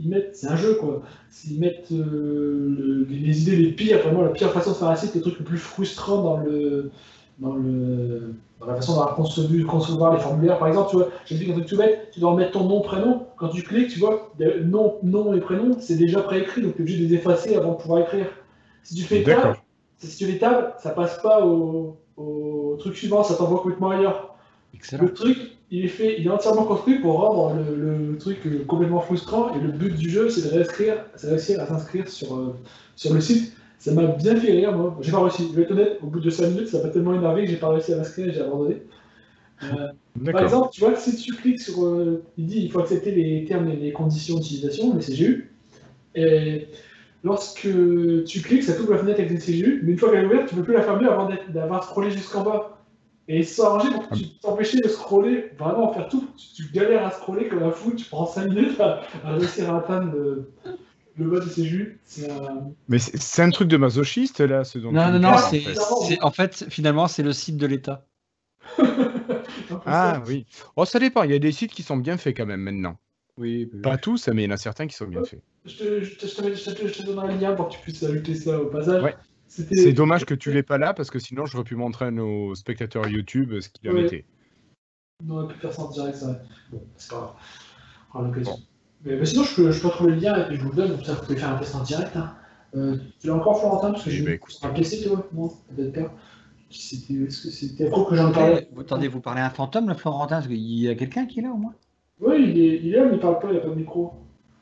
ils 0.00 0.08
mettent, 0.08 0.36
c'est 0.36 0.48
un 0.48 0.56
jeu 0.56 0.74
quoi. 0.74 1.02
Ils 1.48 1.60
mettent 1.60 1.92
euh, 1.92 3.06
les 3.08 3.42
idées 3.42 3.56
les 3.56 3.72
pires, 3.72 3.98
vraiment 3.98 4.22
la 4.22 4.30
pire 4.30 4.52
façon 4.52 4.72
de 4.72 4.76
faire 4.76 4.88
un 4.88 4.96
site, 4.96 5.14
le 5.14 5.20
truc 5.20 5.38
le 5.38 5.44
plus 5.44 5.58
frustrant 5.58 6.22
dans 6.22 6.36
le, 6.38 6.90
dans 7.38 7.54
le, 7.54 8.34
dans 8.58 8.66
la 8.66 8.76
façon 8.76 8.92
d'avoir 8.92 9.14
concevoir 9.14 10.14
les 10.14 10.20
formulaires. 10.20 10.58
Par 10.58 10.68
exemple, 10.68 10.90
tu 10.90 10.96
vois, 10.96 11.08
j'ai 11.26 11.36
dit 11.36 11.50
un 11.50 11.54
truc 11.54 11.66
tout 11.66 11.76
bête, 11.76 12.10
tu 12.12 12.20
dois 12.20 12.34
mettre 12.34 12.52
ton 12.52 12.64
nom, 12.64 12.80
prénom. 12.80 13.26
Quand 13.36 13.48
tu 13.48 13.62
cliques, 13.62 13.90
tu 13.90 14.00
vois, 14.00 14.32
nom, 14.64 14.96
nom 15.02 15.34
et 15.34 15.40
prénom, 15.40 15.76
c'est 15.78 15.96
déjà 15.96 16.22
préécrit, 16.22 16.62
donc 16.62 16.74
tu 16.74 16.78
es 16.78 16.82
obligé 16.82 17.04
de 17.04 17.08
les 17.08 17.14
effacer 17.14 17.56
avant 17.56 17.72
de 17.72 17.76
pouvoir 17.76 18.00
écrire. 18.02 18.26
Si 18.82 18.94
tu 18.94 19.02
fais 19.02 19.22
table, 19.22 19.56
si 19.98 20.16
tu 20.16 20.26
fais 20.26 20.38
table, 20.38 20.74
ça 20.78 20.90
passe 20.90 21.20
pas 21.22 21.44
au, 21.44 21.96
au 22.16 22.76
truc 22.78 22.96
suivant, 22.96 23.22
ça 23.22 23.34
t'envoie 23.34 23.60
complètement 23.60 23.90
ailleurs. 23.90 24.34
Excellent. 24.74 25.04
Le 25.04 25.12
truc, 25.14 25.58
il 25.70 25.84
est 25.84 25.88
fait, 25.88 26.16
il 26.18 26.26
est 26.26 26.30
entièrement 26.30 26.64
construit 26.64 26.98
pour 26.98 27.20
rendre 27.20 27.54
le, 27.54 28.18
truc 28.18 28.38
euh, 28.46 28.64
complètement 28.66 29.00
frustrant. 29.00 29.54
Et 29.54 29.60
le 29.60 29.70
but 29.70 29.94
du 29.94 30.10
jeu, 30.10 30.28
c'est 30.28 30.42
de 30.42 30.48
réussir 30.48 31.60
à 31.60 31.66
s'inscrire 31.66 32.08
sur, 32.08 32.36
euh, 32.36 32.56
sur 32.96 33.14
le 33.14 33.20
site. 33.20 33.52
Ça 33.78 33.92
m'a 33.92 34.06
bien 34.06 34.36
fait 34.36 34.52
rire, 34.52 34.76
moi. 34.76 34.98
J'ai 35.00 35.12
pas 35.12 35.22
réussi. 35.22 35.48
Je 35.50 35.56
vais 35.56 35.62
être 35.62 35.70
honnête, 35.70 35.98
au 36.02 36.06
bout 36.06 36.20
de 36.20 36.28
5 36.28 36.48
minutes, 36.48 36.68
ça 36.68 36.82
m'a 36.82 36.88
tellement 36.88 37.14
énervé 37.14 37.44
que 37.44 37.50
j'ai 37.50 37.56
pas 37.56 37.68
réussi 37.68 37.92
à 37.92 37.96
m'inscrire 37.96 38.28
et 38.28 38.32
j'ai 38.32 38.40
abandonné. 38.40 38.82
Euh, 39.62 40.32
par 40.32 40.42
exemple, 40.42 40.68
tu 40.72 40.80
vois, 40.80 40.96
si 40.96 41.16
tu 41.16 41.34
cliques 41.34 41.60
sur. 41.60 41.74
il 42.36 42.46
dit 42.46 42.62
il 42.62 42.72
faut 42.72 42.80
accepter 42.80 43.12
les 43.12 43.44
termes 43.44 43.68
et 43.68 43.76
les 43.76 43.92
conditions 43.92 44.36
d'utilisation, 44.36 44.96
les 44.96 45.02
CGU. 45.02 45.52
Et 46.14 46.66
lorsque 47.22 47.68
tu 48.26 48.40
cliques, 48.40 48.64
ça 48.64 48.72
t'ouvre 48.72 48.92
la 48.92 48.98
fenêtre 48.98 49.20
avec 49.20 49.30
les 49.30 49.38
CGU, 49.38 49.82
mais 49.84 49.92
une 49.92 49.98
fois 49.98 50.10
qu'elle 50.10 50.24
est 50.24 50.26
ouverte, 50.26 50.48
tu 50.48 50.56
ne 50.56 50.60
peux 50.60 50.64
plus 50.64 50.74
la 50.74 50.82
fermer 50.82 51.06
avant 51.06 51.28
d'avoir 51.50 51.84
scrollé 51.84 52.10
jusqu'en 52.10 52.42
bas. 52.42 52.79
Et 53.32 53.44
ça 53.44 53.66
arrangé 53.66 53.90
pour 53.90 54.08
t'empêcher 54.42 54.80
de 54.80 54.88
scroller, 54.88 55.52
vraiment 55.56 55.92
faire 55.92 56.08
tout. 56.08 56.28
Tu, 56.56 56.64
galères 56.72 57.06
à 57.06 57.12
scroller 57.12 57.46
comme 57.46 57.62
un 57.62 57.70
fou, 57.70 57.94
tu 57.94 58.04
prends 58.06 58.26
5 58.26 58.48
minutes 58.48 58.80
à, 58.80 59.02
réussir 59.24 59.72
à 59.72 59.78
atteindre 59.78 60.12
le, 60.12 61.30
bas 61.30 61.38
de 61.38 61.48
ces 61.48 61.64
jus. 61.64 62.00
Mais 62.88 62.98
c'est 62.98 63.42
un 63.42 63.50
truc 63.50 63.68
de 63.68 63.76
masochiste 63.76 64.40
là, 64.40 64.64
ce 64.64 64.80
dont 64.80 64.90
Non, 64.90 65.12
non, 65.12 65.20
non, 65.20 65.36
c'est 65.38 66.20
en 66.22 66.32
fait, 66.32 66.66
finalement, 66.70 67.06
c'est 67.06 67.22
le 67.22 67.32
site 67.32 67.56
de 67.56 67.68
l'État. 67.68 68.04
ah 69.86 70.20
oui. 70.26 70.44
Oh, 70.74 70.84
ça 70.84 70.98
dépend, 70.98 71.22
il 71.22 71.30
y 71.30 71.34
a 71.34 71.38
des 71.38 71.52
sites 71.52 71.70
qui 71.70 71.84
sont 71.84 71.98
bien 71.98 72.16
faits 72.16 72.36
quand 72.36 72.46
même 72.46 72.62
maintenant. 72.62 72.98
Oui, 73.38 73.70
Pas 73.80 73.96
tous, 73.96 74.26
mais 74.26 74.42
il 74.42 74.46
y 74.46 74.48
en 74.48 74.54
a 74.54 74.56
certains 74.56 74.88
qui 74.88 74.96
sont 74.96 75.06
bien 75.06 75.22
faits. 75.22 75.40
Je 75.66 75.76
te, 75.76 76.02
je, 76.02 76.16
te, 76.16 76.26
je 76.26 76.92
te, 76.92 77.06
donnerai 77.06 77.34
le 77.34 77.40
lien 77.40 77.54
pour 77.54 77.68
que 77.68 77.74
tu 77.74 77.78
puisses 77.78 78.02
ajouter 78.02 78.34
ça 78.34 78.60
au 78.60 78.66
passage. 78.66 79.04
Ouais. 79.04 79.14
C'est 79.50 79.92
dommage 79.92 80.24
que 80.24 80.34
tu 80.34 80.52
l'aies 80.52 80.62
pas 80.62 80.78
là 80.78 80.94
parce 80.94 81.10
que 81.10 81.18
sinon 81.18 81.44
j'aurais 81.44 81.64
pu 81.64 81.74
montrer 81.74 82.06
à 82.06 82.10
nos 82.12 82.54
spectateurs 82.54 83.08
YouTube 83.08 83.58
ce 83.60 83.68
qu'il 83.68 83.88
a 83.88 84.00
été. 84.00 84.24
On 85.26 85.30
aurait 85.30 85.52
pu 85.52 85.58
faire 85.58 85.72
ça 85.72 85.82
en 85.82 85.90
direct, 85.90 86.16
ça. 86.16 86.40
Bon, 86.70 86.82
c'est 86.96 87.10
pas 87.10 87.36
grave. 88.12 88.26
l'occasion. 88.28 88.56
Mais, 89.04 89.24
sinon, 89.24 89.44
je 89.44 89.56
peux, 89.56 89.70
je 89.72 89.82
peux 89.82 89.88
trouver 89.88 90.12
le 90.12 90.18
lien 90.18 90.36
et 90.36 90.46
puis 90.46 90.56
je 90.56 90.62
vous 90.62 90.70
le 90.70 90.76
donne, 90.76 90.90
comme 90.92 91.04
ça 91.04 91.14
vous 91.14 91.22
pouvez 91.22 91.36
faire 91.36 91.50
un 91.50 91.58
test 91.58 91.74
en 91.74 91.82
direct. 91.82 92.16
Hein. 92.16 92.34
Euh, 92.76 92.98
tu 93.18 93.26
l'as 93.26 93.34
encore, 93.34 93.58
Florentin 93.58 93.92
Parce 93.92 94.04
que 94.04 94.10
j'ai 94.10 94.24
bah, 94.24 94.46
un 94.62 94.68
PC, 94.70 95.02
toi, 95.04 95.26
moi, 95.32 95.50
peut-être 95.74 96.10
C'était, 96.70 97.14
est-ce 97.14 97.42
que 97.42 97.50
c'était 97.50 97.90
que 97.90 98.14
j'en 98.14 98.30
parlais? 98.30 98.68
Vous 98.72 98.82
attendez, 98.82 99.08
vous 99.08 99.20
parlez 99.20 99.40
à 99.40 99.46
un 99.46 99.50
fantôme, 99.50 99.88
là, 99.88 99.94
Florentin 99.94 100.36
Parce 100.36 100.46
qu'il 100.46 100.58
y 100.58 100.88
a 100.88 100.94
quelqu'un 100.94 101.26
qui 101.26 101.40
est 101.40 101.42
là, 101.42 101.50
au 101.50 101.56
moins? 101.56 101.74
Oui, 102.20 102.36
il 102.50 102.58
est, 102.58 102.76
il 102.82 102.94
est 102.94 102.98
là, 102.98 103.06
mais 103.06 103.14
il 103.14 103.20
parle 103.20 103.40
pas, 103.40 103.50
il 103.50 103.56
a 103.56 103.60
pas 103.60 103.70
de 103.70 103.74
micro. 103.74 104.14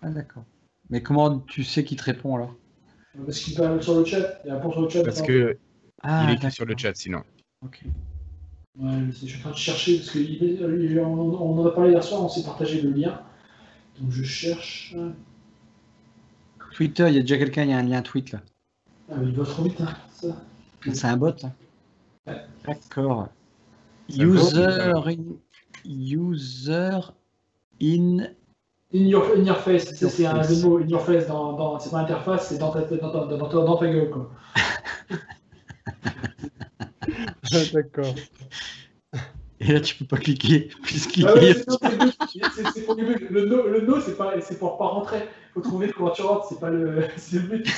Ah, 0.02 0.10
d'accord. 0.10 0.44
Mais 0.88 1.02
comment 1.02 1.40
tu 1.40 1.64
sais 1.64 1.84
qu'il 1.84 1.98
te 1.98 2.04
répond, 2.04 2.36
alors? 2.36 2.54
Parce 3.24 3.38
qu'il 3.40 3.54
parle 3.54 3.82
sur 3.82 3.98
le 3.98 4.04
chat. 4.04 4.40
Il 4.44 4.52
répond 4.52 4.72
sur 4.72 4.82
le 4.82 4.88
chat. 4.88 5.02
Parce 5.02 5.22
que 5.22 5.58
ah, 6.02 6.26
il 6.28 6.34
écrit 6.34 6.50
sur 6.50 6.64
le 6.64 6.76
chat 6.76 6.94
sinon. 6.94 7.22
Ok. 7.64 7.82
Ouais, 8.78 8.90
je 9.10 9.26
suis 9.26 9.36
en 9.38 9.40
train 9.40 9.50
de 9.50 9.56
chercher 9.56 9.98
parce 9.98 10.10
qu'on 10.10 10.20
on 11.04 11.58
en 11.58 11.66
a 11.66 11.70
parlé 11.72 11.90
hier 11.90 12.04
soir, 12.04 12.22
on 12.22 12.28
s'est 12.28 12.44
partagé 12.44 12.80
le 12.80 12.90
lien. 12.90 13.20
Donc 14.00 14.12
je 14.12 14.22
cherche. 14.22 14.94
Twitter, 16.74 17.06
il 17.08 17.14
y 17.14 17.18
a 17.18 17.22
déjà 17.22 17.38
quelqu'un, 17.38 17.64
il 17.64 17.70
y 17.70 17.72
a 17.72 17.78
un 17.78 17.82
lien 17.82 18.02
tweet 18.02 18.30
là. 18.32 18.40
Ah, 19.10 19.16
mais 19.18 19.28
il 19.28 19.34
va 19.34 19.44
trop 19.44 19.64
vite, 19.64 19.80
hein, 19.80 19.96
ça. 20.12 20.28
C'est 20.92 21.06
un 21.06 21.16
bot. 21.16 21.30
Hein. 21.42 21.52
Ouais. 22.26 22.40
D'accord. 22.66 23.28
User 24.08 24.92
in, 25.06 25.38
user 25.84 27.00
in 27.82 28.28
In 28.94 29.06
your, 29.06 29.36
in 29.36 29.44
your 29.44 29.58
face, 29.58 29.94
c'est 29.94 30.26
un 30.26 30.42
jeu 30.42 30.56
de 30.56 30.62
mots. 30.62 30.78
In 30.78 30.88
your 30.88 31.02
face, 31.02 31.26
dans, 31.26 31.52
dans, 31.52 31.78
c'est 31.78 31.90
pas 31.90 31.98
interface, 31.98 32.48
c'est 32.48 32.58
dans 32.58 32.70
ta, 32.70 32.80
dans, 32.80 33.12
dans, 33.12 33.26
dans, 33.26 33.64
dans 33.64 33.76
ta 33.76 33.86
gueule. 33.86 34.08
Quoi. 34.10 34.30
D'accord. 37.72 38.14
Et 39.60 39.72
là, 39.72 39.80
tu 39.80 39.96
peux 39.96 40.06
pas 40.06 40.16
cliquer. 40.16 40.70
Puisqu'il 40.84 41.26
ah 41.26 41.34
ouais, 41.34 41.52
c'est 41.52 42.86
pour 42.86 42.94
le 42.94 43.44
no, 43.46 43.66
le 43.66 43.80
no 43.80 44.00
c'est 44.00 44.16
pas, 44.16 44.40
c'est 44.40 44.58
pour 44.58 44.78
pas 44.78 44.86
rentrer. 44.86 45.28
Faut 45.52 45.60
trouver 45.60 45.90
comment 45.90 46.10
tu 46.10 46.22
rentres. 46.22 46.46
C'est 46.48 46.60
pas 46.60 46.70
le, 46.70 47.04
c'est 47.16 47.36
le 47.36 47.42
but. 47.42 47.66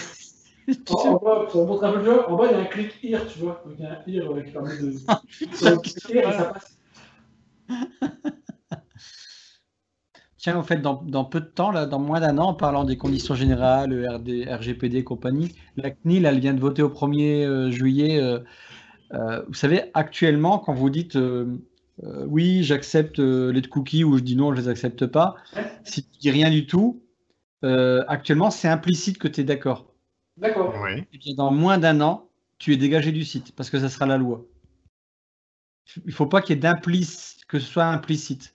En, 0.90 0.94
en, 0.94 1.16
bas, 1.16 1.48
pour 1.50 1.66
montrer 1.66 1.88
un 1.88 1.92
peu 1.94 2.02
mieux, 2.02 2.28
en 2.28 2.36
bas 2.36 2.46
il 2.48 2.52
y 2.52 2.54
a 2.54 2.60
un 2.60 2.66
clic 2.66 2.92
here, 3.02 3.26
tu 3.26 3.40
vois. 3.40 3.60
Donc 3.66 3.74
il 3.76 3.84
y 3.84 3.88
a 3.88 3.90
un 3.90 4.02
here 4.06 4.30
euh, 4.30 4.40
qui 4.42 4.52
permet 4.52 4.76
de. 4.76 4.92
Sur 4.92 5.70
le 5.70 6.14
here 6.14 6.28
et 6.28 6.32
ça 6.32 6.44
passe. 6.44 6.78
Tiens, 10.40 10.56
en 10.56 10.62
fait, 10.62 10.80
dans, 10.80 10.96
peu 11.26 11.40
de 11.40 11.44
temps, 11.44 11.70
là, 11.70 11.84
dans 11.84 11.98
moins 11.98 12.18
d'un 12.18 12.38
an, 12.38 12.48
en 12.48 12.54
parlant 12.54 12.84
des 12.84 12.96
conditions 12.96 13.34
générales, 13.34 13.92
RD, 13.92 14.48
RGPD 14.48 14.96
et 14.96 15.04
compagnie, 15.04 15.54
la 15.76 15.90
CNIL, 15.90 16.24
elle 16.24 16.40
vient 16.40 16.54
de 16.54 16.60
voter 16.60 16.80
au 16.80 16.88
1er 16.88 17.44
euh, 17.44 17.70
juillet. 17.70 18.18
Euh, 18.18 18.38
euh, 19.12 19.42
vous 19.48 19.54
savez, 19.54 19.90
actuellement, 19.92 20.58
quand 20.58 20.72
vous 20.72 20.88
dites 20.88 21.18
oui, 22.26 22.62
j'accepte 22.62 23.18
les 23.18 23.60
cookies 23.60 24.04
ou 24.04 24.16
je 24.16 24.22
dis 24.22 24.34
non, 24.34 24.54
je 24.54 24.56
ne 24.56 24.62
les 24.62 24.68
accepte 24.68 25.04
pas, 25.04 25.36
si 25.84 26.04
tu 26.04 26.18
dis 26.18 26.30
rien 26.30 26.48
du 26.48 26.66
tout, 26.66 27.02
actuellement, 27.62 28.50
c'est 28.50 28.68
implicite 28.68 29.18
que 29.18 29.28
tu 29.28 29.42
es 29.42 29.44
d'accord. 29.44 29.92
D'accord. 30.38 30.74
Oui. 30.82 31.04
Et 31.12 31.18
bien, 31.18 31.34
dans 31.34 31.52
moins 31.52 31.76
d'un 31.76 32.00
an, 32.00 32.30
tu 32.58 32.72
es 32.72 32.78
dégagé 32.78 33.12
du 33.12 33.26
site 33.26 33.54
parce 33.54 33.68
que 33.68 33.78
ça 33.78 33.90
sera 33.90 34.06
la 34.06 34.16
loi. 34.16 34.46
Il 35.96 36.06
ne 36.06 36.12
faut 36.12 36.24
pas 36.24 36.40
qu'il 36.40 36.56
y 36.56 36.58
ait 36.58 36.62
d'implicite, 36.62 37.44
que 37.44 37.58
ce 37.58 37.66
soit 37.66 37.84
implicite. 37.84 38.54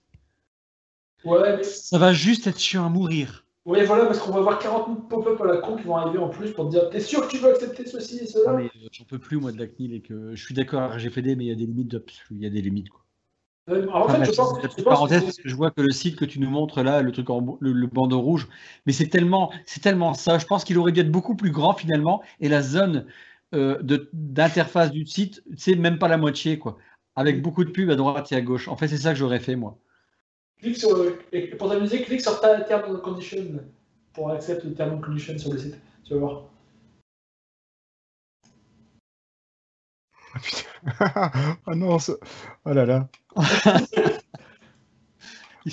Ouais, 1.25 1.63
Ça 1.63 1.97
va 1.97 2.13
juste 2.13 2.47
être 2.47 2.59
chiant 2.59 2.85
à 2.85 2.89
mourir. 2.89 3.45
Oui, 3.65 3.83
voilà, 3.83 4.05
parce 4.05 4.19
qu'on 4.19 4.31
va 4.31 4.39
avoir 4.39 4.59
40 4.59 4.87
000 4.87 4.99
pop-up 5.07 5.41
à 5.41 5.45
la 5.45 5.57
con 5.57 5.75
qui 5.75 5.83
vont 5.83 5.95
arriver 5.95 6.19
en 6.19 6.29
plus 6.29 6.51
pour 6.51 6.65
te 6.65 6.71
dire 6.71 6.87
T'es 6.91 6.99
sûr 6.99 7.25
que 7.25 7.31
tu 7.31 7.39
veux 7.39 7.49
accepter 7.49 7.87
ceci 7.87 8.19
et 8.19 8.27
cela? 8.27 8.53
Mais 8.53 8.65
euh, 8.65 8.87
J'en 8.91 9.05
peux 9.05 9.17
plus, 9.17 9.37
moi, 9.37 9.51
de 9.51 9.57
la 9.57 9.65
CNIL 9.65 9.93
et 9.93 10.01
que 10.01 10.35
je 10.35 10.43
suis 10.43 10.53
d'accord 10.53 10.83
avec 10.83 10.99
GFD, 10.99 11.35
mais 11.35 11.45
il 11.45 11.47
y 11.47 11.51
a 11.51 11.55
des 11.55 11.65
limites. 11.65 11.95
Il 12.29 12.37
y 12.37 12.45
a 12.45 12.49
des 12.51 12.61
limites, 12.61 12.89
quoi. 12.89 13.01
Euh, 13.69 13.87
en 13.91 14.07
fait, 14.07 14.23
je 14.25 14.31
pense, 14.31 14.53
je 14.77 14.83
parenthèse, 14.83 15.23
parce 15.23 15.37
que 15.37 15.49
je 15.49 15.55
vois 15.55 15.71
que 15.71 15.81
le 15.81 15.91
site 15.91 16.17
que 16.17 16.25
tu 16.25 16.39
nous 16.39 16.49
montres 16.51 16.83
là, 16.83 17.01
le 17.01 17.11
truc 17.11 17.31
en 17.31 17.57
le, 17.59 17.87
bandeau 17.87 18.21
rouge, 18.21 18.47
mais 18.85 18.93
c'est 18.93 19.07
tellement, 19.07 19.51
c'est 19.65 19.81
tellement 19.81 20.13
ça. 20.13 20.37
Je 20.37 20.45
pense 20.45 20.63
qu'il 20.63 20.77
aurait 20.77 20.91
dû 20.91 20.99
être 20.99 21.11
beaucoup 21.11 21.35
plus 21.35 21.49
grand 21.49 21.73
finalement, 21.73 22.21
et 22.39 22.47
la 22.47 22.61
zone 22.61 23.07
euh, 23.55 23.81
d'interface 24.13 24.91
du 24.91 25.07
site, 25.07 25.43
c'est 25.57 25.75
même 25.75 25.97
pas 25.97 26.07
la 26.07 26.17
moitié, 26.17 26.59
quoi, 26.59 26.77
avec 27.15 27.41
beaucoup 27.41 27.63
de 27.63 27.71
pubs 27.71 27.89
à 27.89 27.95
droite 27.95 28.31
et 28.31 28.35
à 28.35 28.41
gauche. 28.41 28.67
En 28.67 28.77
fait, 28.77 28.87
c'est 28.87 28.97
ça 28.97 29.13
que 29.13 29.17
j'aurais 29.17 29.39
fait 29.39 29.55
moi. 29.55 29.79
Clique 30.65 30.79
sur, 30.79 30.97
pour 31.59 31.69
t'amuser, 31.69 32.01
clique 32.01 32.21
sur 32.21 32.41
ta 32.41 32.59
term 32.61 32.95
of 32.95 33.03
condition 33.03 33.37
pour 34.13 34.31
accepter 34.31 34.67
le 34.67 34.73
term 34.73 34.95
of 34.95 35.01
condition 35.01 35.37
sur 35.37 35.53
le 35.53 35.59
site. 35.59 35.75
Tu 36.03 36.15
vas 36.15 36.19
voir. 36.19 36.41
Ah 40.33 40.39
putain. 40.41 41.53
oh 41.67 41.75
non, 41.75 41.97
oh 41.99 42.73
là 42.73 42.83
là. 42.83 43.07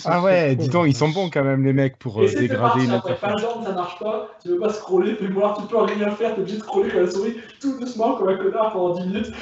ah 0.04 0.20
ouais, 0.20 0.56
dis 0.56 0.68
donc, 0.68 0.86
ils 0.86 0.94
sont 0.94 1.08
bons 1.08 1.30
quand 1.30 1.42
même 1.42 1.64
les 1.64 1.72
mecs 1.72 1.98
pour 1.98 2.20
euh, 2.20 2.26
dégrader 2.26 2.84
une 2.84 2.90
après, 2.90 3.16
Par 3.16 3.32
exemple, 3.32 3.64
ça 3.64 3.72
marche 3.72 3.98
pas, 3.98 4.28
tu 4.42 4.48
veux 4.48 4.58
pas 4.58 4.74
scroller, 4.74 5.14
fais 5.14 5.28
voir, 5.28 5.56
tu 5.56 5.66
peux 5.68 5.78
rien 5.78 6.10
faire, 6.10 6.34
t'es 6.34 6.42
obligé 6.42 6.58
de 6.58 6.62
scroller 6.62 6.90
comme 6.90 7.04
la 7.04 7.10
souris 7.10 7.36
tout 7.60 7.80
doucement 7.80 8.16
comme 8.16 8.28
un 8.28 8.36
connard 8.36 8.74
pendant 8.74 9.00
10 9.00 9.06
minutes. 9.06 9.32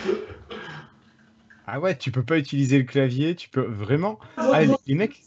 Ah 1.67 1.81
ouais, 1.81 1.99
tu 1.99 2.13
peux 2.13 2.25
pas 2.25 2.39
utiliser 2.39 2.79
le 2.79 2.85
clavier, 2.85 3.35
tu 3.35 3.49
peux 3.49 3.63
vraiment. 3.63 4.21
Ah, 4.37 4.61
les 4.87 4.95
mecs, 4.95 5.21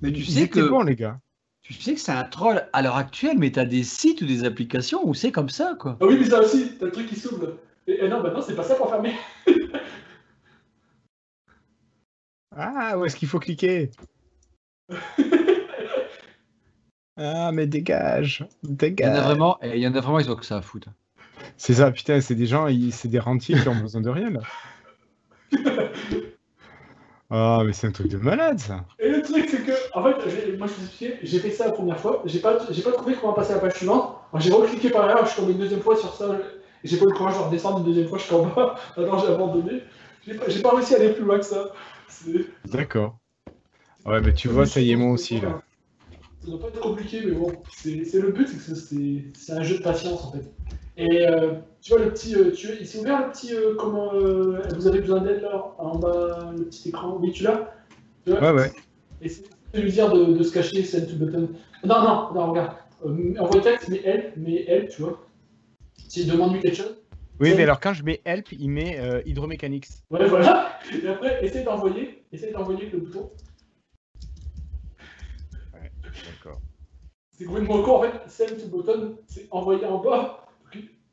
mais 0.00 0.12
tu 0.12 0.24
sais 0.24 0.48
que 0.48 0.60
bon, 0.60 0.82
les 0.82 0.96
gars. 0.96 1.18
Tu 1.62 1.74
sais 1.74 1.94
que 1.94 2.00
c'est 2.00 2.12
un 2.12 2.24
troll 2.24 2.66
à 2.72 2.82
l'heure 2.82 2.96
actuelle, 2.96 3.36
mais 3.38 3.50
tu 3.52 3.58
as 3.58 3.66
des 3.66 3.82
sites 3.82 4.22
ou 4.22 4.26
des 4.26 4.44
applications 4.44 5.06
où 5.06 5.12
c'est 5.12 5.32
comme 5.32 5.50
ça, 5.50 5.76
quoi. 5.78 5.98
Ah 6.00 6.06
oui, 6.06 6.16
mais 6.18 6.24
ça 6.24 6.40
aussi, 6.40 6.72
t'as 6.78 6.86
le 6.86 6.92
truc 6.92 7.08
qui 7.08 7.16
s'ouvre. 7.16 7.58
Et, 7.86 8.08
non, 8.08 8.22
maintenant, 8.22 8.40
c'est 8.40 8.54
pas 8.54 8.62
ça 8.62 8.74
pour 8.74 8.88
fermer. 8.88 9.14
ah, 12.56 12.96
où 12.98 13.04
est-ce 13.04 13.16
qu'il 13.16 13.28
faut 13.28 13.38
cliquer? 13.38 13.90
Ah, 17.20 17.50
mais 17.50 17.66
dégage, 17.66 18.46
dégage. 18.62 19.10
Il 19.10 19.16
y 19.16 19.18
en 19.18 19.20
a 19.20 19.24
vraiment, 19.24 19.58
il 19.64 19.80
y 19.80 19.88
en 19.88 19.94
a 19.96 20.00
vraiment, 20.00 20.20
ils 20.20 20.30
ont 20.30 20.36
que 20.36 20.46
ça 20.46 20.58
à 20.58 20.62
foutre. 20.62 20.88
C'est 21.56 21.74
ça, 21.74 21.90
putain, 21.90 22.20
c'est 22.20 22.36
des 22.36 22.46
gens, 22.46 22.68
c'est 22.92 23.08
des 23.08 23.18
rentiers 23.18 23.60
qui 23.60 23.68
ont 23.68 23.74
besoin 23.74 24.00
de 24.00 24.08
rien, 24.08 24.30
là. 24.30 24.40
Ah, 27.30 27.62
mais 27.64 27.72
c'est 27.74 27.86
un 27.86 27.92
truc 27.92 28.08
de 28.08 28.16
malade 28.16 28.58
ça. 28.58 28.84
Et 28.98 29.10
le 29.10 29.20
truc, 29.20 29.46
c'est 29.50 29.62
que, 29.62 29.72
en 29.92 30.02
fait, 30.02 30.56
moi 30.56 30.66
je 30.66 30.86
suis 30.86 31.12
j'ai 31.22 31.38
fait 31.40 31.50
ça 31.50 31.66
la 31.66 31.72
première 31.72 32.00
fois, 32.00 32.22
j'ai 32.24 32.38
pas, 32.38 32.58
j'ai 32.70 32.82
pas 32.82 32.92
trouvé 32.92 33.14
comment 33.20 33.34
passer 33.34 33.52
à 33.52 33.56
la 33.56 33.60
page 33.60 33.74
suivante. 33.74 34.16
J'ai 34.36 34.50
recliqué 34.50 34.88
par 34.90 35.06
là, 35.06 35.20
je 35.24 35.28
suis 35.28 35.40
tombé 35.40 35.52
une 35.52 35.58
deuxième 35.58 35.82
fois 35.82 35.96
sur 35.96 36.14
ça, 36.14 36.26
et 36.82 36.88
j'ai 36.88 36.96
pas 36.96 37.04
eu 37.04 37.08
le 37.08 37.14
courage 37.14 37.34
de 37.36 37.42
redescendre 37.42 37.78
une 37.78 37.84
deuxième 37.84 38.08
fois, 38.08 38.18
je 38.18 38.24
suis 38.24 38.34
en 38.34 38.46
bas, 38.46 38.76
alors 38.96 39.18
j'ai 39.18 39.32
abandonné. 39.32 39.82
J'ai 40.26 40.34
pas, 40.34 40.70
pas 40.70 40.76
réussi 40.76 40.94
à 40.94 40.98
aller 40.98 41.12
plus 41.12 41.24
loin 41.24 41.38
que 41.38 41.44
ça. 41.44 41.66
D'accord. 42.64 43.18
Ouais, 44.06 44.20
mais 44.20 44.32
tu 44.32 44.48
vois, 44.48 44.64
ça 44.64 44.80
y 44.80 44.92
est, 44.92 44.96
moi 44.96 45.12
aussi, 45.12 45.40
là. 45.40 45.62
Ça 46.48 46.56
doit 46.56 46.60
pas 46.60 46.68
être 46.68 46.80
compliqué, 46.80 47.20
mais 47.26 47.32
bon, 47.32 47.52
c'est 47.68 47.90
le 47.90 48.32
but, 48.32 48.48
c'est 49.34 49.52
un 49.52 49.62
jeu 49.62 49.78
de 49.78 49.82
patience, 49.82 50.24
en 50.24 50.32
fait. 50.32 50.50
Et 50.96 51.28
euh, 51.28 51.52
tu 51.80 51.92
vois, 51.92 52.00
le 52.04 52.10
petit. 52.10 52.34
Euh, 52.34 52.50
tu, 52.50 52.68
il 52.80 52.86
s'est 52.86 52.98
ouvert 52.98 53.24
le 53.24 53.30
petit. 53.30 53.54
Euh, 53.54 53.76
comment. 53.78 54.12
vous 54.12 54.86
avez 54.86 55.00
besoin 55.00 55.20
d'aide, 55.20 55.42
là 55.42 55.74
En 55.78 55.96
bas, 55.96 56.52
le 56.56 56.64
petit 56.64 56.88
écran. 56.88 57.18
Oui, 57.20 57.30
tu 57.32 57.44
l'as? 57.44 57.72
Ouais, 58.26 58.50
ouais. 58.50 58.72
Et 59.22 59.28
c'est 59.28 59.44
de 59.74 59.80
lui 59.80 59.92
dire 59.92 60.10
de, 60.12 60.24
de 60.24 60.42
se 60.42 60.52
cacher, 60.52 60.82
send 60.82 61.06
to 61.06 61.16
button. 61.16 61.50
Non, 61.84 62.02
non, 62.02 62.34
non, 62.34 62.50
regarde. 62.50 62.76
envoie 63.38 63.60
texte, 63.60 63.88
mais 63.90 64.00
help, 64.04 64.32
mais 64.36 64.64
help, 64.66 64.88
tu 64.88 65.02
vois. 65.02 65.24
S'il 66.08 66.28
demande 66.28 66.54
lui 66.54 66.60
quelque 66.60 66.76
chose. 66.76 66.96
Oui, 67.40 67.52
mais 67.56 67.62
alors 67.62 67.78
quand 67.78 67.92
je 67.92 68.02
mets 68.02 68.20
help, 68.24 68.50
il 68.50 68.68
met 68.68 69.22
hydromechanics. 69.24 69.86
Ouais, 70.10 70.26
voilà. 70.26 70.80
Et 70.90 71.06
après, 71.06 71.44
essaye 71.44 71.64
d'envoyer. 71.64 72.24
Essaye 72.32 72.52
d'envoyer 72.52 72.88
le 72.90 72.98
bouton. 72.98 73.30
Ouais, 75.74 75.92
d'accord. 76.02 76.60
C'est 77.38 77.44
complètement 77.44 77.82
con, 77.82 77.96
en 77.98 78.02
fait. 78.02 78.28
Send 78.28 78.56
to 78.56 78.66
button, 78.66 79.16
c'est 79.26 79.46
envoyer 79.52 79.84
en 79.86 80.02
bas. 80.02 80.48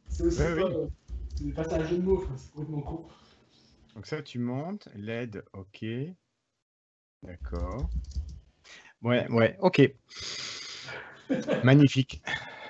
C'est 0.07 0.23
aussi 0.23 0.41
ouais, 0.41 0.55
pas, 0.55 0.69
oui. 0.69 0.87
c'est 1.35 1.53
pas 1.53 1.75
un 1.75 1.83
jeu 1.83 1.97
de 1.97 2.01
mots, 2.01 2.25
c'est 2.35 2.51
complètement 2.51 2.81
con. 2.81 3.05
Donc 3.93 4.07
ça, 4.07 4.23
tu 4.23 4.39
montes. 4.39 4.89
LED, 4.95 5.43
ok. 5.53 5.85
D'accord. 7.21 7.89
Ouais, 9.03 9.27
ouais, 9.29 9.55
ok. 9.59 9.93
Magnifique. 11.63 12.23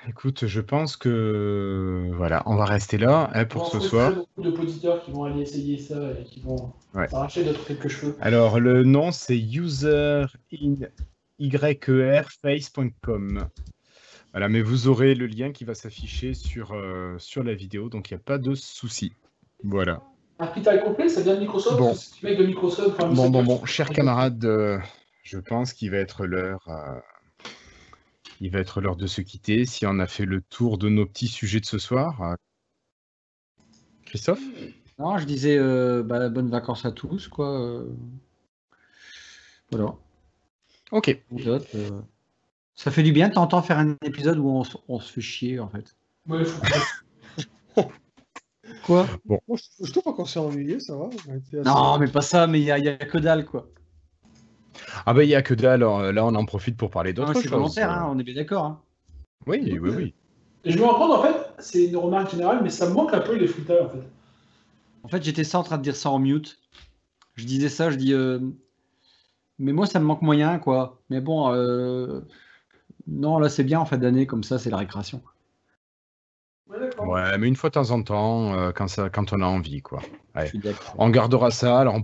Écoute, 0.06 0.46
je 0.46 0.60
pense 0.60 0.96
que 0.98 2.10
voilà, 2.12 2.42
on 2.44 2.56
va 2.56 2.66
rester 2.66 2.98
là 2.98 3.30
hein, 3.32 3.46
pour 3.46 3.68
ce 3.68 3.80
soir. 3.80 4.12
Il 4.12 4.44
y 4.44 4.46
a 4.46 4.50
beaucoup 4.50 4.56
d'auditeurs 4.62 5.02
qui 5.02 5.12
vont 5.12 5.24
aller 5.24 5.40
essayer 5.40 5.78
ça 5.78 6.12
et 6.12 6.24
qui 6.24 6.40
vont 6.40 6.72
arracher 6.94 7.42
d'autres 7.42 7.66
quelques 7.66 7.88
cheveux. 7.88 8.16
Alors 8.20 8.60
le 8.60 8.84
nom 8.84 9.10
c'est 9.12 9.38
userinYerface.com. 11.38 13.48
Voilà, 14.32 14.48
mais 14.48 14.60
vous 14.60 14.88
aurez 14.88 15.14
le 15.14 15.26
lien 15.26 15.52
qui 15.52 15.64
va 15.64 15.74
s'afficher 15.74 16.34
sur, 16.34 16.72
euh, 16.72 17.16
sur 17.18 17.42
la 17.42 17.54
vidéo, 17.54 17.88
donc 17.88 18.10
il 18.10 18.14
n'y 18.14 18.20
a 18.20 18.22
pas 18.22 18.38
de 18.38 18.54
souci. 18.54 19.12
Voilà. 19.64 20.02
Un 20.38 20.48
petit 20.48 20.62
complet, 20.84 21.08
ça 21.08 21.22
vient 21.22 21.34
de 21.34 21.40
Microsoft 21.40 21.78
Bon, 21.78 21.94
de 22.22 22.44
Microsoft, 22.44 22.98
bon, 22.98 23.30
bon, 23.30 23.42
bon, 23.42 23.64
chers 23.64 23.88
camarades, 23.88 24.44
euh, 24.44 24.78
je 25.22 25.38
pense 25.38 25.72
qu'il 25.72 25.90
va 25.90 25.96
être 25.96 26.26
l'heure. 26.26 26.68
Euh, 26.68 27.00
il 28.40 28.50
va 28.50 28.58
être 28.58 28.82
l'heure 28.82 28.96
de 28.96 29.06
se 29.06 29.22
quitter. 29.22 29.64
Si 29.64 29.86
on 29.86 29.98
a 29.98 30.06
fait 30.06 30.26
le 30.26 30.42
tour 30.42 30.76
de 30.76 30.90
nos 30.90 31.06
petits 31.06 31.28
sujets 31.28 31.60
de 31.60 31.64
ce 31.64 31.78
soir. 31.78 32.20
Euh, 32.20 32.34
Christophe? 34.04 34.42
Non, 34.98 35.16
je 35.16 35.24
disais 35.24 35.56
euh, 35.58 36.02
bah, 36.02 36.28
bonnes 36.28 36.50
vacances 36.50 36.84
à 36.84 36.92
tous, 36.92 37.28
quoi. 37.28 37.82
Voilà. 39.70 39.94
Ok. 40.92 41.16
ça 42.74 42.90
fait 42.90 43.02
du 43.02 43.12
bien 43.12 43.28
de 43.28 43.34
t'entendre 43.34 43.64
faire 43.64 43.78
un 43.78 43.96
épisode 44.04 44.38
où 44.38 44.62
on, 44.88 45.00
se 45.00 45.12
fait 45.12 45.20
chier, 45.20 45.60
en 45.60 45.68
fait. 45.68 45.96
Ouais, 46.28 46.44
faut... 46.44 47.90
Quoi? 48.84 49.06
Bon. 49.24 49.40
je, 49.48 49.90
trouve 49.90 50.02
pas 50.02 50.12
qu'on 50.12 50.24
s'est 50.24 50.38
ennuyé, 50.38 50.80
ça 50.80 50.96
va. 50.96 51.10
Non, 51.64 51.98
mais 51.98 52.08
pas 52.08 52.20
ça, 52.20 52.46
mais 52.46 52.60
il 52.60 52.64
n'y 52.64 52.70
a, 52.70 52.78
y 52.78 52.88
a 52.88 52.96
que 52.96 53.18
dalle, 53.18 53.44
quoi. 53.44 53.68
Ah 55.04 55.14
bah 55.14 55.24
il 55.24 55.28
n'y 55.28 55.34
a 55.34 55.42
que 55.42 55.54
dalle, 55.54 55.82
alors 55.82 56.12
là 56.12 56.24
on 56.24 56.34
en 56.34 56.44
profite 56.44 56.76
pour 56.76 56.90
parler 56.90 57.12
d'autres 57.12 57.32
choses. 57.32 57.42
C'est 57.42 57.48
volontaire, 57.48 57.90
hein, 57.90 58.08
on 58.10 58.18
est 58.18 58.22
bien 58.22 58.34
d'accord. 58.34 58.64
Hein. 58.64 58.80
Oui, 59.46 59.78
oui, 59.80 59.90
oui. 59.90 60.14
Et 60.64 60.72
je 60.72 60.78
me 60.78 60.84
rends 60.84 60.98
compte 60.98 61.12
en 61.12 61.22
fait, 61.22 61.36
c'est 61.58 61.86
une 61.86 61.96
remarque 61.96 62.30
générale, 62.30 62.60
mais 62.62 62.70
ça 62.70 62.88
me 62.88 62.94
manque 62.94 63.14
un 63.14 63.20
peu 63.20 63.36
les 63.36 63.46
footers 63.46 63.86
en 63.86 63.88
fait. 63.90 64.02
En 65.04 65.08
fait 65.08 65.22
j'étais 65.22 65.44
ça 65.44 65.58
en 65.58 65.62
train 65.62 65.78
de 65.78 65.82
dire 65.82 65.96
ça 65.96 66.10
en 66.10 66.18
mute. 66.18 66.58
Je 67.34 67.44
disais 67.44 67.68
ça, 67.68 67.90
je 67.90 67.96
dis... 67.96 68.12
Euh, 68.12 68.40
mais 69.58 69.72
moi 69.72 69.86
ça 69.86 69.98
me 70.00 70.04
manque 70.04 70.22
moyen 70.22 70.58
quoi. 70.58 71.00
Mais 71.10 71.20
bon, 71.20 71.52
euh... 71.52 72.20
non 73.06 73.38
là 73.38 73.48
c'est 73.48 73.64
bien 73.64 73.80
en 73.80 73.86
fin 73.86 73.98
d'année, 73.98 74.26
comme 74.26 74.44
ça 74.44 74.58
c'est 74.58 74.70
la 74.70 74.78
récréation. 74.78 75.22
Ouais, 76.68 77.38
mais 77.38 77.46
une 77.46 77.54
fois 77.54 77.70
de 77.70 77.74
temps 77.74 77.90
en 77.92 78.02
temps, 78.02 78.54
euh, 78.54 78.72
quand, 78.72 78.88
ça, 78.88 79.08
quand 79.08 79.32
on 79.32 79.40
a 79.40 79.46
envie, 79.46 79.82
quoi. 79.82 80.02
on 80.98 81.10
gardera 81.10 81.50
ça. 81.50 81.78
Alors, 81.78 81.94
on 81.94 81.98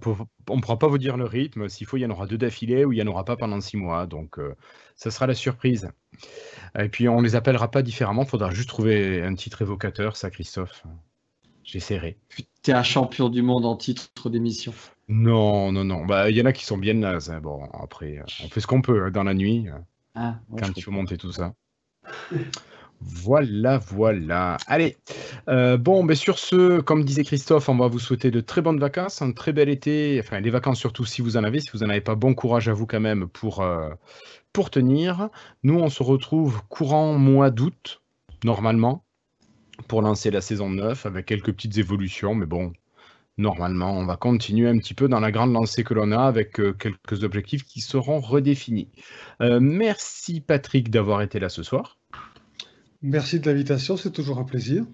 ne 0.56 0.60
pourra 0.60 0.78
pas 0.78 0.86
vous 0.86 0.98
dire 0.98 1.16
le 1.16 1.24
rythme. 1.24 1.68
S'il 1.68 1.86
faut, 1.86 1.96
il 1.96 2.02
y 2.02 2.06
en 2.06 2.10
aura 2.10 2.26
deux 2.26 2.38
d'affilée 2.38 2.84
ou 2.84 2.92
il 2.92 2.96
n'y 2.96 3.02
en 3.02 3.08
aura 3.08 3.24
pas 3.24 3.36
pendant 3.36 3.60
six 3.60 3.76
mois. 3.76 4.06
Donc, 4.06 4.38
euh, 4.38 4.54
ça 4.94 5.10
sera 5.10 5.26
la 5.26 5.34
surprise. 5.34 5.90
Et 6.78 6.88
puis, 6.88 7.08
on 7.08 7.20
les 7.20 7.34
appellera 7.34 7.70
pas 7.70 7.82
différemment. 7.82 8.22
Il 8.22 8.28
faudra 8.28 8.52
juste 8.52 8.68
trouver 8.68 9.22
un 9.22 9.34
titre 9.34 9.62
évocateur, 9.62 10.16
ça, 10.16 10.30
Christophe. 10.30 10.84
J'essaierai. 11.64 12.18
es 12.66 12.72
un 12.72 12.82
champion 12.82 13.28
du 13.28 13.42
monde 13.42 13.66
en 13.66 13.76
titre 13.76 14.30
d'émission. 14.30 14.72
Non, 15.14 15.72
non, 15.72 15.84
non. 15.84 16.06
Bah, 16.06 16.30
il 16.30 16.36
y 16.36 16.40
en 16.40 16.46
a 16.46 16.52
qui 16.52 16.64
sont 16.64 16.78
bien 16.78 16.94
nazes. 16.94 17.30
Hein. 17.30 17.40
Bon, 17.42 17.64
après, 17.74 18.18
euh, 18.18 18.24
on 18.44 18.48
fait 18.48 18.60
ce 18.60 18.66
qu'on 18.66 18.80
peut 18.80 19.04
hein, 19.04 19.10
dans 19.10 19.24
la 19.24 19.34
nuit. 19.34 19.66
Ah, 20.14 20.36
quand 20.58 20.74
il 20.74 20.82
faut 20.82 20.90
monter 20.90 21.18
tout 21.18 21.32
ça. 21.32 21.52
Voilà, 23.00 23.78
voilà. 23.78 24.56
Allez, 24.66 24.96
euh, 25.48 25.76
bon, 25.76 26.02
mais 26.02 26.14
sur 26.14 26.38
ce, 26.38 26.80
comme 26.80 27.04
disait 27.04 27.24
Christophe, 27.24 27.68
on 27.68 27.76
va 27.76 27.88
vous 27.88 27.98
souhaiter 27.98 28.30
de 28.30 28.40
très 28.40 28.62
bonnes 28.62 28.78
vacances, 28.78 29.20
un 29.20 29.32
très 29.32 29.52
bel 29.52 29.68
été, 29.68 30.20
enfin 30.22 30.40
les 30.40 30.50
vacances 30.50 30.78
surtout 30.78 31.04
si 31.04 31.20
vous 31.20 31.36
en 31.36 31.42
avez, 31.42 31.60
si 31.60 31.70
vous 31.72 31.80
n'en 31.80 31.90
avez 31.90 32.00
pas, 32.00 32.14
bon 32.14 32.32
courage 32.34 32.68
à 32.68 32.72
vous 32.72 32.86
quand 32.86 33.00
même 33.00 33.26
pour, 33.26 33.60
euh, 33.60 33.90
pour 34.52 34.70
tenir. 34.70 35.30
Nous, 35.64 35.78
on 35.78 35.88
se 35.88 36.02
retrouve 36.02 36.62
courant 36.68 37.14
mois 37.14 37.50
d'août, 37.50 38.02
normalement, 38.44 39.04
pour 39.88 40.00
lancer 40.00 40.30
la 40.30 40.40
saison 40.40 40.70
9 40.70 41.04
avec 41.04 41.26
quelques 41.26 41.52
petites 41.52 41.78
évolutions, 41.78 42.36
mais 42.36 42.46
bon, 42.46 42.72
normalement, 43.38 43.96
on 43.96 44.04
va 44.04 44.16
continuer 44.16 44.68
un 44.68 44.78
petit 44.78 44.94
peu 44.94 45.08
dans 45.08 45.20
la 45.20 45.30
grande 45.30 45.52
lancée 45.52 45.84
que 45.84 45.94
l'on 45.94 46.12
a 46.12 46.22
avec 46.22 46.60
euh, 46.60 46.72
quelques 46.72 47.24
objectifs 47.24 47.64
qui 47.64 47.80
seront 47.80 48.20
redéfinis. 48.20 48.88
merci 49.40 50.40
Patrick 50.40 50.90
d'avoir 50.90 51.22
été 51.22 51.40
là 51.40 51.48
ce 51.48 51.62
soir. 51.62 51.98
Merci 53.02 53.40
de 53.40 53.50
l'invitation, 53.50 53.96
c'est 53.96 54.12
toujours 54.12 54.38
un 54.38 54.44
plaisir. 54.44 54.84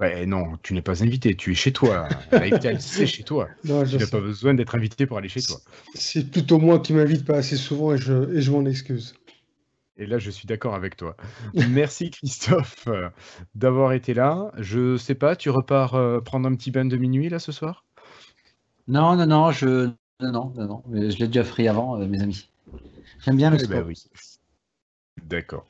Ouais, 0.00 0.26
non, 0.26 0.58
tu 0.62 0.74
n'es 0.74 0.82
pas 0.82 1.04
invité, 1.04 1.36
tu 1.36 1.52
es 1.52 1.54
chez 1.54 1.72
toi. 1.72 2.08
c'est 2.80 3.06
chez 3.06 3.22
toi. 3.22 3.48
tu 3.62 3.70
n'as 3.70 4.06
pas 4.10 4.20
besoin 4.20 4.54
d'être 4.54 4.74
invité 4.74 5.06
pour 5.06 5.18
aller 5.18 5.28
chez 5.28 5.40
toi. 5.40 5.56
C'est 5.94 6.30
plutôt 6.30 6.58
moi 6.58 6.80
qui 6.80 6.92
m'invite 6.92 7.24
pas 7.24 7.36
assez 7.36 7.56
souvent 7.56 7.94
et 7.94 7.98
je, 7.98 8.34
et 8.34 8.42
je 8.42 8.50
m'en 8.50 8.64
excuse. 8.66 9.14
Et 9.96 10.06
là, 10.06 10.18
je 10.18 10.30
suis 10.30 10.46
d'accord 10.46 10.74
avec 10.74 10.96
toi. 10.96 11.16
Merci 11.70 12.10
Christophe 12.10 12.88
euh, 12.88 13.08
d'avoir 13.54 13.92
été 13.92 14.14
là. 14.14 14.50
Je 14.58 14.96
sais 14.96 15.14
pas, 15.14 15.36
tu 15.36 15.50
repars 15.50 15.94
euh, 15.94 16.20
prendre 16.20 16.48
un 16.48 16.54
petit 16.54 16.70
bain 16.70 16.84
de 16.84 16.96
minuit 16.96 17.28
là 17.28 17.38
ce 17.38 17.52
soir? 17.52 17.84
Non, 18.88 19.16
non, 19.16 19.26
non, 19.26 19.50
je 19.50 19.90
non, 20.20 20.32
non, 20.32 20.52
non, 20.56 20.82
je 20.92 21.18
l'ai 21.18 21.26
déjà 21.26 21.44
fait 21.44 21.68
avant, 21.68 22.00
euh, 22.00 22.06
mes 22.06 22.22
amis. 22.22 22.48
J'aime 23.24 23.36
bien 23.36 23.50
le 23.50 23.56
eh 23.56 23.66
ben 23.66 23.66
sport. 23.66 23.86
oui. 23.86 24.02
D'accord. 25.22 25.66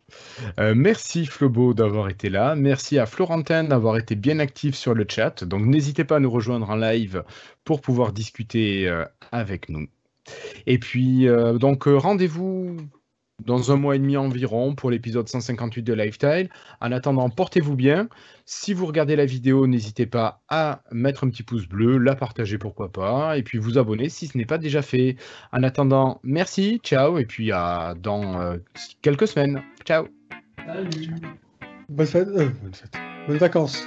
Euh, 0.58 0.74
merci 0.74 1.26
Flobo 1.26 1.74
d'avoir 1.74 2.08
été 2.08 2.28
là. 2.30 2.54
Merci 2.56 2.98
à 2.98 3.06
Florentin 3.06 3.64
d'avoir 3.64 3.96
été 3.96 4.14
bien 4.16 4.38
actif 4.38 4.74
sur 4.74 4.94
le 4.94 5.06
chat. 5.08 5.44
Donc 5.44 5.64
n'hésitez 5.66 6.04
pas 6.04 6.16
à 6.16 6.20
nous 6.20 6.30
rejoindre 6.30 6.70
en 6.70 6.76
live 6.76 7.24
pour 7.64 7.80
pouvoir 7.80 8.12
discuter 8.12 8.88
euh, 8.88 9.04
avec 9.32 9.68
nous. 9.68 9.86
Et 10.66 10.78
puis 10.78 11.28
euh, 11.28 11.58
donc 11.58 11.84
rendez-vous 11.84 12.76
dans 13.44 13.72
un 13.72 13.76
mois 13.76 13.96
et 13.96 13.98
demi 13.98 14.16
environ 14.16 14.74
pour 14.74 14.90
l'épisode 14.90 15.28
158 15.28 15.82
de 15.82 15.92
Lifestyle. 15.92 16.48
En 16.80 16.92
attendant, 16.92 17.28
portez-vous 17.30 17.76
bien. 17.76 18.08
Si 18.46 18.74
vous 18.74 18.86
regardez 18.86 19.16
la 19.16 19.26
vidéo, 19.26 19.66
n'hésitez 19.66 20.06
pas 20.06 20.42
à 20.48 20.82
mettre 20.92 21.24
un 21.24 21.30
petit 21.30 21.42
pouce 21.42 21.66
bleu, 21.66 21.98
la 21.98 22.14
partager 22.14 22.58
pourquoi 22.58 22.92
pas, 22.92 23.38
et 23.38 23.42
puis 23.42 23.58
vous 23.58 23.78
abonner 23.78 24.08
si 24.08 24.26
ce 24.26 24.36
n'est 24.36 24.46
pas 24.46 24.58
déjà 24.58 24.82
fait. 24.82 25.16
En 25.52 25.62
attendant, 25.62 26.20
merci, 26.22 26.80
ciao, 26.82 27.18
et 27.18 27.24
puis 27.24 27.52
à 27.52 27.94
dans 28.00 28.40
euh, 28.40 28.56
quelques 29.02 29.28
semaines. 29.28 29.62
Ciao. 29.84 30.06
Salut. 30.66 31.14
Bonne 31.88 32.06
fête, 32.06 32.28
euh, 32.28 32.48
bonne 32.62 32.74
fête. 32.74 32.96
Bonnes 33.26 33.38
vacances. 33.38 33.86